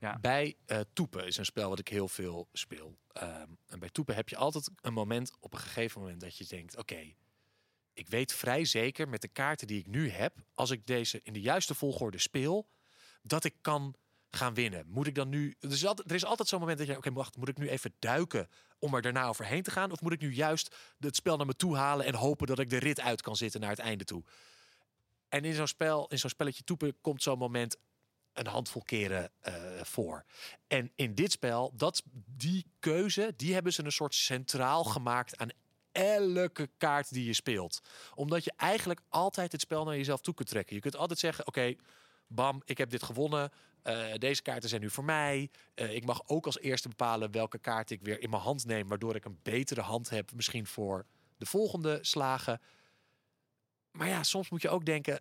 Ja. 0.00 0.18
Bij 0.18 0.56
uh, 0.66 0.80
Toepen 0.92 1.26
is 1.26 1.36
een 1.36 1.44
spel 1.44 1.68
wat 1.68 1.78
ik 1.78 1.88
heel 1.88 2.08
veel 2.08 2.48
speel. 2.52 2.98
Um, 3.22 3.58
en 3.66 3.78
bij 3.78 3.88
Toepen 3.88 4.14
heb 4.14 4.28
je 4.28 4.36
altijd 4.36 4.70
een 4.80 4.92
moment 4.92 5.32
op 5.40 5.52
een 5.52 5.58
gegeven 5.58 6.00
moment 6.00 6.20
dat 6.20 6.36
je 6.36 6.44
denkt: 6.44 6.76
oké, 6.76 7.14
ik 7.92 8.08
weet 8.08 8.32
vrij 8.32 8.64
zeker 8.64 9.08
met 9.08 9.20
de 9.20 9.28
kaarten 9.28 9.66
die 9.66 9.78
ik 9.78 9.86
nu 9.86 10.08
heb, 10.08 10.36
als 10.54 10.70
ik 10.70 10.86
deze 10.86 11.20
in 11.22 11.32
de 11.32 11.40
juiste 11.40 11.74
volgorde 11.74 12.18
speel, 12.18 12.68
dat 13.22 13.44
ik 13.44 13.54
kan 13.60 13.94
gaan 14.30 14.54
winnen. 14.54 14.86
Moet 14.88 15.06
ik 15.06 15.14
dan 15.14 15.28
nu. 15.28 15.54
Er 15.60 15.70
is 15.70 15.86
altijd, 15.86 16.24
altijd 16.24 16.48
zo'n 16.48 16.60
moment 16.60 16.78
dat 16.78 16.86
je. 16.86 16.96
Oké, 16.96 17.12
wacht, 17.12 17.36
moet 17.36 17.48
ik 17.48 17.58
nu 17.58 17.68
even 17.68 17.94
duiken 17.98 18.48
om 18.80 18.94
er 18.94 19.02
daarna 19.02 19.26
overheen 19.26 19.62
te 19.62 19.70
gaan? 19.70 19.92
Of 19.92 20.00
moet 20.00 20.12
ik 20.12 20.20
nu 20.20 20.34
juist 20.34 20.74
het 20.98 21.16
spel 21.16 21.36
naar 21.36 21.46
me 21.46 21.56
toe 21.56 21.76
halen 21.76 22.06
en 22.06 22.14
hopen 22.14 22.46
dat 22.46 22.58
ik 22.58 22.70
de 22.70 22.78
rit 22.78 23.00
uit 23.00 23.22
kan 23.22 23.36
zitten 23.36 23.60
naar 23.60 23.70
het 23.70 23.78
einde 23.78 24.04
toe? 24.04 24.22
En 25.28 25.44
in 25.44 25.54
zo'n 25.54 25.66
spel, 25.66 26.06
in 26.08 26.18
zo'n 26.18 26.30
spelletje 26.30 26.64
toepen, 26.64 27.00
komt 27.00 27.22
zo'n 27.22 27.38
moment 27.38 27.76
een 28.32 28.46
handvol 28.46 28.82
keren 28.82 29.30
uh, 29.48 29.54
voor. 29.82 30.24
En 30.66 30.92
in 30.94 31.14
dit 31.14 31.32
spel, 31.32 31.72
dat, 31.74 32.02
die 32.26 32.66
keuze, 32.78 33.32
die 33.36 33.54
hebben 33.54 33.72
ze 33.72 33.84
een 33.84 33.92
soort 33.92 34.14
centraal 34.14 34.84
gemaakt 34.84 35.36
aan 35.36 35.50
elke 35.92 36.70
kaart 36.78 37.12
die 37.12 37.24
je 37.24 37.32
speelt. 37.32 37.80
Omdat 38.14 38.44
je 38.44 38.52
eigenlijk 38.56 39.00
altijd 39.08 39.52
het 39.52 39.60
spel 39.60 39.84
naar 39.84 39.96
jezelf 39.96 40.20
toe 40.20 40.34
kunt 40.34 40.48
trekken. 40.48 40.74
Je 40.74 40.82
kunt 40.82 40.96
altijd 40.96 41.18
zeggen, 41.18 41.46
oké, 41.46 41.74
bam, 42.30 42.62
ik 42.64 42.78
heb 42.78 42.90
dit 42.90 43.02
gewonnen. 43.02 43.50
Uh, 43.84 44.14
deze 44.14 44.42
kaarten 44.42 44.68
zijn 44.68 44.80
nu 44.80 44.90
voor 44.90 45.04
mij. 45.04 45.50
Uh, 45.74 45.94
ik 45.94 46.04
mag 46.04 46.22
ook 46.26 46.46
als 46.46 46.58
eerste 46.58 46.88
bepalen 46.88 47.30
welke 47.30 47.58
kaart 47.58 47.90
ik 47.90 48.02
weer 48.02 48.20
in 48.20 48.30
mijn 48.30 48.42
hand 48.42 48.66
neem, 48.66 48.88
waardoor 48.88 49.14
ik 49.14 49.24
een 49.24 49.38
betere 49.42 49.80
hand 49.80 50.10
heb, 50.10 50.32
misschien 50.34 50.66
voor 50.66 51.06
de 51.36 51.46
volgende 51.46 51.98
slagen. 52.00 52.60
Maar 53.90 54.08
ja, 54.08 54.22
soms 54.22 54.50
moet 54.50 54.62
je 54.62 54.68
ook 54.68 54.84
denken. 54.84 55.20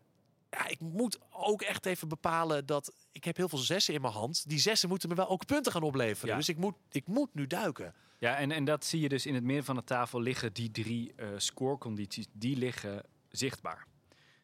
Ja, 0.50 0.68
ik 0.68 0.80
moet 0.80 1.20
ook 1.32 1.62
echt 1.62 1.86
even 1.86 2.08
bepalen 2.08 2.66
dat 2.66 2.94
ik 3.12 3.24
heb 3.24 3.38
heel 3.38 3.50
veel 3.50 3.58
zessen 3.58 3.94
in 3.94 4.02
mijn 4.02 4.14
hand. 4.14 4.50
Die 4.50 4.60
zessen 4.60 4.90
moeten 4.90 5.10
me 5.10 5.16
wel 5.16 5.30
ook 5.30 5.46
punten 5.46 5.72
gaan 5.72 5.84
opleveren. 5.84 6.30
Ja. 6.30 6.36
Dus 6.36 6.50
ik 6.50 6.58
moet, 6.58 6.76
ik 6.92 7.08
moet 7.08 7.34
nu 7.34 7.48
duiken. 7.48 7.94
Ja, 8.20 8.38
en, 8.38 8.52
en 8.52 8.66
dat 8.66 8.86
zie 8.86 9.00
je 9.00 9.10
dus 9.10 9.26
in 9.26 9.34
het 9.34 9.44
midden 9.44 9.66
van 9.66 9.76
de 9.76 9.84
tafel 9.84 10.22
liggen 10.22 10.54
die 10.54 10.72
drie 10.72 11.14
uh, 11.16 11.28
scorecondities, 11.38 12.26
die 12.32 12.58
liggen 12.58 13.04
zichtbaar. 13.30 13.88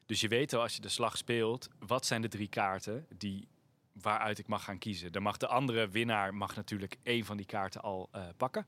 Dus 0.06 0.22
je 0.22 0.28
weet 0.28 0.54
al 0.54 0.62
als 0.62 0.76
je 0.76 0.82
de 0.82 0.90
slag 0.90 1.18
speelt, 1.18 1.70
wat 1.80 2.06
zijn 2.06 2.22
de 2.22 2.28
drie 2.28 2.48
kaarten 2.48 3.06
die 3.18 3.48
waaruit 4.02 4.40
ik 4.40 4.48
mag 4.48 4.64
gaan 4.64 4.78
kiezen. 4.78 5.12
Dan 5.12 5.22
mag 5.22 5.38
de 5.38 5.48
andere 5.48 5.90
winnaar 5.90 6.34
mag 6.34 6.56
natuurlijk 6.56 6.98
één 7.04 7.26
van 7.26 7.38
die 7.38 7.46
kaarten 7.46 7.82
al 7.82 8.10
uh, 8.16 8.24
pakken. 8.38 8.68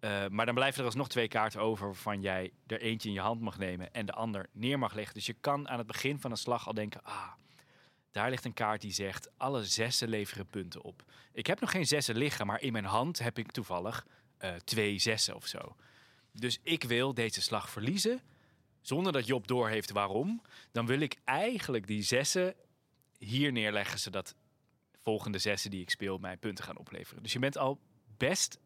Uh, 0.00 0.26
maar 0.28 0.46
dan 0.46 0.54
blijven 0.54 0.80
er 0.80 0.86
alsnog 0.86 1.08
twee 1.08 1.28
kaarten 1.28 1.60
over 1.60 1.86
waarvan 1.86 2.20
jij 2.20 2.52
er 2.66 2.80
eentje 2.80 3.08
in 3.08 3.14
je 3.14 3.20
hand 3.20 3.40
mag 3.40 3.58
nemen 3.58 3.92
en 3.92 4.06
de 4.06 4.12
ander 4.12 4.46
neer 4.52 4.78
mag 4.78 4.94
leggen. 4.94 5.14
Dus 5.14 5.26
je 5.26 5.36
kan 5.40 5.68
aan 5.68 5.78
het 5.78 5.86
begin 5.86 6.20
van 6.20 6.30
een 6.30 6.36
slag 6.36 6.66
al 6.66 6.74
denken, 6.74 7.04
ah, 7.04 7.32
daar 8.10 8.30
ligt 8.30 8.44
een 8.44 8.54
kaart 8.54 8.80
die 8.80 8.92
zegt 8.92 9.30
alle 9.36 9.64
zessen 9.64 10.08
leveren 10.08 10.46
punten 10.46 10.82
op. 10.82 11.04
Ik 11.32 11.46
heb 11.46 11.60
nog 11.60 11.70
geen 11.70 11.86
zessen 11.86 12.16
liggen, 12.16 12.46
maar 12.46 12.60
in 12.60 12.72
mijn 12.72 12.84
hand 12.84 13.18
heb 13.18 13.38
ik 13.38 13.50
toevallig 13.50 14.06
uh, 14.44 14.54
twee 14.54 14.98
zessen 14.98 15.34
of 15.34 15.46
zo. 15.46 15.76
Dus 16.32 16.60
ik 16.62 16.84
wil 16.84 17.14
deze 17.14 17.42
slag 17.42 17.70
verliezen, 17.70 18.20
zonder 18.80 19.12
dat 19.12 19.26
Job 19.26 19.46
doorheeft 19.46 19.90
waarom. 19.90 20.42
Dan 20.72 20.86
wil 20.86 21.00
ik 21.00 21.16
eigenlijk 21.24 21.86
die 21.86 22.02
zessen 22.02 22.54
hier 23.18 23.52
neerleggen, 23.52 23.98
zodat 23.98 24.34
volgende 25.02 25.38
zessen 25.38 25.70
die 25.70 25.80
ik 25.80 25.90
speel 25.90 26.18
mij 26.18 26.36
punten 26.36 26.64
gaan 26.64 26.78
opleveren. 26.78 27.22
Dus 27.22 27.32
je 27.32 27.38
bent 27.38 27.58
al 27.58 27.80
best 28.16 28.58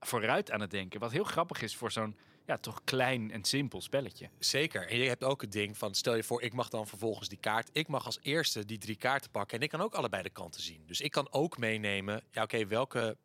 vooruit 0.00 0.50
aan 0.50 0.60
het 0.60 0.70
denken. 0.70 1.00
Wat 1.00 1.12
heel 1.12 1.24
grappig 1.24 1.62
is 1.62 1.76
voor 1.76 1.92
zo'n 1.92 2.16
ja, 2.46 2.56
toch 2.56 2.84
klein 2.84 3.30
en 3.30 3.44
simpel 3.44 3.80
spelletje. 3.80 4.30
Zeker. 4.38 4.88
En 4.88 4.98
je 4.98 5.08
hebt 5.08 5.24
ook 5.24 5.40
het 5.40 5.52
ding 5.52 5.78
van, 5.78 5.94
stel 5.94 6.14
je 6.14 6.22
voor, 6.22 6.42
ik 6.42 6.52
mag 6.52 6.68
dan 6.68 6.86
vervolgens 6.86 7.28
die 7.28 7.38
kaart. 7.38 7.70
Ik 7.72 7.88
mag 7.88 8.06
als 8.06 8.18
eerste 8.22 8.64
die 8.64 8.78
drie 8.78 8.96
kaarten 8.96 9.30
pakken. 9.30 9.58
En 9.58 9.62
ik 9.62 9.70
kan 9.70 9.80
ook 9.80 9.94
allebei 9.94 10.22
de 10.22 10.30
kanten 10.30 10.62
zien. 10.62 10.82
Dus 10.86 11.00
ik 11.00 11.10
kan 11.10 11.32
ook 11.32 11.58
meenemen, 11.58 12.22
ja 12.30 12.42
oké, 12.42 12.66
welke 12.66 13.16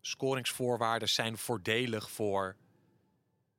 scoringsvoorwaarden 0.00 1.08
zijn 1.08 1.38
voordelig 1.38 2.10
voor 2.10 2.56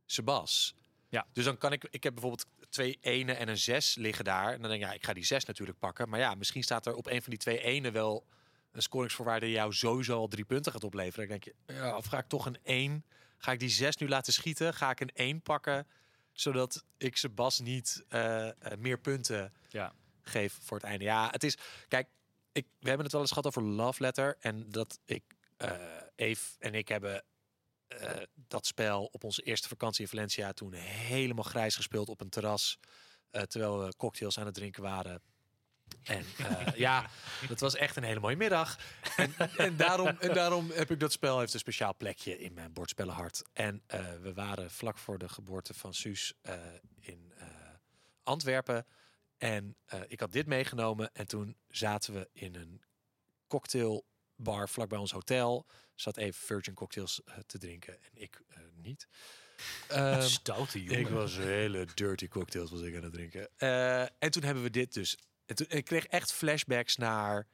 Sebas? 0.05 0.75
Ja. 1.15 1.25
Dus 1.33 1.43
dan 1.45 1.57
kan 1.57 1.71
ik, 1.71 1.87
ik 1.89 2.03
heb 2.03 2.13
bijvoorbeeld 2.13 2.45
twee 2.69 2.97
ene 3.01 3.33
en 3.33 3.47
een 3.47 3.57
zes 3.57 3.95
liggen 3.95 4.25
daar. 4.25 4.53
En 4.53 4.61
dan 4.61 4.69
denk 4.69 4.81
ik, 4.81 4.87
ja, 4.87 4.93
ik 4.93 5.05
ga 5.05 5.13
die 5.13 5.25
zes 5.25 5.45
natuurlijk 5.45 5.79
pakken. 5.79 6.09
Maar 6.09 6.19
ja, 6.19 6.35
misschien 6.35 6.63
staat 6.63 6.85
er 6.85 6.95
op 6.95 7.07
een 7.07 7.21
van 7.21 7.29
die 7.29 7.39
twee 7.39 7.61
ene 7.61 7.91
wel 7.91 8.25
een 8.71 8.81
scoringsvoorwaarde 8.81 9.45
die 9.45 9.55
jou 9.55 9.73
sowieso 9.73 10.17
al 10.17 10.27
drie 10.27 10.45
punten 10.45 10.71
gaat 10.71 10.83
opleveren. 10.83 11.27
Dan 11.27 11.39
denk 11.39 11.43
je, 11.43 11.73
ja, 11.73 11.97
of 11.97 12.05
ga 12.05 12.17
ik 12.17 12.27
toch 12.27 12.45
een 12.45 12.57
één? 12.63 13.05
Ga 13.37 13.51
ik 13.51 13.59
die 13.59 13.69
zes 13.69 13.97
nu 13.97 14.07
laten 14.07 14.33
schieten? 14.33 14.73
Ga 14.73 14.89
ik 14.89 14.99
een 14.99 15.11
één 15.13 15.41
pakken? 15.41 15.87
Zodat 16.31 16.83
ik 16.97 17.17
Sebas 17.17 17.59
niet 17.59 18.03
eh, 18.09 18.47
eh, 18.47 18.53
meer 18.77 18.99
punten 18.99 19.53
Ja. 19.69 19.93
geef 20.21 20.57
voor 20.61 20.77
het 20.77 20.85
einde. 20.85 21.03
Ja, 21.03 21.27
het 21.31 21.43
is... 21.43 21.57
Kijk, 21.87 22.07
ik, 22.51 22.65
we 22.79 22.87
hebben 22.87 23.03
het 23.03 23.11
wel 23.11 23.21
eens 23.21 23.29
gehad 23.31 23.47
over 23.47 23.63
Love 23.63 24.01
Letter. 24.01 24.37
En 24.39 24.69
dat 24.69 24.99
ik, 25.05 25.23
eh 25.57 25.71
Eve 26.15 26.49
en 26.59 26.73
ik 26.73 26.87
hebben 26.87 27.23
eh, 27.87 28.21
dat 28.47 28.65
spel 28.65 29.09
op 29.11 29.23
onze 29.23 29.41
eerste 29.41 29.67
vakantie 29.67 30.01
in 30.01 30.09
Valencia 30.09 30.53
toen 30.53 30.73
helemaal 30.73 31.43
grijs 31.43 31.75
gespeeld 31.75 32.09
op 32.09 32.21
een 32.21 32.29
terras. 32.29 32.77
eh, 33.31 33.41
terwijl 33.41 33.79
we 33.79 33.95
cocktails 33.97 34.39
aan 34.39 34.45
het 34.45 34.55
drinken 34.55 34.83
waren. 34.83 35.21
En 36.03 36.25
eh, 36.37 36.75
ja, 36.87 37.09
dat 37.47 37.59
was 37.59 37.75
echt 37.75 37.95
een 37.95 38.03
hele 38.03 38.19
mooie 38.19 38.35
middag. 38.35 38.79
En, 39.15 39.33
en, 39.57 39.77
daarom, 39.77 40.07
en 40.07 40.33
daarom 40.33 40.71
heb 40.71 40.91
ik 40.91 40.99
dat 40.99 41.11
spel 41.11 41.39
heeft 41.39 41.53
een 41.53 41.59
speciaal 41.59 41.95
plekje 41.95 42.39
in 42.39 42.53
mijn 42.53 42.73
bordspellenhart. 42.73 43.43
En 43.53 43.83
we 44.21 44.33
waren 44.33 44.71
vlak 44.71 44.97
voor 44.97 45.17
de 45.17 45.29
geboorte 45.29 45.73
van 45.73 45.93
Suus 45.93 46.33
in 46.99 47.33
Antwerpen. 48.23 48.85
En 49.37 49.77
ik 50.07 50.19
had 50.19 50.31
dit 50.31 50.45
meegenomen. 50.45 51.13
En 51.13 51.27
toen 51.27 51.57
zaten 51.67 52.13
we 52.13 52.29
in 52.33 52.55
een 52.55 52.81
cocktailbar 53.47 54.69
vlakbij 54.69 54.97
ons 54.97 55.11
hotel. 55.11 55.65
Zat 55.95 56.17
even 56.17 56.41
Virgin 56.45 56.73
cocktails 56.73 57.23
eh, 57.23 57.35
te 57.45 57.57
drinken. 57.57 57.93
En 57.93 58.11
ik 58.13 58.41
eh, 58.47 58.57
niet. 58.75 59.07
Ehm, 59.87 60.21
Stoute 60.21 60.83
jongen. 60.83 60.99
ik 60.99 61.07
was 61.07 61.37
hele 61.37 61.87
dirty 61.93 62.27
cocktails 62.27 62.71
was 62.71 62.81
ik 62.81 62.95
aan 62.95 63.03
het 63.03 63.13
drinken. 63.13 63.49
Eh, 63.57 64.01
en 64.01 64.31
toen 64.31 64.43
hebben 64.43 64.63
we 64.63 64.69
dit 64.69 64.93
dus. 64.93 65.17
En 65.45 65.55
toen, 65.55 65.67
ik 65.69 65.85
kreeg 65.85 66.05
echt 66.05 66.33
flashbacks 66.33 66.95
naar, 66.95 67.47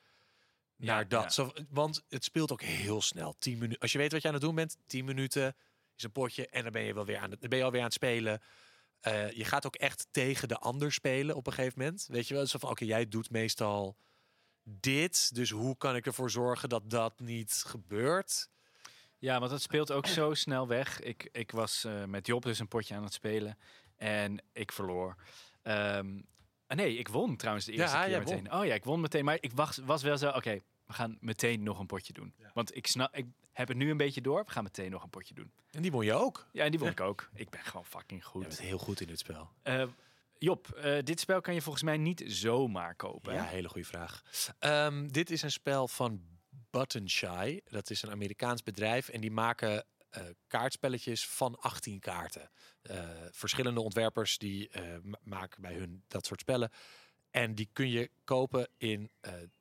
naar 0.76 1.02
Ja, 1.02 1.08
dat. 1.08 1.24
ja. 1.24 1.30
Zo, 1.30 1.52
want 1.70 2.04
het 2.10 2.24
speelt 2.24 2.52
ook 2.52 2.62
heel 2.62 3.02
snel. 3.02 3.36
10 3.40 3.58
minuten. 3.58 3.80
Als 3.80 3.92
je 3.92 3.98
weet 3.98 4.12
wat 4.12 4.22
je 4.22 4.28
aan 4.28 4.34
het 4.34 4.44
doen 4.44 4.56
bent, 4.56 4.78
10 4.88 5.06
minuten 5.06 5.56
is 5.96 6.04
een 6.04 6.12
potje 6.12 6.48
en 6.48 6.64
dan 6.64 6.72
ben 6.72 6.84
je 6.84 6.94
wel 6.94 7.06
weer 7.06 7.18
aan 7.18 7.32
het, 7.32 7.40
dan 7.42 7.50
ben 7.50 7.58
je 7.58 7.64
alweer 7.66 7.80
aan 7.80 7.86
het 7.86 7.96
spelen. 7.96 8.42
Je 9.34 9.46
gaat 9.46 9.66
ook 9.66 9.76
echt 9.76 10.08
tegen 10.12 10.48
de 10.48 10.58
ander 10.58 10.92
spelen 10.92 11.36
op 11.36 11.48
een 11.48 11.54
gegeven 11.54 11.80
moment. 11.80 12.06
Weet 12.08 12.28
je 12.28 12.34
wel, 12.34 12.46
zo 12.48 12.60
van 12.60 12.70
oké, 12.70 12.86
jij 12.86 13.08
doet 13.08 13.30
meestal 13.30 13.98
dit, 14.64 15.36
dus 15.36 15.50
hoe 15.50 15.78
kan 15.78 15.96
ik 15.96 16.06
ervoor 16.06 16.30
zorgen 16.30 16.70
dat 16.70 16.90
dat 16.90 17.20
niet 17.20 17.64
gebeurt? 17.68 18.50
Ja, 19.18 19.40
want 19.40 19.52
dat 19.52 19.62
speelt 19.62 19.92
ook 19.92 20.08
zo 20.08 20.34
snel 20.34 20.68
weg. 20.68 21.00
Ik, 21.00 21.30
ik 21.32 21.52
was 21.52 21.84
eh, 21.84 22.04
met 22.04 22.28
Job 22.28 22.44
dus 22.44 22.60
een 22.60 22.68
potje 22.68 22.96
aan 22.96 23.04
het 23.04 23.14
spelen 23.14 23.58
en 23.96 24.44
ik 24.54 24.72
verloor. 24.72 25.16
Ehm, 25.62 26.22
ah, 26.68 26.78
nee, 26.78 26.98
ik 26.98 27.08
won 27.08 27.36
trouwens 27.36 27.66
de 27.66 27.72
eerste 27.72 27.98
Ja, 27.98 28.06
keer 28.06 28.20
meteen. 28.20 28.54
Oh 28.54 28.66
ja, 28.66 28.74
ik 28.74 28.84
won 28.84 29.02
meteen. 29.02 29.26
Maar 29.26 29.38
ik 29.40 29.52
was, 29.54 29.78
was 29.78 30.04
wel 30.04 30.18
zo, 30.18 30.30
oké, 30.30 30.60
we 30.86 30.94
gaan 30.94 31.18
meteen 31.20 31.64
nog 31.64 31.80
een 31.80 31.86
potje 31.86 32.14
doen. 32.14 32.34
Want 32.54 32.76
ik, 32.76 32.88
snap, 32.88 33.16
ik 33.16 33.26
heb 33.52 33.68
het 33.68 33.78
nu 33.78 33.90
een 33.90 33.98
beetje 33.98 34.22
door. 34.22 34.44
We 34.46 34.52
gaan 34.52 34.64
meteen 34.64 34.92
nog 34.92 35.04
een 35.04 35.10
potje 35.10 35.34
doen. 35.34 35.52
En 35.72 35.82
die 35.82 35.92
won 35.92 36.06
je 36.06 36.14
ook. 36.14 36.48
Ja, 36.52 36.64
en 36.64 36.72
die 36.72 36.80
won 36.80 36.90
ik 36.90 37.00
ook. 37.00 37.30
Ik 37.34 37.50
ben 37.50 37.64
gewoon 37.64 37.86
fucking 37.86 38.22
Je 38.22 38.28
goed. 38.28 38.42
bent 38.42 38.60
heel 38.60 38.78
goed 38.78 39.02
in 39.02 39.08
dit 39.08 39.20
spel. 39.20 39.50
Eh, 39.64 39.84
Job, 40.44 40.70
eh, 40.70 41.04
dit 41.04 41.20
spel 41.20 41.42
kan 41.42 41.54
je 41.54 41.62
volgens 41.62 41.84
mij 41.84 41.98
niet 41.98 42.24
zomaar 42.26 42.96
kopen. 42.96 43.34
Ja, 43.34 43.44
hele 43.46 43.70
goede 43.70 43.88
vraag. 43.88 44.22
Ehm, 44.60 45.08
dit 45.08 45.30
is 45.30 45.42
een 45.42 45.52
spel 45.52 45.88
van 45.88 46.22
Button 46.70 47.10
Shy. 47.10 47.60
Dat 47.70 47.90
is 47.90 48.02
een 48.02 48.12
Amerikaans 48.12 48.64
bedrijf 48.64 49.10
en 49.10 49.22
die 49.22 49.32
maken 49.32 49.86
eh, 50.10 50.24
kaartspelletjes 50.48 51.28
van 51.28 51.56
18 51.60 52.00
kaarten. 52.00 52.52
Eh, 52.82 53.10
verschillende 53.32 53.82
ontwerpers 53.82 54.38
die 54.38 54.70
ma- 55.04 55.20
maken 55.24 55.62
bij 55.62 55.74
hun 55.74 56.04
dat 56.08 56.26
soort 56.26 56.40
spellen. 56.40 56.72
En 57.30 57.56
die 57.56 57.70
kun 57.74 57.90
je 57.90 58.12
kopen 58.24 58.68
in 58.78 59.12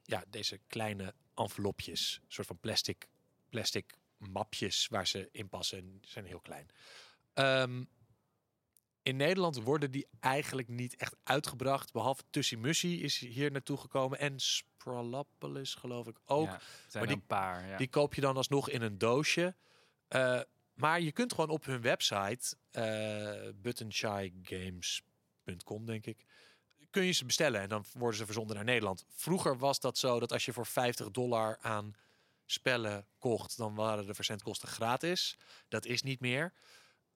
ja, 0.03 0.25
deze 0.29 0.61
kleine 0.66 1.14
envelopjes. 1.35 2.19
Een 2.23 2.33
soort 2.33 2.47
van 2.47 2.59
plastic, 2.59 3.09
plastic 3.49 3.95
mapjes 4.16 4.87
waar 4.87 5.07
ze 5.07 5.29
in 5.33 5.49
passen. 5.49 5.79
En 5.79 5.99
zijn 6.03 6.25
heel 6.25 6.40
klein. 6.40 6.69
Ehm, 7.33 7.85
in 9.02 9.16
Nederland 9.16 9.62
worden 9.62 9.90
die 9.90 10.06
eigenlijk 10.20 10.68
niet 10.68 10.96
echt 10.96 11.16
uitgebracht. 11.22 11.92
Behalve 11.92 12.22
Tussimussi 12.30 13.02
is 13.02 13.18
hier 13.18 13.50
naartoe 13.50 13.76
gekomen. 13.76 14.18
En 14.18 14.40
Spralopolis 14.40 15.74
geloof 15.74 16.06
ik 16.06 16.16
ook. 16.24 16.46
Ja, 16.46 16.60
maar 16.92 17.06
die- 17.06 17.16
een 17.16 17.26
paar. 17.26 17.66
Ja. 17.68 17.76
Die 17.76 17.88
koop 17.88 18.14
je 18.14 18.20
dan 18.20 18.36
alsnog 18.36 18.68
in 18.70 18.82
een 18.82 18.98
doosje. 18.98 19.54
Eh, 20.08 20.40
maar 20.74 21.00
je 21.00 21.12
kunt 21.12 21.32
gewoon 21.34 21.50
op 21.50 21.64
hun 21.64 21.80
website, 21.80 22.56
eh 22.70 23.48
buttonshygames.com 23.54 25.86
denk 25.86 26.06
ik, 26.06 26.24
kun 26.90 27.04
je 27.04 27.12
ze 27.12 27.24
bestellen 27.24 27.60
en 27.60 27.68
dan 27.68 27.84
worden 27.92 28.18
ze 28.18 28.24
verzonden 28.24 28.56
naar 28.56 28.64
Nederland. 28.64 29.04
Vroeger 29.08 29.58
was 29.58 29.80
dat 29.80 29.98
zo 29.98 30.20
dat 30.20 30.32
als 30.32 30.44
je 30.44 30.52
voor 30.52 30.66
50 30.66 31.10
dollar 31.10 31.58
aan 31.60 31.94
spellen 32.46 33.06
kocht, 33.18 33.56
dan 33.56 33.74
waren 33.74 34.06
de 34.06 34.14
verzendkosten 34.14 34.68
gratis. 34.68 35.36
Dat 35.68 35.84
is 35.86 36.02
niet 36.02 36.20
meer. 36.20 36.52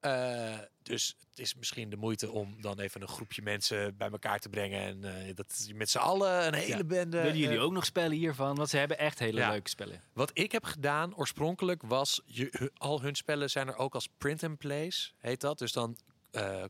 Eh, 0.04 0.58
dus 0.82 1.16
het 1.30 1.38
is 1.38 1.54
misschien 1.54 1.90
de 1.90 1.96
moeite 1.96 2.30
om 2.30 2.60
dan 2.62 2.80
even 2.80 3.02
een 3.02 3.08
groepje 3.08 3.42
mensen 3.42 3.96
bij 3.96 4.10
elkaar 4.10 4.38
te 4.38 4.48
brengen. 4.48 4.80
En 4.80 5.26
eh, 5.26 5.34
dat 5.34 5.68
met 5.74 5.90
z'n 5.90 5.98
allen 5.98 6.46
een 6.46 6.54
hele 6.54 6.76
Ja. 6.76 6.84
bende. 6.84 7.20
Willen 7.20 7.38
jullie 7.38 7.56
eh, 7.58 7.62
ook 7.64 7.72
nog 7.72 7.84
spellen 7.84 8.16
hiervan? 8.16 8.56
Want 8.56 8.68
ze 8.68 8.76
hebben 8.76 8.98
echt 8.98 9.18
hele 9.18 9.40
Ja. 9.40 9.50
leuke 9.50 9.68
spellen. 9.68 10.02
wat 10.12 10.30
ik 10.34 10.52
heb 10.52 10.64
gedaan 10.64 11.16
oorspronkelijk 11.16 11.82
was, 11.82 12.20
je, 12.26 12.70
al 12.74 13.00
hun 13.02 13.14
spellen 13.14 13.50
zijn 13.50 13.68
er 13.68 13.76
ook 13.76 13.94
als 13.94 14.08
print 14.18 14.42
and 14.42 14.58
plays, 14.58 15.14
heet 15.18 15.40
dat. 15.40 15.58
Dus 15.58 15.72
dan 15.72 15.96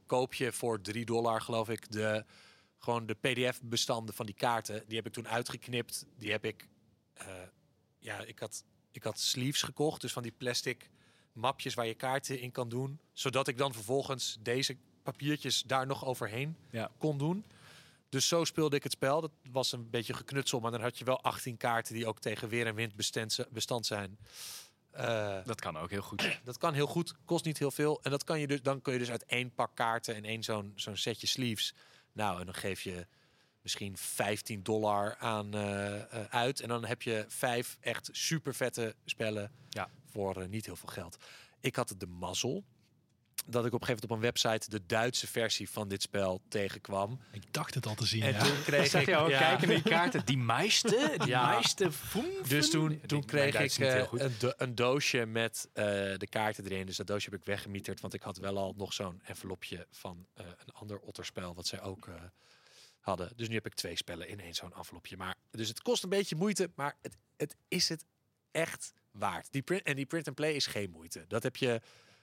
koop 0.06 0.34
je 0.34 0.52
voor 0.52 0.80
3 0.80 1.04
dollar, 1.04 1.40
geloof 1.40 1.68
ik, 1.68 1.90
de, 1.92 2.24
gewoon 2.78 3.06
de 3.06 3.14
pdf-bestanden 3.14 4.14
van 4.14 4.26
die 4.26 4.34
kaarten. 4.34 4.82
Die 4.86 4.96
heb 4.96 5.06
ik 5.06 5.12
toen 5.12 5.28
uitgeknipt. 5.28 6.06
Die 6.18 6.30
heb 6.30 6.44
ik, 6.44 6.68
ja, 7.98 8.20
ik 8.20 8.38
had, 8.38 8.64
ik 8.92 9.02
had 9.02 9.18
sleeves 9.18 9.62
gekocht, 9.62 10.00
dus 10.00 10.12
van 10.12 10.22
die 10.22 10.32
plastic 10.32 10.90
mapjes 11.34 11.74
waar 11.74 11.86
je 11.86 11.94
kaarten 11.94 12.40
in 12.40 12.50
kan 12.50 12.68
doen. 12.68 12.98
Zodat 13.12 13.48
ik 13.48 13.58
dan 13.58 13.72
vervolgens 13.72 14.36
deze 14.40 14.76
papiertjes 15.02 15.62
daar 15.62 15.86
nog 15.86 16.04
overheen 16.04 16.56
Ja. 16.70 16.90
kon 16.98 17.18
doen. 17.18 17.44
Dus 18.08 18.28
zo 18.28 18.44
speelde 18.44 18.76
ik 18.76 18.82
het 18.82 18.92
spel. 18.92 19.20
Dat 19.20 19.30
was 19.50 19.72
een 19.72 19.90
beetje 19.90 20.14
geknutsel, 20.14 20.60
maar 20.60 20.70
dan 20.70 20.80
had 20.80 20.98
je 20.98 21.04
wel 21.04 21.22
18 21.22 21.56
kaarten 21.56 21.94
die 21.94 22.06
ook 22.06 22.20
tegen 22.20 22.48
weer 22.48 22.66
en 22.66 22.74
wind 22.74 22.94
bestand, 22.94 23.38
bestand 23.50 23.86
zijn. 23.86 24.18
Eh, 24.90 25.44
Dat 25.44 25.60
kan 25.60 25.78
ook 25.78 25.90
heel 25.90 26.02
goed. 26.02 26.38
dat 26.44 26.58
kan 26.58 26.74
heel 26.74 26.86
goed, 26.86 27.14
kost 27.24 27.44
niet 27.44 27.58
heel 27.58 27.70
veel. 27.70 28.00
En 28.02 28.10
dat 28.10 28.24
kan 28.24 28.40
je 28.40 28.46
dus, 28.46 28.62
dan 28.62 28.82
kun 28.82 28.92
je 28.92 28.98
dus 28.98 29.10
uit 29.10 29.24
één 29.24 29.54
pak 29.54 29.70
kaarten 29.74 30.14
en 30.14 30.24
één 30.24 30.42
zo'n 30.42 30.72
zo'n 30.76 30.96
setje 30.96 31.26
sleeves. 31.26 31.74
Nou, 32.12 32.38
en 32.40 32.44
dan 32.44 32.54
geef 32.54 32.80
je 32.80 33.06
misschien 33.64 33.96
15 33.96 34.62
dollar 34.62 35.16
aan 35.18 35.54
eh, 35.54 35.96
eh, 36.00 36.24
uit. 36.30 36.60
En 36.60 36.68
dan 36.68 36.84
heb 36.84 37.02
je 37.02 37.24
vijf 37.28 37.76
echt 37.80 38.08
super 38.12 38.54
vette 38.54 38.94
spellen 39.04 39.50
Ja. 39.68 39.88
voor 40.10 40.40
eh, 40.42 40.48
niet 40.48 40.66
heel 40.66 40.76
veel 40.76 40.88
geld. 40.88 41.16
Ik 41.60 41.76
had 41.76 41.94
de 41.98 42.06
mazzel 42.06 42.64
dat 43.46 43.66
ik 43.66 43.72
op 43.72 43.80
een 43.80 43.86
gegeven 43.86 44.08
moment 44.08 44.10
op 44.10 44.10
een 44.10 44.50
website 44.50 44.70
de 44.70 44.86
Duitse 44.86 45.26
versie 45.26 45.70
van 45.70 45.88
dit 45.88 46.02
spel 46.02 46.42
tegenkwam. 46.48 47.20
Ik 47.32 47.52
dacht 47.52 47.74
het 47.74 47.86
al 47.86 47.94
te 47.94 48.06
zien. 48.06 48.22
En 48.22 48.32
ja. 48.32 48.38
toen 48.44 48.62
kreeg 48.64 48.94
ik... 48.94 49.06
je 49.06 49.16
ook 49.16 49.28
ja, 49.28 49.38
kijken 49.38 49.68
naar 49.68 49.76
die 49.82 49.92
kaarten? 49.92 50.24
Die 50.26 50.38
meiste? 50.38 51.12
Die 51.18 51.26
Ja. 51.28 51.50
meiste? 51.50 51.90
Dus 52.48 52.70
toen, 52.70 53.00
toen 53.06 53.24
kreeg 53.24 53.58
ik 53.78 53.78
een, 54.12 54.34
do- 54.38 54.52
een 54.56 54.74
doosje 54.74 55.26
met 55.26 55.68
eh, 55.72 55.84
de 56.16 56.26
kaarten 56.30 56.64
erin. 56.64 56.86
Dus 56.86 56.96
dat 56.96 57.06
doosje 57.06 57.30
heb 57.30 57.38
ik 57.40 57.46
weggemieterd. 57.46 58.00
Want 58.00 58.14
ik 58.14 58.22
had 58.22 58.36
wel 58.36 58.58
al 58.58 58.74
nog 58.76 58.92
zo'n 58.92 59.20
envelopje 59.24 59.86
van 59.90 60.26
eh, 60.34 60.46
een 60.46 60.72
ander 60.72 60.98
otterspel. 61.00 61.54
Wat 61.54 61.66
zij 61.66 61.80
ook 61.82 62.06
eh, 62.08 62.14
hadden. 63.04 63.32
Dus 63.36 63.48
nu 63.48 63.54
heb 63.54 63.66
ik 63.66 63.74
twee 63.74 63.96
spellen 63.96 64.28
in 64.28 64.40
één 64.40 64.54
zo'n 64.54 64.74
envelopje. 64.74 65.16
Maar, 65.16 65.34
dus 65.50 65.68
het 65.68 65.82
kost 65.82 66.02
een 66.02 66.08
beetje 66.08 66.36
moeite. 66.36 66.70
Maar 66.74 66.96
het, 67.02 67.16
het 67.36 67.56
is 67.68 67.88
het 67.88 68.04
echt 68.50 68.92
waard. 69.10 69.48
Die 69.52 69.62
print, 69.62 69.82
en 69.82 69.96
die 69.96 70.06
print 70.06 70.26
and 70.26 70.36
play 70.36 70.52
is 70.52 70.66
geen 70.66 70.90
moeite. 70.90 71.24
Dat 71.28 71.42
heb 71.42 71.56
je, 71.56 71.80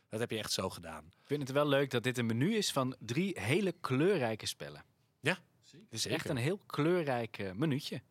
dat 0.10 0.20
heb 0.20 0.32
je 0.32 0.38
echt 0.38 0.52
zo 0.52 0.70
gedaan. 0.70 1.06
Ik 1.06 1.26
vind 1.28 1.41
het 1.41 1.52
wel 1.52 1.67
leuk 1.67 1.89
dat 1.89 2.04
dit 2.04 2.17
een 2.17 2.26
menu 2.26 2.56
is 2.56 2.72
van 2.72 2.96
drie 3.00 3.39
hele 3.39 3.72
kleurrijke 3.72 4.46
spellen. 4.46 4.84
Ja, 5.20 5.38
Het 5.72 5.82
is 5.89 6.02
zeker. 6.02 6.17
echt 6.17 6.30
een 6.30 6.38
heel 6.38 6.58
kleurrijk 6.58 7.54
menuutje. 7.56 8.02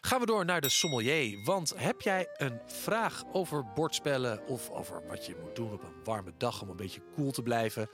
Gaan 0.00 0.20
we 0.20 0.26
door 0.26 0.44
naar 0.44 0.60
de 0.60 0.68
sommelier. 0.68 1.44
Want 1.44 1.72
heb 1.76 2.00
jij 2.00 2.28
een 2.36 2.60
vraag 2.66 3.22
over 3.32 3.64
bordspellen 3.74 4.46
of 4.46 4.70
over 4.70 5.06
wat 5.06 5.26
je 5.26 5.36
moet 5.42 5.56
doen 5.56 5.72
op 5.72 5.82
een 5.82 6.04
warme 6.04 6.32
dag 6.36 6.62
om 6.62 6.70
een 6.70 6.76
beetje 6.76 7.00
cool 7.14 7.30
te 7.30 7.42
blijven? 7.42 7.88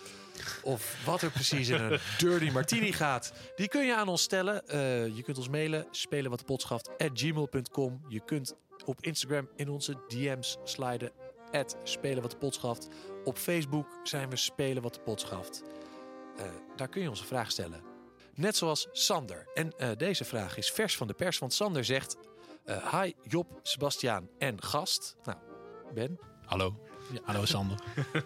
Of 0.62 1.04
wat 1.04 1.22
er 1.22 1.30
precies 1.30 1.68
in 1.68 1.80
een 1.80 1.98
dirty 2.18 2.50
martini 2.50 2.92
gaat? 2.92 3.32
Die 3.56 3.68
kun 3.68 3.86
je 3.86 3.96
aan 3.96 4.08
ons 4.08 4.22
stellen. 4.22 4.68
Eh, 4.68 5.16
je 5.16 5.22
kunt 5.22 5.38
ons 5.38 5.48
mailen, 5.48 5.86
spelenwatdepotschaft@gmail.com. 5.90 8.00
Je 8.08 8.24
kunt 8.24 8.54
op 8.84 9.00
Instagram 9.00 9.48
in 9.56 9.68
onze 9.68 10.04
DM's 10.08 10.56
sliden, 10.64 11.12
spelenwatdepotschaft. 11.82 12.88
Op 13.24 13.38
Facebook 13.38 13.86
zijn 14.02 14.30
we 14.30 14.36
Spelen 14.36 14.82
Wat 14.82 15.02
de. 15.02 15.62
Eh, 16.36 16.44
daar 16.76 16.88
kun 16.88 17.02
je 17.02 17.08
onze 17.08 17.24
vraag 17.24 17.50
stellen. 17.50 17.95
Net 18.36 18.56
zoals 18.56 18.88
Sander. 18.92 19.46
En 19.54 19.72
eh, 19.78 19.88
deze 19.96 20.24
vraag 20.24 20.56
is 20.56 20.70
vers 20.70 20.96
van 20.96 21.06
de 21.06 21.14
pers, 21.14 21.38
want 21.38 21.52
Sander 21.52 21.84
zegt... 21.84 22.16
eh, 22.64 23.02
hi 23.02 23.12
Job, 23.22 23.60
Sebastiaan 23.62 24.28
en 24.38 24.62
gast. 24.62 25.16
Nou, 25.24 25.38
Ben. 25.94 26.18
Hallo. 26.44 26.74
Hallo 27.22 27.44
Sander. 27.44 27.78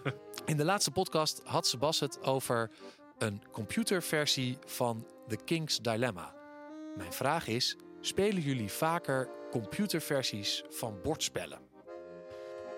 In 0.44 0.56
de 0.56 0.64
laatste 0.64 0.90
podcast 0.90 1.40
had 1.44 1.66
Sebas 1.66 2.00
het 2.00 2.22
over 2.22 2.70
een 3.18 3.42
computerversie 3.52 4.58
van 4.66 5.06
The 5.28 5.36
King's 5.44 5.78
Dilemma. 5.78 6.34
Mijn 6.96 7.12
vraag 7.12 7.46
is, 7.46 7.76
spelen 8.00 8.42
jullie 8.42 8.70
vaker 8.70 9.28
computerversies 9.50 10.64
van 10.70 10.98
bordspellen? 11.02 11.58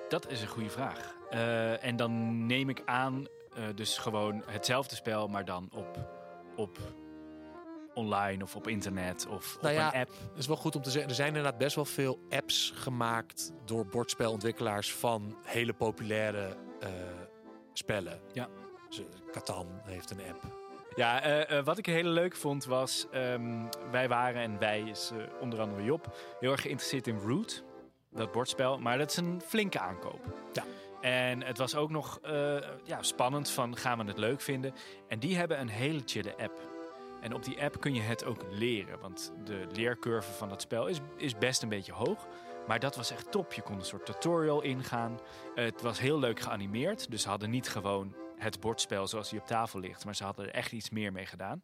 Dat 0.08 0.30
is 0.30 0.42
een 0.42 0.48
goede 0.48 0.70
vraag. 0.70 1.16
Eh, 1.30 1.84
en 1.84 1.96
dan 1.96 2.46
neem 2.46 2.68
ik 2.68 2.82
aan, 2.84 3.26
eh, 3.54 3.64
dus 3.74 3.98
gewoon 3.98 4.42
hetzelfde 4.46 4.94
spel, 4.94 5.28
maar 5.28 5.44
dan 5.44 5.68
op, 5.72 6.08
op 6.56 6.78
online 7.94 8.42
of 8.42 8.56
op 8.56 8.68
internet 8.68 9.26
of 9.26 9.58
Nou 9.60 9.74
op 9.74 9.80
ja, 9.80 9.94
een 9.94 10.00
app. 10.00 10.10
Het 10.10 10.38
is 10.38 10.46
wel 10.46 10.56
goed 10.56 10.76
om 10.76 10.82
te 10.82 10.90
zeggen, 10.90 11.10
er 11.10 11.16
zijn 11.16 11.28
inderdaad 11.28 11.58
best 11.58 11.74
wel 11.74 11.84
veel 11.84 12.18
apps 12.30 12.72
gemaakt 12.74 13.52
door 13.64 13.86
bordspelontwikkelaars 13.86 14.92
van 14.92 15.36
hele 15.42 15.72
populaire 15.72 16.56
eh, 16.80 16.88
spellen. 17.72 18.20
Ja. 18.32 18.48
Dus, 18.88 18.98
eh, 18.98 19.04
Catan 19.30 19.68
heeft 19.82 20.10
een 20.10 20.20
app. 20.30 20.60
Ja, 20.94 21.22
eh, 21.22 21.64
wat 21.64 21.78
ik 21.78 21.86
heel 21.86 22.04
leuk 22.04 22.36
vond 22.36 22.64
was, 22.64 23.06
ehm, 23.10 23.64
wij 23.90 24.08
waren 24.08 24.42
en 24.42 24.58
wij 24.58 24.80
is 24.80 25.12
onder 25.40 25.60
andere 25.60 25.84
Job 25.84 26.16
heel 26.40 26.50
erg 26.50 26.60
geïnteresseerd 26.60 27.06
in 27.06 27.18
Root, 27.18 27.64
dat 28.10 28.32
bordspel, 28.32 28.78
maar 28.78 28.98
dat 28.98 29.10
is 29.10 29.16
een 29.16 29.42
flinke 29.46 29.80
aankoop. 29.80 30.20
Ja. 30.52 30.64
En 31.02 31.42
het 31.42 31.58
was 31.58 31.74
ook 31.74 31.90
nog 31.90 32.18
eh, 32.22 32.56
ja, 32.84 33.02
spannend 33.02 33.50
van 33.50 33.76
gaan 33.76 33.98
we 33.98 34.04
het 34.04 34.18
leuk 34.18 34.40
vinden. 34.40 34.74
En 35.08 35.18
die 35.18 35.36
hebben 35.36 35.60
een 35.60 35.68
hele 35.68 36.02
chille 36.06 36.36
app. 36.36 36.71
En 37.22 37.34
op 37.34 37.44
die 37.44 37.62
app 37.62 37.80
kun 37.80 37.94
je 37.94 38.00
het 38.00 38.24
ook 38.24 38.42
leren, 38.50 39.00
want 39.00 39.32
de 39.44 39.66
leercurve 39.72 40.32
van 40.32 40.48
dat 40.48 40.62
spel 40.62 40.86
is, 40.86 40.98
is 41.16 41.38
best 41.38 41.62
een 41.62 41.68
beetje 41.68 41.92
hoog. 41.92 42.26
Maar 42.66 42.80
dat 42.80 42.96
was 42.96 43.10
echt 43.10 43.30
top. 43.30 43.52
Je 43.52 43.62
kon 43.62 43.78
een 43.78 43.84
soort 43.84 44.06
tutorial 44.06 44.62
ingaan. 44.62 45.20
Het 45.54 45.82
was 45.82 46.00
heel 46.00 46.18
leuk 46.18 46.40
geanimeerd, 46.40 47.10
dus 47.10 47.22
ze 47.22 47.28
hadden 47.28 47.50
niet 47.50 47.68
gewoon 47.68 48.14
het 48.36 48.60
bordspel 48.60 49.06
zoals 49.06 49.30
die 49.30 49.40
op 49.40 49.46
tafel 49.46 49.80
ligt, 49.80 50.04
maar 50.04 50.16
ze 50.16 50.24
hadden 50.24 50.46
er 50.46 50.54
echt 50.54 50.72
iets 50.72 50.90
meer 50.90 51.12
mee 51.12 51.26
gedaan. 51.26 51.62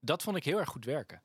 Dat 0.00 0.22
vond 0.22 0.36
ik 0.36 0.44
heel 0.44 0.58
erg 0.58 0.68
goed 0.68 0.84
werken. 0.84 1.22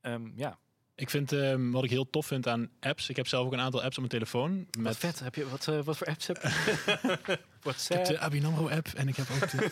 Ehm, 0.00 0.30
ja, 0.34 0.58
Ik 1.02 1.10
vind 1.10 1.32
ehm, 1.32 1.70
wat 1.70 1.84
ik 1.84 1.90
heel 1.90 2.10
tof 2.10 2.26
vind 2.26 2.46
aan 2.48 2.68
apps. 2.80 3.08
Ik 3.08 3.16
heb 3.16 3.26
zelf 3.26 3.46
ook 3.46 3.52
een 3.52 3.60
aantal 3.60 3.82
apps 3.82 3.98
op 3.98 4.04
mijn 4.08 4.08
telefoon. 4.20 4.56
met 4.56 4.78
Met 4.78 4.96
vet. 4.96 5.20
Heb 5.20 5.34
je 5.34 5.48
wat, 5.48 5.68
eh, 5.68 5.80
wat 5.84 5.96
voor 5.96 6.06
apps 6.06 6.26
heb 6.26 6.36
je? 6.42 6.48
Ik 7.20 7.26
heb 7.26 7.44
WhatsApp. 7.62 8.04
de 8.04 8.18
Abinamro 8.18 8.68
app 8.68 8.86
en 8.86 9.08
ik 9.08 9.16
heb 9.16 9.26
ook 9.30 9.50
de... 9.50 9.70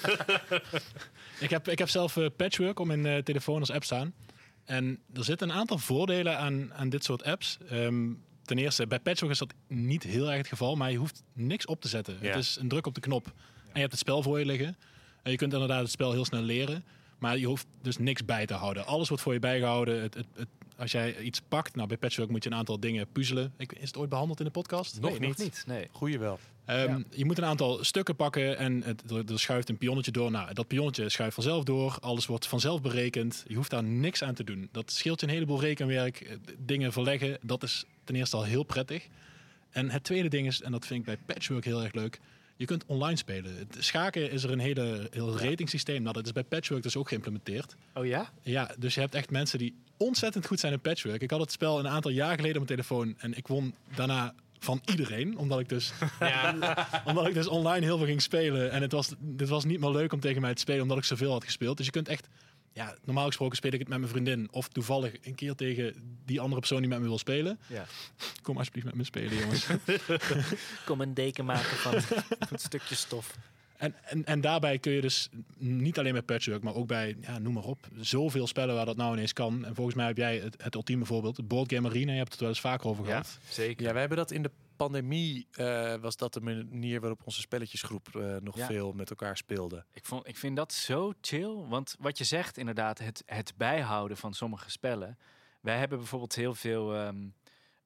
ik, 1.45 1.51
heb, 1.51 1.69
ik 1.69 1.79
heb 1.79 1.89
zelf 1.89 2.17
eh, 2.17 2.27
Patchwork 2.37 2.79
op 2.79 2.87
mijn 2.87 3.07
eh, 3.07 3.19
telefoon 3.19 3.61
als 3.61 3.71
app 3.71 3.85
staan. 3.85 4.15
En 4.65 4.99
er 5.15 5.25
zitten 5.25 5.49
een 5.49 5.55
aantal 5.57 5.79
voordelen 5.79 6.39
aan, 6.39 6.75
aan 6.75 6.89
dit 6.89 7.05
soort 7.05 7.25
apps. 7.25 7.59
Ehm, 7.69 8.09
ten 8.45 8.59
eerste, 8.59 8.87
bij 8.87 9.01
Patchwork 9.01 9.33
is 9.33 9.39
dat 9.39 9.55
niet 9.67 10.03
heel 10.03 10.29
erg 10.29 10.37
het 10.39 10.49
geval, 10.49 10.77
maar 10.77 10.91
je 10.91 10.99
hoeft 10.99 11.23
niks 11.33 11.67
op 11.67 11.81
te 11.81 11.89
zetten. 11.89 12.17
Ja. 12.21 12.27
Het 12.27 12.37
is 12.37 12.57
een 12.61 12.69
druk 12.69 12.87
op 12.87 12.95
de 12.95 13.01
knop. 13.01 13.27
En 13.27 13.71
je 13.73 13.81
hebt 13.81 13.91
het 13.93 14.01
spel 14.01 14.23
voor 14.23 14.39
je 14.39 14.45
liggen. 14.47 14.77
En 15.23 15.31
je 15.31 15.37
kunt 15.37 15.53
inderdaad 15.53 15.83
het 15.83 15.91
spel 15.91 16.13
heel 16.13 16.25
snel 16.25 16.43
leren. 16.43 16.85
Maar 17.19 17.39
je 17.39 17.47
hoeft 17.47 17.67
dus 17.83 17.97
niks 17.99 18.25
bij 18.25 18.47
te 18.47 18.55
houden. 18.55 18.87
Alles 18.87 19.09
wordt 19.09 19.23
voor 19.23 19.33
je 19.33 19.39
bijgehouden. 19.39 20.03
Het, 20.03 20.15
het, 20.15 20.27
het- 20.35 20.49
als 20.81 20.93
jij 20.93 21.19
iets 21.21 21.41
pakt, 21.49 21.75
nou 21.77 21.89
bij 21.89 21.97
Patchwork 21.97 22.31
moet 22.31 22.45
je 22.45 22.51
een 22.51 22.57
aantal 22.57 22.81
dingen 22.81 23.07
puzzelen. 23.13 23.53
Ik, 23.57 23.73
is 23.73 23.87
het 23.87 23.97
ooit 23.97 24.09
behandeld 24.11 24.39
in 24.39 24.45
de 24.45 24.51
podcast? 24.51 25.01
Nog 25.01 25.11
Nee, 25.19 25.29
niet. 25.29 25.39
niet. 25.39 25.63
Nee. 25.67 25.89
Goeie 25.93 26.19
wel. 26.19 26.39
Ehm, 26.65 26.89
Ja. 26.89 27.03
Je 27.11 27.25
moet 27.25 27.39
een 27.39 27.45
aantal 27.45 27.85
stukken 27.85 28.17
pakken 28.17 28.59
en 28.59 28.83
het, 28.83 29.11
er, 29.31 29.39
schuift 29.39 29.69
een 29.69 29.79
pionnetje 29.79 30.11
door. 30.11 30.31
Nou, 30.31 30.55
dat 30.55 30.67
pionnetje 30.67 31.09
schuift 31.09 31.35
vanzelf 31.35 31.65
door. 31.65 31.99
Alles 32.01 32.27
wordt 32.27 32.47
vanzelf 32.47 32.81
berekend. 32.83 33.45
Je 33.47 33.55
hoeft 33.55 33.71
daar 33.71 33.85
niks 33.85 34.23
aan 34.23 34.35
te 34.35 34.45
doen. 34.45 34.69
Dat 34.73 34.93
scheelt 34.93 35.21
je 35.21 35.27
een 35.27 35.33
heleboel 35.33 35.61
rekenwerk. 35.61 36.21
eh, 36.21 36.37
Dingen 36.59 36.93
verleggen, 36.93 37.39
dat 37.43 37.63
is 37.63 37.85
ten 38.05 38.15
eerste 38.15 38.37
al 38.37 38.45
heel 38.45 38.63
prettig. 38.63 39.07
En 39.71 39.91
het 39.91 40.05
tweede 40.05 40.29
ding 40.29 40.47
is, 40.47 40.63
en 40.63 40.73
dat 40.73 40.87
vind 40.87 41.01
ik 41.01 41.07
bij 41.07 41.35
Patchwork 41.35 41.65
heel 41.65 41.83
erg 41.83 41.93
leuk... 41.93 42.21
Je 42.57 42.67
kunt 42.67 42.85
online 42.87 43.17
spelen. 43.17 43.57
Het 43.57 43.77
schaken 43.79 44.31
is 44.31 44.43
er 44.43 44.51
een 44.51 44.59
hele, 44.59 45.09
heel 45.11 45.39
ratingsysteem. 45.39 46.03
Nou, 46.03 46.15
dat 46.15 46.27
is 46.27 46.33
bij 46.33 46.45
Patchwork 46.45 46.83
dus 46.83 46.97
ook 46.97 47.09
geïmplementeerd. 47.09 47.77
Oh 47.95 48.07
ja? 48.07 48.31
Ja, 48.43 48.75
dus 48.79 48.95
je 48.95 49.01
hebt 49.01 49.15
echt 49.15 49.31
mensen 49.31 49.59
die 49.59 49.75
ontzettend 50.03 50.47
goed 50.47 50.61
zijn 50.61 50.73
in 50.73 50.81
patchwork. 50.81 51.23
Ik 51.23 51.31
had 51.31 51.41
het 51.41 51.53
spel 51.53 51.79
een 51.79 51.89
aantal 51.89 52.11
jaar 52.11 52.35
geleden 52.35 52.61
op 52.61 52.69
mijn 52.69 52.79
telefoon 52.79 53.15
en 53.19 53.37
ik 53.37 53.47
won 53.47 53.75
daarna 53.95 54.35
van 54.59 54.81
iedereen, 54.85 55.39
omdat 55.39 55.61
ik 55.61 55.69
dus, 55.69 55.93
omdat 57.05 57.27
ik 57.27 57.35
dus 57.35 57.49
online 57.49 57.85
heel 57.85 57.97
veel 57.97 58.07
ging 58.07 58.23
spelen. 58.23 58.71
En 58.71 58.83
het 58.83 58.93
was, 58.93 59.15
dit 59.19 59.49
was 59.49 59.65
niet 59.65 59.81
meer 59.81 59.91
leuk 59.91 60.13
om 60.13 60.21
tegen 60.21 60.41
mij 60.41 60.55
te 60.55 60.61
spelen, 60.61 60.83
omdat 60.83 60.99
ik 60.99 61.05
zoveel 61.05 61.33
had 61.33 61.45
gespeeld. 61.45 61.77
Dus 61.77 61.87
je 61.87 61.93
kunt 61.93 62.09
echt, 62.09 62.29
ja, 62.73 62.95
normaal 63.05 63.27
gesproken 63.27 63.57
speel 63.57 63.73
ik 63.73 63.79
het 63.79 63.89
met 63.89 63.99
mijn 63.99 64.11
vriendin 64.11 64.49
of 64.51 64.69
toevallig 64.69 65.15
een 65.23 65.35
keer 65.35 65.55
tegen 65.55 65.95
die 66.25 66.41
andere 66.41 66.61
persoon 66.61 66.81
die 66.81 66.89
met 66.89 67.01
me 67.01 67.07
wil 67.07 67.19
spelen. 67.19 67.59
Ja. 67.67 67.85
Kom 68.43 68.57
alsjeblieft 68.57 68.87
met 68.87 68.97
me 68.97 69.05
spelen, 69.05 69.37
jongens. 69.37 69.67
Kom 70.87 71.01
een 71.01 71.15
deken 71.15 71.45
maken 71.45 71.77
van 71.77 71.95
een 72.39 72.59
stukje 72.59 72.95
stof. 72.95 73.37
En, 73.81 73.95
en, 74.05 74.25
en 74.25 74.41
daarbij 74.41 74.79
kun 74.79 74.93
je 74.93 75.01
dus 75.01 75.29
niet 75.59 75.99
alleen 75.99 76.13
bij 76.13 76.23
Patchwork, 76.23 76.63
maar 76.63 76.75
ook 76.75 76.87
bij, 76.87 77.17
ja, 77.21 77.39
noem 77.39 77.53
maar 77.55 77.65
op, 77.65 77.79
zoveel 77.97 78.47
spellen 78.47 78.75
waar 78.75 78.87
dat 78.87 78.97
nou 78.97 79.13
ineens 79.13 79.33
kan. 79.33 79.65
En 79.65 79.75
volgens 79.75 79.97
mij 79.97 80.07
heb 80.07 80.17
jij 80.17 80.39
het, 80.39 80.63
het 80.63 80.75
ultieme 80.75 81.05
voorbeeld, 81.05 81.37
het 81.37 81.49
Board 81.49 81.73
Game 81.73 81.89
Arena. 81.89 82.13
Je 82.13 82.19
hebt 82.19 82.31
het 82.31 82.41
wel 82.41 82.49
eens 82.49 82.61
vaker 82.61 82.89
over 82.89 83.05
Ja, 83.05 83.11
gehad. 83.11 83.39
zeker. 83.49 83.83
Ja, 83.87 83.91
wij 83.91 84.01
hebben 84.01 84.19
dat 84.19 84.31
in 84.31 84.43
de 84.43 84.51
pandemie, 84.77 85.47
eh, 85.53 85.95
was 85.95 86.17
dat 86.17 86.33
de 86.33 86.41
manier 86.41 87.01
waarop 87.01 87.21
onze 87.25 87.41
spelletjesgroep 87.41 88.09
eh, 88.17 88.37
nog 88.41 88.57
Ja. 88.57 88.67
veel 88.67 88.93
met 88.93 89.11
elkaar 89.11 89.37
speelde. 89.37 89.85
Ik, 89.93 90.05
vond, 90.05 90.29
ik 90.29 90.37
vind 90.37 90.57
dat 90.57 90.73
zo 90.73 91.13
chill. 91.21 91.55
Want 91.69 91.97
wat 91.99 92.19
je 92.19 92.25
zegt, 92.25 92.57
inderdaad, 92.59 92.99
het, 92.99 93.23
het 93.27 93.53
bijhouden 93.57 94.17
van 94.17 94.35
sommige 94.35 94.71
spellen. 94.71 95.19
Wij 95.61 95.79
hebben 95.79 95.99
bijvoorbeeld 95.99 96.35
heel 96.35 96.55
veel 96.55 96.95
ehm, 96.95 97.17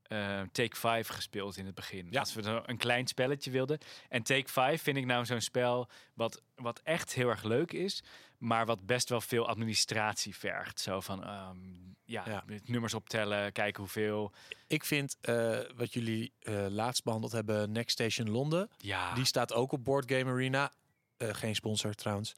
eh, 0.04 0.40
Take 0.52 0.76
5 0.76 1.08
gespeeld 1.08 1.56
in 1.56 1.66
het 1.66 1.74
begin. 1.74 2.06
Ja. 2.10 2.20
Als 2.20 2.34
we 2.34 2.42
zo 2.42 2.62
een 2.66 2.76
klein 2.76 3.06
spelletje 3.06 3.50
wilden. 3.50 3.78
En 4.08 4.22
Take 4.22 4.48
5 4.52 4.82
vind 4.82 4.96
ik 4.96 5.06
nou 5.06 5.24
zo'n 5.24 5.40
spel 5.40 5.88
wat, 6.14 6.42
wat 6.54 6.80
echt 6.84 7.12
heel 7.14 7.28
erg 7.28 7.42
leuk 7.42 7.72
is. 7.72 8.02
Maar 8.38 8.66
wat 8.66 8.86
best 8.86 9.08
wel 9.08 9.20
veel 9.20 9.48
administratie 9.48 10.36
vergt. 10.36 10.80
Zo 10.80 11.00
van, 11.00 11.24
ehm, 11.24 11.56
ja, 12.04 12.22
Ja. 12.28 12.44
nummers 12.64 12.94
optellen, 12.94 13.52
kijken 13.52 13.80
hoeveel. 13.82 14.32
Ik 14.66 14.84
vind 14.84 15.16
eh, 15.20 15.58
wat 15.76 15.92
jullie 15.92 16.32
eh, 16.40 16.66
laatst 16.68 17.04
behandeld 17.04 17.32
hebben, 17.32 17.72
Next 17.72 17.90
Station 17.90 18.30
Londen. 18.30 18.68
Ja, 18.78 19.14
Die 19.14 19.24
staat 19.24 19.52
ook 19.52 19.72
op 19.72 19.84
Board 19.84 20.10
Game 20.12 20.30
Arena. 20.30 20.72
Geen 21.18 21.54
sponsor 21.54 21.94
trouwens. 21.94 22.34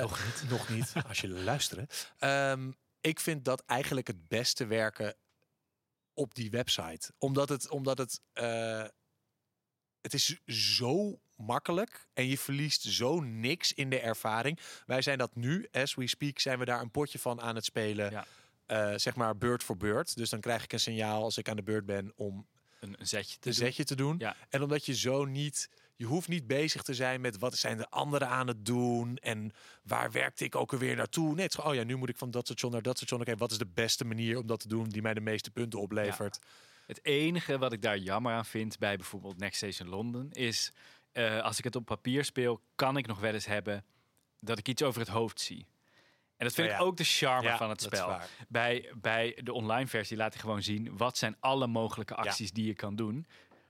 Nog 0.00 0.24
niet. 0.24 0.44
nog 0.50 0.68
niet, 0.68 0.92
als 1.08 1.20
jullie 1.20 1.42
luisteren. 1.42 1.86
Ehm, 2.18 2.70
ik 3.00 3.20
vind 3.20 3.44
dat 3.44 3.62
eigenlijk 3.66 4.06
het 4.06 4.28
beste 4.28 4.66
werken 4.66 5.14
op 6.16 6.34
die 6.34 6.50
website. 6.50 7.12
Omdat 7.18 7.48
het, 7.48 7.70
omdat 7.70 7.98
het, 7.98 8.20
eh, 8.32 8.84
het 10.00 10.14
is 10.14 10.38
zo 10.46 11.18
makkelijk 11.36 12.08
en 12.12 12.26
je 12.26 12.38
verliest 12.38 12.82
zo 12.82 13.20
niks 13.20 13.72
in 13.72 13.90
de 13.90 14.00
ervaring. 14.00 14.58
Wij 14.86 15.02
zijn 15.02 15.18
dat 15.18 15.34
nu, 15.34 15.68
as 15.72 15.94
we 15.94 16.06
speak, 16.06 16.38
zijn 16.38 16.58
we 16.58 16.64
daar 16.64 16.80
een 16.80 16.90
potje 16.90 17.18
van 17.18 17.40
aan 17.40 17.54
het 17.54 17.64
spelen. 17.64 18.10
Ja. 18.10 18.26
Eh, 18.66 18.92
zeg 18.96 19.14
maar 19.14 19.36
beurt 19.36 19.62
voor 19.62 19.76
beurt. 19.76 20.16
Dus 20.16 20.30
dan 20.30 20.40
krijg 20.40 20.64
ik 20.64 20.72
een 20.72 20.80
signaal 20.80 21.22
als 21.22 21.38
ik 21.38 21.48
aan 21.48 21.56
de 21.56 21.62
beurt 21.62 21.86
ben 21.86 22.12
om 22.16 22.46
Een, 22.80 22.94
een 22.98 23.06
zetje 23.06 23.38
te 23.38 23.48
een 23.48 23.54
doen. 23.54 23.64
zetje 23.64 23.84
te 23.84 23.94
doen. 23.96 24.14
Ja. 24.18 24.36
En 24.48 24.62
omdat 24.62 24.86
je 24.86 24.94
zo 24.94 25.24
niet, 25.24 25.68
je 25.96 26.04
hoeft 26.04 26.28
niet 26.28 26.46
bezig 26.46 26.82
te 26.82 26.94
zijn 26.94 27.20
met 27.20 27.38
wat 27.38 27.56
zijn 27.56 27.76
de 27.76 27.90
anderen 27.90 28.28
aan 28.28 28.46
het 28.46 28.64
doen 28.64 29.16
en 29.16 29.52
waar 29.82 30.10
werkte 30.12 30.44
ik 30.44 30.54
ook 30.54 30.72
alweer 30.72 30.96
naartoe. 30.96 31.34
Nee, 31.34 31.42
het 31.42 31.52
is 31.52 31.54
gewoon, 31.54 31.70
oh 31.70 31.76
ja, 31.76 31.84
nu 31.84 31.96
moet 31.96 32.08
ik 32.08 32.16
van 32.16 32.30
dat 32.30 32.44
station 32.44 32.72
naar 32.72 32.82
dat 32.82 32.96
station. 32.96 33.20
Oké, 33.20 33.36
wat 33.36 33.50
is 33.50 33.58
de 33.58 33.66
beste 33.74 34.04
manier 34.04 34.38
om 34.38 34.46
dat 34.46 34.60
te 34.60 34.68
doen 34.68 34.88
die 34.88 35.02
mij 35.02 35.14
de 35.14 35.20
meeste 35.20 35.50
punten 35.50 35.80
oplevert? 35.80 36.38
Het 36.86 37.04
enige 37.04 37.58
wat 37.58 37.72
ik 37.72 37.82
daar 37.82 37.98
jammer 37.98 38.32
aan 38.32 38.44
vind 38.44 38.78
bij 38.78 38.96
bijvoorbeeld 38.96 39.38
Next 39.38 39.56
Station 39.56 39.88
London 39.88 40.30
is 40.32 40.72
eh, 41.12 41.42
als 41.42 41.58
ik 41.58 41.64
het 41.64 41.76
op 41.76 41.84
papier 41.84 42.24
speel, 42.24 42.60
kan 42.74 42.96
ik 42.96 43.06
nog 43.06 43.20
wel 43.20 43.32
eens 43.32 43.46
hebben 43.46 43.84
dat 44.38 44.58
ik 44.58 44.68
iets 44.68 44.82
over 44.82 45.00
het 45.00 45.08
hoofd 45.08 45.40
zie. 45.40 45.66
En 46.36 46.46
dat 46.46 46.54
vind 46.54 46.68
Oh 46.68 46.74
ik 46.74 46.80
ook 46.80 46.96
de 46.96 47.04
charme 47.04 47.48
Ja, 47.48 47.56
van 47.56 47.70
het 47.70 47.82
spel. 47.82 48.18
Bij, 48.48 48.92
bij 49.00 49.38
de 49.42 49.52
online 49.52 49.86
versie 49.86 50.16
laat 50.16 50.32
hij 50.32 50.42
gewoon 50.42 50.62
zien 50.62 50.96
wat 50.96 51.18
zijn 51.18 51.36
alle 51.40 51.66
mogelijke 51.66 52.14
acties 52.14 52.52
die 52.52 52.66
je 52.66 52.74
kan 52.74 52.96
doen. 52.96 53.26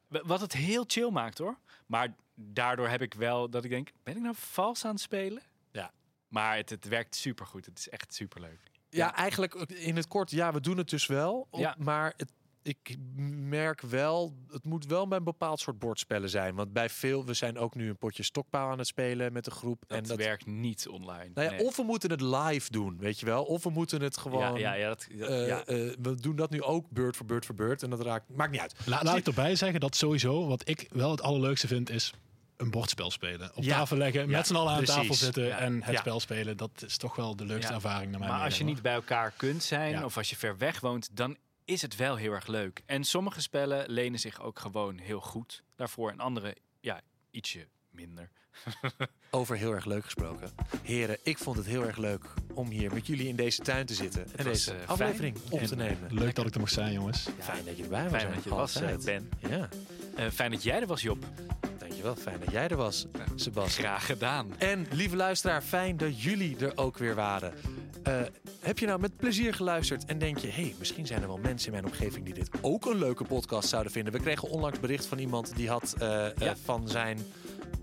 Wa- 0.06 0.22
Wat 0.24 0.40
het 0.40 0.52
heel 0.52 0.84
chill 0.86 1.10
maakt 1.10 1.38
hoor. 1.38 1.58
Maar 1.86 2.14
daardoor 2.34 2.88
heb 2.88 3.02
ik 3.02 3.14
wel 3.14 3.50
dat 3.50 3.64
ik 3.64 3.70
denk, 3.70 3.90
ben 4.02 4.16
ik 4.16 4.22
nou 4.22 4.34
vals 4.38 4.84
aan 4.84 4.90
het 4.92 5.00
spelen? 5.00 5.42
Ja. 5.70 5.92
Maar 6.28 6.56
het, 6.56 6.70
het 6.70 6.88
werkt 6.88 7.14
supergoed. 7.16 7.66
Het 7.66 7.78
is 7.78 7.88
echt 7.88 8.14
superleuk. 8.14 8.60
Ja, 8.88 9.14
eigenlijk 9.14 9.54
in 9.54 9.96
het 9.96 10.08
kort, 10.08 10.30
ja, 10.30 10.52
we 10.52 10.60
doen 10.60 10.76
het 10.76 10.88
dus 10.90 11.06
wel. 11.06 11.46
Op- 11.50 11.60
Ja. 11.60 11.74
Maar 11.78 12.12
het, 12.16 12.32
ik 12.66 12.96
merk 13.48 13.80
wel, 13.80 14.34
het 14.50 14.64
moet 14.64 14.86
wel 14.86 15.08
bij 15.08 15.18
een 15.18 15.24
bepaald 15.24 15.60
soort 15.60 15.78
bordspellen 15.78 16.28
zijn. 16.28 16.54
Want 16.54 16.72
bij 16.72 16.88
veel, 16.88 17.24
we 17.24 17.34
zijn 17.34 17.58
ook 17.58 17.74
nu 17.74 17.88
een 17.88 17.98
potje 17.98 18.22
stokpaal 18.22 18.70
aan 18.70 18.78
het 18.78 18.86
spelen 18.86 19.32
met 19.32 19.44
de 19.44 19.50
groep. 19.50 19.84
Dat, 19.86 19.98
en 19.98 20.04
dat 20.04 20.16
werkt 20.16 20.46
niet 20.46 20.88
online. 20.88 21.30
Nou 21.34 21.46
ja, 21.50 21.54
Nee. 21.56 21.64
Of 21.66 21.76
we 21.76 21.82
moeten 21.82 22.10
het 22.10 22.20
live 22.20 22.70
doen, 22.70 22.96
weet 22.98 23.20
je 23.20 23.26
wel. 23.26 23.44
Of 23.44 23.62
we 23.64 23.70
moeten 23.70 24.00
het 24.02 24.16
gewoon... 24.16 24.40
ja, 24.40 24.56
ja, 24.56 24.72
ja, 24.74 24.88
dat, 24.88 25.06
dat- 25.18 25.28
eh, 25.28 25.46
ja. 25.46 25.64
eh, 25.64 25.76
we 26.02 26.14
doen 26.20 26.36
dat 26.36 26.50
nu 26.50 26.62
ook 26.62 26.90
beurt 26.90 27.16
voor 27.16 27.26
beurt 27.26 27.46
voor 27.46 27.54
beurt. 27.54 27.82
En 27.82 27.90
dat 27.90 28.00
raakt... 28.00 28.24
Maakt 28.34 28.50
niet 28.50 28.60
uit. 28.60 28.74
La, 28.86 29.02
laat 29.02 29.16
ik 29.16 29.26
erbij 29.26 29.56
zeggen 29.56 29.80
dat 29.80 29.96
sowieso, 29.96 30.46
wat 30.46 30.68
ik 30.68 30.86
wel 30.90 31.10
het 31.10 31.22
allerleukste 31.22 31.66
vind, 31.66 31.90
is 31.90 32.12
een 32.56 32.70
bordspel 32.70 33.10
spelen. 33.10 33.50
Op 33.56 33.62
Ja. 33.62 33.76
tafel 33.78 33.96
leggen, 33.96 34.20
Ja, 34.20 34.36
met 34.36 34.46
z'n 34.46 34.54
allen 34.54 34.70
aan 34.72 34.76
precies. 34.76 34.94
tafel 34.94 35.14
zitten 35.14 35.44
Ja. 35.46 35.58
en 35.58 35.82
het 35.82 35.92
Ja. 35.94 36.00
spel 36.00 36.20
spelen. 36.20 36.56
Dat 36.56 36.70
is 36.86 36.96
toch 36.96 37.16
wel 37.16 37.36
de 37.36 37.44
leukste 37.44 37.68
Ja. 37.68 37.74
ervaring 37.74 38.10
naar 38.10 38.20
mijn 38.20 38.32
Maar 38.32 38.44
als 38.44 38.58
je 38.58 38.64
niet 38.64 38.82
bij 38.82 38.94
elkaar 38.94 39.32
kunt 39.36 39.62
zijn, 39.62 39.90
Ja. 39.90 40.04
of 40.04 40.16
als 40.16 40.30
je 40.30 40.36
ver 40.36 40.58
weg 40.58 40.80
woont, 40.80 41.16
dan 41.16 41.36
is 41.66 41.82
het 41.82 41.96
wel 41.96 42.16
heel 42.16 42.32
erg 42.32 42.46
leuk. 42.46 42.82
En 42.86 43.04
sommige 43.04 43.40
spellen 43.40 43.90
lenen 43.90 44.18
zich 44.18 44.40
ook 44.42 44.58
gewoon 44.58 44.98
heel 44.98 45.20
goed 45.20 45.62
daarvoor. 45.76 46.10
En 46.10 46.20
andere, 46.20 46.56
ja, 46.80 47.00
ietsje 47.30 47.66
minder. 47.90 48.30
Over 49.30 49.56
heel 49.56 49.72
erg 49.72 49.84
leuk 49.84 50.04
gesproken. 50.04 50.50
Heren, 50.82 51.18
ik 51.22 51.38
vond 51.38 51.56
het 51.56 51.66
heel 51.66 51.84
erg 51.86 51.96
leuk 51.96 52.24
om 52.54 52.68
hier 52.70 52.94
met 52.94 53.06
jullie 53.06 53.28
in 53.28 53.36
deze 53.36 53.62
tuin 53.62 53.86
te 53.86 53.94
zitten. 53.94 54.22
en 54.36 54.44
was, 54.44 54.64
deze 54.64 54.74
eh, 54.80 54.88
aflevering 54.88 55.36
op 55.50 55.60
En 55.60 55.66
te 55.66 55.76
nemen. 55.76 56.14
Leuk 56.14 56.34
dat 56.34 56.46
ik 56.46 56.54
er 56.54 56.60
mocht 56.60 56.72
zijn, 56.72 56.92
jongens. 56.92 57.26
Fijn 57.38 57.64
dat 57.64 57.76
je 57.76 57.82
erbij 57.82 58.02
was. 58.10 58.22
Fijn 58.22 58.34
dat 58.34 58.44
je 58.44 58.50
er 58.50 58.56
was, 58.56 58.74
eh. 58.74 58.96
Ben. 59.04 59.30
Ja, 59.48 59.68
Eh, 60.16 60.26
fijn 60.30 60.50
dat 60.50 60.62
jij 60.62 60.80
er 60.80 60.86
was, 60.86 61.02
Job. 61.02 61.24
dankjewel. 61.78 62.02
Wel 62.14 62.22
fijn 62.22 62.40
dat 62.40 62.50
jij 62.50 62.68
er 62.68 62.76
was, 62.76 63.06
Sebas. 63.34 63.76
Graag 63.76 64.06
gedaan. 64.06 64.58
En 64.58 64.86
lieve 64.92 65.16
luisteraar, 65.16 65.62
fijn 65.62 65.96
dat 65.96 66.22
jullie 66.22 66.56
er 66.58 66.76
ook 66.76 66.98
weer 66.98 67.14
waren. 67.14 67.54
Eh, 68.02 68.20
heb 68.66 68.78
je 68.78 68.86
nou 68.86 69.00
met 69.00 69.16
plezier 69.16 69.54
geluisterd 69.54 70.04
en 70.04 70.18
denk 70.18 70.38
je... 70.38 70.48
hey, 70.48 70.74
misschien 70.78 71.06
zijn 71.06 71.22
er 71.22 71.28
wel 71.28 71.38
mensen 71.38 71.72
in 71.72 71.80
mijn 71.80 71.92
omgeving 71.92 72.24
die 72.24 72.34
dit 72.34 72.48
ook 72.60 72.86
een 72.86 72.98
leuke 72.98 73.24
podcast 73.24 73.68
zouden 73.68 73.92
vinden. 73.92 74.12
We 74.12 74.20
kregen 74.20 74.48
onlangs 74.50 74.80
bericht 74.80 75.06
van 75.06 75.18
iemand 75.18 75.56
die 75.56 75.68
had 75.68 75.94
eh, 75.98 76.26
eh, 76.26 76.56
van 76.64 76.88
zijn, 76.88 77.18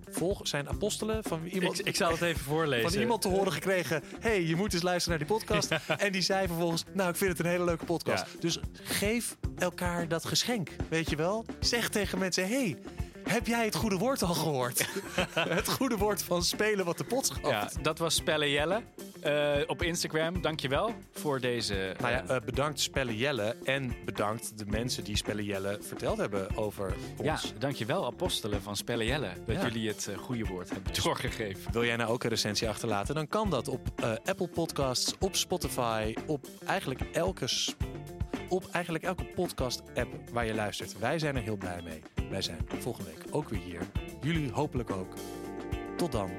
volg, 0.10 0.48
zijn 0.48 0.70
apostelen... 0.70 1.24
van 1.24 1.46
iemand, 1.46 1.80
Ik, 1.80 1.86
ik 1.86 1.96
zal 1.96 2.12
het 2.12 2.22
even 2.22 2.44
voorlezen. 2.44 2.92
van 2.92 3.02
iemand 3.02 3.22
te 3.22 3.28
horen 3.28 3.52
gekregen... 3.52 4.04
hey, 4.20 4.44
je 4.44 4.56
moet 4.56 4.74
eens 4.74 4.84
luisteren 4.84 5.18
naar 5.18 5.28
die 5.28 5.38
podcast. 5.38 5.72
En 5.98 6.12
die 6.12 6.22
zei 6.22 6.48
vervolgens, 6.48 6.84
nou, 6.94 7.10
ik 7.10 7.16
vind 7.16 7.32
het 7.32 7.40
een 7.40 7.52
hele 7.52 7.64
leuke 7.64 7.86
podcast. 7.86 8.26
Ja. 8.34 8.40
Dus 8.40 8.60
geef 8.74 9.38
elkaar 9.58 10.08
dat 10.08 10.26
geschenk, 10.26 10.70
weet 10.90 11.10
je 11.10 11.16
wel? 11.16 11.46
Zeg 11.60 11.90
tegen 11.90 12.20
mensen, 12.20 12.48
hey, 12.48 12.78
heb 13.24 13.48
jij 13.48 13.66
het 13.66 13.76
goede 13.76 13.98
woord 13.98 14.24
al 14.24 14.34
gehoord? 14.34 14.88
het 15.34 15.70
goede 15.70 15.98
woord 15.98 16.24
van 16.24 16.44
spelen 16.44 16.86
wat 16.86 16.98
de 16.98 17.04
pot 17.04 17.26
schaft. 17.26 17.44
Ja, 17.76 17.82
dat 17.82 17.98
was 17.98 18.16
Spelle 18.16 18.52
Jelle 18.52 18.82
eh, 19.22 19.54
op 19.68 19.82
Instagram. 19.82 20.42
Dankjewel 20.42 20.94
voor 21.12 21.40
deze... 21.40 21.96
Nou 22.00 22.12
ja, 22.12 22.24
eh, 22.24 22.36
eh, 22.36 22.44
bedankt 22.44 22.80
Spelle 22.80 23.18
Jelle 23.18 23.56
en 23.64 23.96
bedankt 24.06 24.58
de 24.58 24.66
mensen 24.66 25.04
die 25.04 25.18
Spelle 25.18 25.44
Jelle 25.44 25.78
verteld 25.82 26.18
hebben 26.18 26.58
over 26.58 26.96
ons. 27.18 27.42
ja, 27.44 27.60
dankjewel 27.60 28.06
apostelen 28.06 28.62
van 28.62 28.76
Spelle 28.76 29.06
Jelle. 29.06 29.30
Dat 29.46 29.56
Ja. 29.56 29.62
jullie 29.64 29.88
het 29.88 30.10
goede 30.18 30.46
woord 30.46 30.70
hebben 30.70 30.94
doorgegeven. 31.04 31.72
Wil 31.72 31.86
jij 31.86 31.96
nou 31.96 32.12
ook 32.12 32.24
een 32.24 32.30
recensie 32.30 32.70
achterlaten? 32.70 33.16
Dan 33.16 33.28
kan 33.28 33.50
dat 33.50 33.68
op 33.68 33.88
Apple 34.26 34.48
Podcasts, 34.48 35.14
op 35.20 35.36
Spotify, 35.36 36.16
op 36.26 36.48
eigenlijk 36.66 37.02
elke, 37.12 37.46
op 38.54 38.68
eigenlijk 38.72 39.04
elke 39.04 39.26
podcast-app 39.26 40.30
waar 40.32 40.46
je 40.46 40.54
luistert. 40.54 41.00
Wij 41.00 41.20
zijn 41.20 41.36
er 41.36 41.42
heel 41.42 41.58
blij 41.58 41.82
mee. 41.82 42.02
Wij 42.30 42.42
zijn 42.42 42.60
volgende 42.68 43.10
week 43.10 43.26
ook 43.32 43.50
weer 43.50 43.60
hier. 43.60 43.82
Jullie 44.22 44.52
hopelijk 44.52 44.90
ook. 44.90 45.14
Tot 45.98 46.12
dan. 46.12 46.30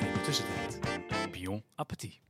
En 0.00 0.06
in 0.06 0.12
de 0.12 0.20
tussentijd. 0.24 0.78
Bon 1.44 1.62
appétit. 1.74 2.29